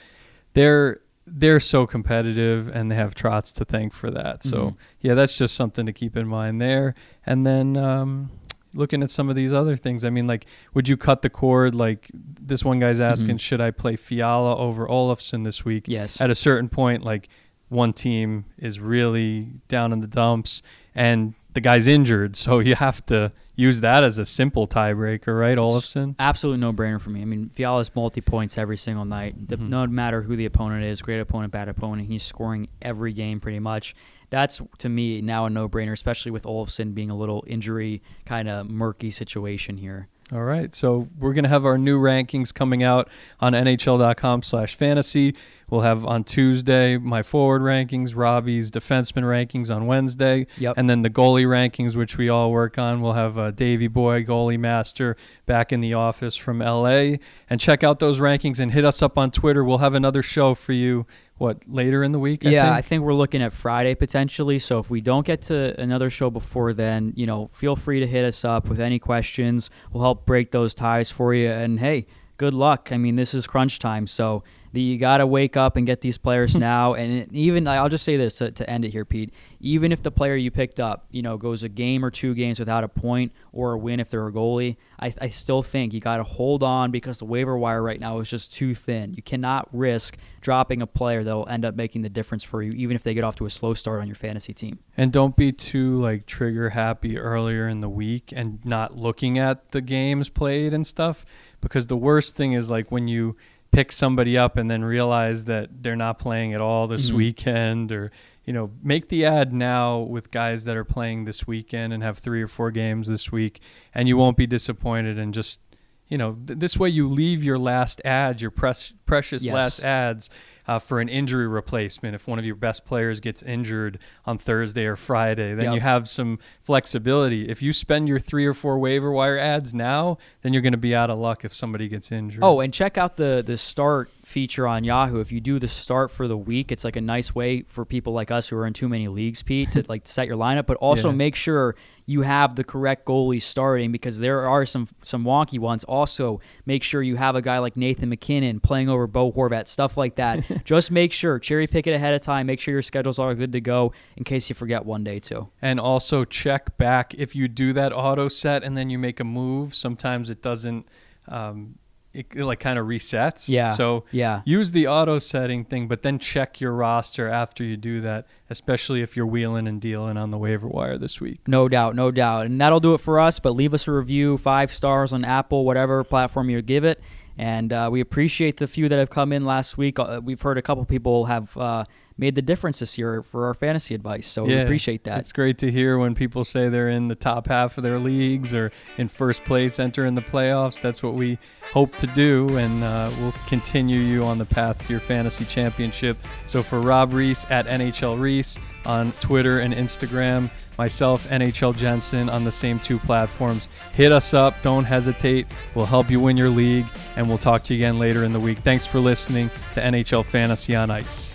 They're 0.54 1.00
they're 1.26 1.60
so 1.60 1.86
competitive 1.86 2.68
and 2.68 2.90
they 2.90 2.94
have 2.96 3.14
Trotz 3.14 3.54
to 3.54 3.64
thank 3.64 3.92
for 3.94 4.10
that. 4.10 4.42
So 4.42 4.56
Mhm. 4.58 4.76
yeah, 5.00 5.14
that's 5.14 5.36
just 5.36 5.54
something 5.54 5.86
to 5.86 5.92
keep 5.92 6.16
in 6.16 6.26
mind 6.28 6.60
there. 6.60 6.94
And 7.24 7.46
then 7.46 7.78
um, 7.78 8.30
looking 8.74 9.02
at 9.02 9.10
some 9.10 9.30
of 9.30 9.36
these 9.36 9.54
other 9.54 9.74
things, 9.74 10.04
I 10.04 10.10
mean, 10.10 10.26
like, 10.26 10.44
would 10.74 10.86
you 10.86 10.98
cut 10.98 11.22
the 11.22 11.30
cord? 11.30 11.74
Like 11.74 12.10
this 12.12 12.62
one 12.62 12.78
guy's 12.78 13.00
asking, 13.00 13.36
Mhm. 13.36 13.40
should 13.40 13.60
I 13.62 13.70
play 13.70 13.96
Fiala 13.96 14.54
over 14.58 14.86
Olofsson 14.86 15.44
this 15.44 15.64
week? 15.64 15.84
Yes. 15.88 16.20
At 16.20 16.28
a 16.28 16.34
certain 16.34 16.68
point, 16.68 17.02
like 17.04 17.28
one 17.74 17.92
team 17.92 18.44
is 18.58 18.80
really 18.80 19.48
down 19.68 19.92
in 19.92 20.00
the 20.00 20.06
dumps 20.06 20.62
and 20.94 21.34
the 21.54 21.60
guy's 21.60 21.86
injured, 21.86 22.34
so 22.36 22.58
you 22.58 22.74
have 22.74 23.04
to 23.06 23.30
use 23.56 23.80
that 23.82 24.02
as 24.02 24.18
a 24.18 24.24
simple 24.24 24.66
tiebreaker, 24.66 25.38
right, 25.38 25.56
Olofsson? 25.56 26.16
Absolute 26.18 26.58
no 26.58 26.72
brainer 26.72 27.00
for 27.00 27.10
me. 27.10 27.22
I 27.22 27.24
mean, 27.24 27.48
Fiala's 27.50 27.94
multi 27.94 28.20
points 28.20 28.58
every 28.58 28.76
single 28.76 29.04
night. 29.04 29.48
The- 29.48 29.58
Mhm. 29.58 29.68
No 29.68 29.86
matter 29.86 30.22
who 30.22 30.34
the 30.34 30.46
opponent 30.46 30.82
is, 30.84 31.00
great 31.02 31.20
opponent, 31.20 31.52
bad 31.52 31.68
opponent, 31.68 32.08
he's 32.08 32.24
scoring 32.24 32.66
every 32.82 33.12
game 33.12 33.38
pretty 33.38 33.60
much. 33.60 33.94
That's 34.30 34.60
to 34.78 34.88
me 34.88 35.20
now 35.20 35.46
a 35.46 35.50
no 35.50 35.68
brainer, 35.68 35.92
especially 35.92 36.32
with 36.32 36.42
Olofsson 36.42 36.92
being 36.94 37.10
a 37.10 37.16
little 37.16 37.44
injury 37.46 38.02
kind 38.26 38.48
of 38.48 38.68
murky 38.68 39.10
situation 39.12 39.76
here. 39.76 40.08
All 40.32 40.42
right, 40.42 40.74
so 40.74 41.08
we're 41.18 41.34
gonna 41.34 41.48
have 41.48 41.66
our 41.66 41.76
new 41.76 42.00
rankings 42.00 42.52
coming 42.52 42.82
out 42.82 43.08
on 43.40 43.52
NHL.com 43.52 44.42
slash 44.42 44.74
fantasy. 44.74 45.34
We'll 45.70 45.82
have 45.82 46.04
on 46.04 46.24
Tuesday 46.24 46.96
my 46.98 47.22
forward 47.22 47.60
rankings, 47.62 48.16
Robbie's 48.16 48.70
defenseman 48.70 49.22
rankings 49.24 49.74
on 49.74 49.86
Wednesday, 49.86 50.46
Yep. 50.58 50.74
and 50.78 50.88
then 50.88 51.02
the 51.02 51.10
goalie 51.10 51.46
rankings, 51.46 51.94
which 51.94 52.16
we 52.16 52.28
all 52.28 52.50
work 52.52 52.78
on. 52.78 53.00
We'll 53.00 53.14
have 53.14 53.36
uh, 53.38 53.50
Davey 53.50 53.86
Boy, 53.88 54.24
goalie 54.24 54.58
master, 54.58 55.16
back 55.46 55.72
in 55.72 55.80
the 55.80 55.94
office 55.94 56.36
from 56.36 56.58
LA, 56.60 57.16
and 57.50 57.60
check 57.60 57.82
out 57.84 57.98
those 57.98 58.18
rankings 58.18 58.60
and 58.60 58.72
hit 58.72 58.84
us 58.84 59.02
up 59.02 59.18
on 59.18 59.30
Twitter. 59.30 59.62
We'll 59.62 59.78
have 59.78 59.94
another 59.94 60.22
show 60.22 60.54
for 60.54 60.72
you. 60.72 61.06
What 61.36 61.58
later 61.66 62.04
in 62.04 62.12
the 62.12 62.18
week? 62.20 62.44
yeah, 62.44 62.66
I 62.70 62.72
I 62.72 62.74
think? 62.76 62.86
think 62.86 63.02
we're 63.02 63.14
looking 63.14 63.42
at 63.42 63.52
Friday 63.52 63.94
potentially. 63.94 64.58
So 64.60 64.78
if 64.78 64.88
we 64.88 65.00
don't 65.00 65.26
get 65.26 65.42
to 65.42 65.78
another 65.80 66.08
show 66.10 66.30
before 66.30 66.72
then, 66.72 67.12
you 67.16 67.26
know, 67.26 67.48
feel 67.52 67.74
free 67.74 68.00
to 68.00 68.06
hit 68.06 68.24
us 68.24 68.44
up 68.44 68.68
with 68.68 68.80
any 68.80 68.98
questions. 68.98 69.68
We'll 69.92 70.02
help 70.02 70.26
break 70.26 70.52
those 70.52 70.74
ties 70.74 71.10
for 71.10 71.34
you. 71.34 71.50
And 71.50 71.80
hey, 71.80 72.06
good 72.36 72.54
luck. 72.54 72.90
I 72.92 72.98
mean, 72.98 73.16
this 73.16 73.34
is 73.34 73.46
crunch 73.48 73.78
time, 73.80 74.06
so 74.06 74.44
the, 74.74 74.80
you 74.80 74.98
got 74.98 75.18
to 75.18 75.26
wake 75.26 75.56
up 75.56 75.76
and 75.76 75.86
get 75.86 76.00
these 76.00 76.18
players 76.18 76.56
now. 76.58 76.94
And 76.94 77.32
even 77.32 77.66
I'll 77.66 77.88
just 77.88 78.04
say 78.04 78.16
this 78.16 78.36
to, 78.36 78.50
to 78.50 78.68
end 78.68 78.84
it 78.84 78.90
here, 78.90 79.04
Pete. 79.04 79.32
Even 79.60 79.92
if 79.92 80.02
the 80.02 80.10
player 80.10 80.36
you 80.36 80.50
picked 80.50 80.78
up, 80.78 81.06
you 81.10 81.22
know, 81.22 81.38
goes 81.38 81.62
a 81.62 81.68
game 81.68 82.04
or 82.04 82.10
two 82.10 82.34
games 82.34 82.58
without 82.58 82.84
a 82.84 82.88
point 82.88 83.32
or 83.52 83.72
a 83.72 83.78
win 83.78 84.00
if 84.00 84.10
they're 84.10 84.26
a 84.26 84.32
goalie, 84.32 84.76
I, 85.00 85.14
I 85.20 85.28
still 85.28 85.62
think 85.62 85.94
you 85.94 86.00
got 86.00 86.18
to 86.18 86.24
hold 86.24 86.62
on 86.62 86.90
because 86.90 87.18
the 87.18 87.24
waiver 87.24 87.56
wire 87.56 87.82
right 87.82 87.98
now 87.98 88.18
is 88.20 88.28
just 88.28 88.52
too 88.52 88.74
thin. 88.74 89.14
You 89.14 89.22
cannot 89.22 89.68
risk 89.72 90.18
dropping 90.40 90.82
a 90.82 90.86
player 90.86 91.24
that 91.24 91.34
will 91.34 91.48
end 91.48 91.64
up 91.64 91.74
making 91.74 92.02
the 92.02 92.10
difference 92.10 92.44
for 92.44 92.62
you, 92.62 92.72
even 92.72 92.94
if 92.94 93.02
they 93.02 93.14
get 93.14 93.24
off 93.24 93.36
to 93.36 93.46
a 93.46 93.50
slow 93.50 93.72
start 93.72 94.02
on 94.02 94.06
your 94.06 94.16
fantasy 94.16 94.52
team. 94.52 94.80
And 94.96 95.12
don't 95.12 95.36
be 95.36 95.52
too 95.52 96.00
like 96.00 96.26
trigger 96.26 96.70
happy 96.70 97.18
earlier 97.18 97.68
in 97.68 97.80
the 97.80 97.88
week 97.88 98.32
and 98.34 98.62
not 98.64 98.96
looking 98.96 99.38
at 99.38 99.70
the 99.70 99.80
games 99.80 100.28
played 100.28 100.74
and 100.74 100.86
stuff 100.86 101.24
because 101.64 101.86
the 101.86 101.96
worst 101.96 102.36
thing 102.36 102.52
is 102.52 102.70
like 102.70 102.92
when 102.92 103.08
you 103.08 103.36
pick 103.74 103.90
somebody 103.92 104.38
up 104.38 104.56
and 104.56 104.70
then 104.70 104.84
realize 104.84 105.44
that 105.44 105.68
they're 105.82 105.96
not 105.96 106.18
playing 106.18 106.54
at 106.54 106.60
all 106.60 106.86
this 106.86 107.10
Mhm. 107.10 107.14
weekend 107.14 107.92
or 107.92 108.10
you 108.44 108.52
know 108.52 108.70
make 108.82 109.08
the 109.08 109.24
ad 109.24 109.52
now 109.52 109.98
with 109.98 110.30
guys 110.30 110.64
that 110.64 110.76
are 110.76 110.84
playing 110.84 111.24
this 111.24 111.46
weekend 111.46 111.92
and 111.92 112.02
have 112.02 112.18
3 112.18 112.40
or 112.42 112.46
4 112.48 112.70
games 112.70 113.08
this 113.08 113.32
week 113.32 113.60
and 113.94 114.06
you 114.08 114.16
won't 114.16 114.36
be 114.36 114.46
disappointed 114.46 115.18
and 115.18 115.34
just 115.34 115.60
you 116.08 116.18
know 116.18 116.36
th- 116.46 116.58
this 116.58 116.76
way 116.76 116.88
you 116.88 117.08
leave 117.08 117.42
your 117.42 117.58
last 117.58 118.00
ad 118.04 118.40
your 118.40 118.50
pres- 118.50 118.92
precious 119.06 119.44
Yes. 119.44 119.54
last 119.54 119.80
ads 119.84 120.30
uh, 120.66 120.78
for 120.78 121.00
an 121.00 121.08
injury 121.08 121.46
replacement. 121.46 122.14
If 122.14 122.26
one 122.26 122.38
of 122.38 122.44
your 122.44 122.54
best 122.56 122.84
players 122.86 123.20
gets 123.20 123.42
injured 123.42 123.98
on 124.24 124.38
Thursday 124.38 124.86
or 124.86 124.96
Friday 124.96 125.54
then 125.54 125.66
Yep. 125.66 125.74
you 125.74 125.80
have 125.80 126.08
some 126.08 126.38
flexibility. 126.62 127.48
If 127.48 127.62
you 127.62 127.72
spend 127.72 128.08
your 128.08 128.18
3 128.18 128.46
or 128.46 128.54
4 128.54 128.78
waiver 128.78 129.10
wire 129.10 129.38
ads 129.38 129.72
now 129.74 130.18
then 130.42 130.52
you're 130.52 130.62
going 130.62 130.72
to 130.72 130.78
be 130.78 130.94
out 130.94 131.10
of 131.10 131.18
luck 131.18 131.44
if 131.44 131.54
somebody 131.54 131.88
gets 131.88 132.10
injured. 132.10 132.42
Oh, 132.42 132.60
and 132.60 132.72
check 132.72 132.98
out 132.98 133.16
the 133.16 133.42
the 133.46 133.56
start 133.56 134.10
feature 134.24 134.66
on 134.66 134.84
Yahoo. 134.84 135.20
If 135.20 135.30
you 135.30 135.40
do 135.40 135.58
the 135.58 135.68
start 135.68 136.10
for 136.10 136.26
the 136.26 136.36
week, 136.36 136.72
it's 136.72 136.82
like 136.84 136.96
a 136.96 137.00
nice 137.00 137.34
way 137.34 137.62
for 137.62 137.84
people 137.84 138.12
like 138.12 138.30
us 138.30 138.48
who 138.48 138.56
are 138.56 138.66
in 138.66 138.72
too 138.72 138.88
many 138.88 139.06
leagues, 139.08 139.42
Pete, 139.42 139.70
to 139.72 139.84
like 139.88 140.06
set 140.06 140.26
your 140.26 140.36
lineup, 140.36 140.66
but 140.66 140.76
also 140.78 141.10
Yeah. 141.10 141.16
make 141.16 141.36
sure 141.36 141.76
you 142.06 142.22
have 142.22 142.54
the 142.56 142.64
correct 142.64 143.06
goalie 143.06 143.40
starting 143.40 143.90
because 143.92 144.18
there 144.18 144.46
are 144.46 144.66
some 144.66 144.88
some 145.02 145.24
wonky 145.24 145.58
ones. 145.58 145.84
Also, 145.84 146.40
make 146.66 146.82
sure 146.82 147.02
you 147.02 147.16
have 147.16 147.34
a 147.36 147.42
guy 147.42 147.58
like 147.58 147.76
Nathan 147.76 148.08
MacKinnon 148.08 148.60
playing 148.60 148.88
over 148.88 149.06
Bo 149.06 149.30
Horvat, 149.32 149.68
stuff 149.68 149.96
like 149.96 150.16
that. 150.16 150.44
Just 150.64 150.90
make 150.90 151.12
sure 151.12 151.38
cherry 151.38 151.66
pick 151.66 151.86
it 151.86 151.92
ahead 151.92 152.14
of 152.14 152.22
time. 152.22 152.46
Make 152.46 152.60
sure 152.60 152.72
your 152.72 152.82
schedules 152.82 153.18
are 153.18 153.34
good 153.34 153.52
to 153.52 153.60
go 153.60 153.92
in 154.16 154.24
case 154.24 154.48
you 154.48 154.54
forget 154.54 154.84
one 154.84 155.04
day 155.04 155.18
too. 155.20 155.48
And 155.62 155.78
also 155.80 156.24
check 156.24 156.76
back 156.78 157.14
if 157.14 157.34
you 157.36 157.48
do 157.48 157.72
that 157.74 157.92
auto 157.92 158.28
set 158.28 158.62
and 158.64 158.76
then 158.76 158.90
you 158.90 158.98
make 158.98 159.20
a 159.20 159.24
move. 159.24 159.74
Sometimes 159.74 160.28
it 160.30 160.42
doesn't, 160.42 160.86
um, 161.28 161.76
it, 162.14 162.26
it 162.34 162.44
like 162.44 162.60
kind 162.60 162.78
of 162.78 162.86
resets. 162.86 163.48
Yeah. 163.48 163.70
So 163.70 164.04
Yeah. 164.10 164.42
use 164.44 164.72
the 164.72 164.86
auto 164.86 165.18
setting 165.18 165.64
thing, 165.64 165.88
but 165.88 166.02
then 166.02 166.18
check 166.18 166.60
your 166.60 166.72
roster 166.72 167.28
after 167.28 167.64
you 167.64 167.76
do 167.76 168.00
that, 168.02 168.26
especially 168.50 169.02
if 169.02 169.16
you're 169.16 169.26
wheeling 169.26 169.66
and 169.66 169.80
dealing 169.80 170.16
on 170.16 170.30
the 170.30 170.38
waiver 170.38 170.68
wire 170.68 170.96
this 170.96 171.20
week. 171.20 171.40
No 171.46 171.68
doubt, 171.68 171.94
no 171.96 172.10
doubt. 172.10 172.46
And 172.46 172.60
that'll 172.60 172.80
do 172.80 172.94
it 172.94 172.98
for 172.98 173.18
us. 173.20 173.38
But 173.38 173.50
leave 173.56 173.74
us 173.74 173.88
a 173.88 173.92
review, 173.92 174.38
five 174.38 174.72
stars 174.72 175.12
on 175.12 175.24
Apple, 175.24 175.64
whatever 175.64 176.04
platform 176.04 176.48
you 176.50 176.62
give 176.62 176.84
it. 176.84 177.00
And 177.36 177.72
uh, 177.72 177.88
we 177.90 178.00
appreciate 178.00 178.58
the 178.58 178.66
few 178.66 178.88
that 178.88 178.98
have 178.98 179.10
come 179.10 179.32
in 179.32 179.44
last 179.44 179.76
week. 179.76 179.98
Uh, 179.98 180.20
we've 180.22 180.40
heard 180.40 180.56
a 180.58 180.62
couple 180.62 180.84
people 180.84 181.24
have 181.24 181.56
uh, 181.56 181.84
made 182.16 182.36
the 182.36 182.42
difference 182.42 182.78
this 182.78 182.96
year 182.96 183.22
for 183.22 183.46
our 183.46 183.54
fantasy 183.54 183.94
advice. 183.94 184.26
So 184.26 184.44
we 184.44 184.56
appreciate 184.56 185.04
that. 185.04 185.18
It's 185.18 185.32
great 185.32 185.58
to 185.58 185.70
hear 185.70 185.98
when 185.98 186.14
people 186.14 186.44
say 186.44 186.68
they're 186.68 186.90
in 186.90 187.08
the 187.08 187.14
top 187.16 187.48
half 187.48 187.76
of 187.76 187.82
their 187.82 187.98
leagues 187.98 188.54
or 188.54 188.70
in 188.98 189.08
first 189.08 189.44
place, 189.44 189.78
entering 189.80 190.14
the 190.14 190.22
playoffs. 190.22 190.80
That's 190.80 191.02
what 191.02 191.14
we 191.14 191.38
hope 191.72 191.96
to 191.96 192.06
do, 192.08 192.56
and 192.56 192.84
uh, 192.84 193.10
we'll 193.18 193.34
continue 193.48 193.98
you 193.98 194.22
on 194.22 194.38
the 194.38 194.44
path 194.44 194.86
to 194.86 194.92
your 194.92 195.00
fantasy 195.00 195.44
championship. 195.44 196.16
So 196.46 196.62
for 196.62 196.80
Rob 196.80 197.12
Reese 197.12 197.50
at 197.50 197.66
NHL 197.66 198.20
Reese 198.20 198.58
on 198.86 199.12
Twitter 199.12 199.60
and 199.60 199.74
Instagram, 199.74 200.50
myself, 200.78 201.28
NHL 201.28 201.76
Jensen, 201.76 202.28
on 202.28 202.44
the 202.44 202.52
same 202.52 202.78
two 202.78 202.98
platforms. 202.98 203.68
Hit 203.92 204.12
us 204.12 204.34
up. 204.34 204.54
Don't 204.62 204.84
hesitate. 204.84 205.46
We'll 205.74 205.86
help 205.86 206.10
you 206.10 206.20
win 206.20 206.36
your 206.36 206.50
league, 206.50 206.86
and 207.16 207.28
we'll 207.28 207.38
talk 207.38 207.62
to 207.64 207.74
you 207.74 207.80
again 207.80 207.98
later 207.98 208.24
in 208.24 208.32
the 208.32 208.40
week. 208.40 208.58
Thanks 208.58 208.86
for 208.86 208.98
listening 208.98 209.50
to 209.74 209.80
NHL 209.80 210.24
Fantasy 210.24 210.74
on 210.74 210.90
Ice. 210.90 211.34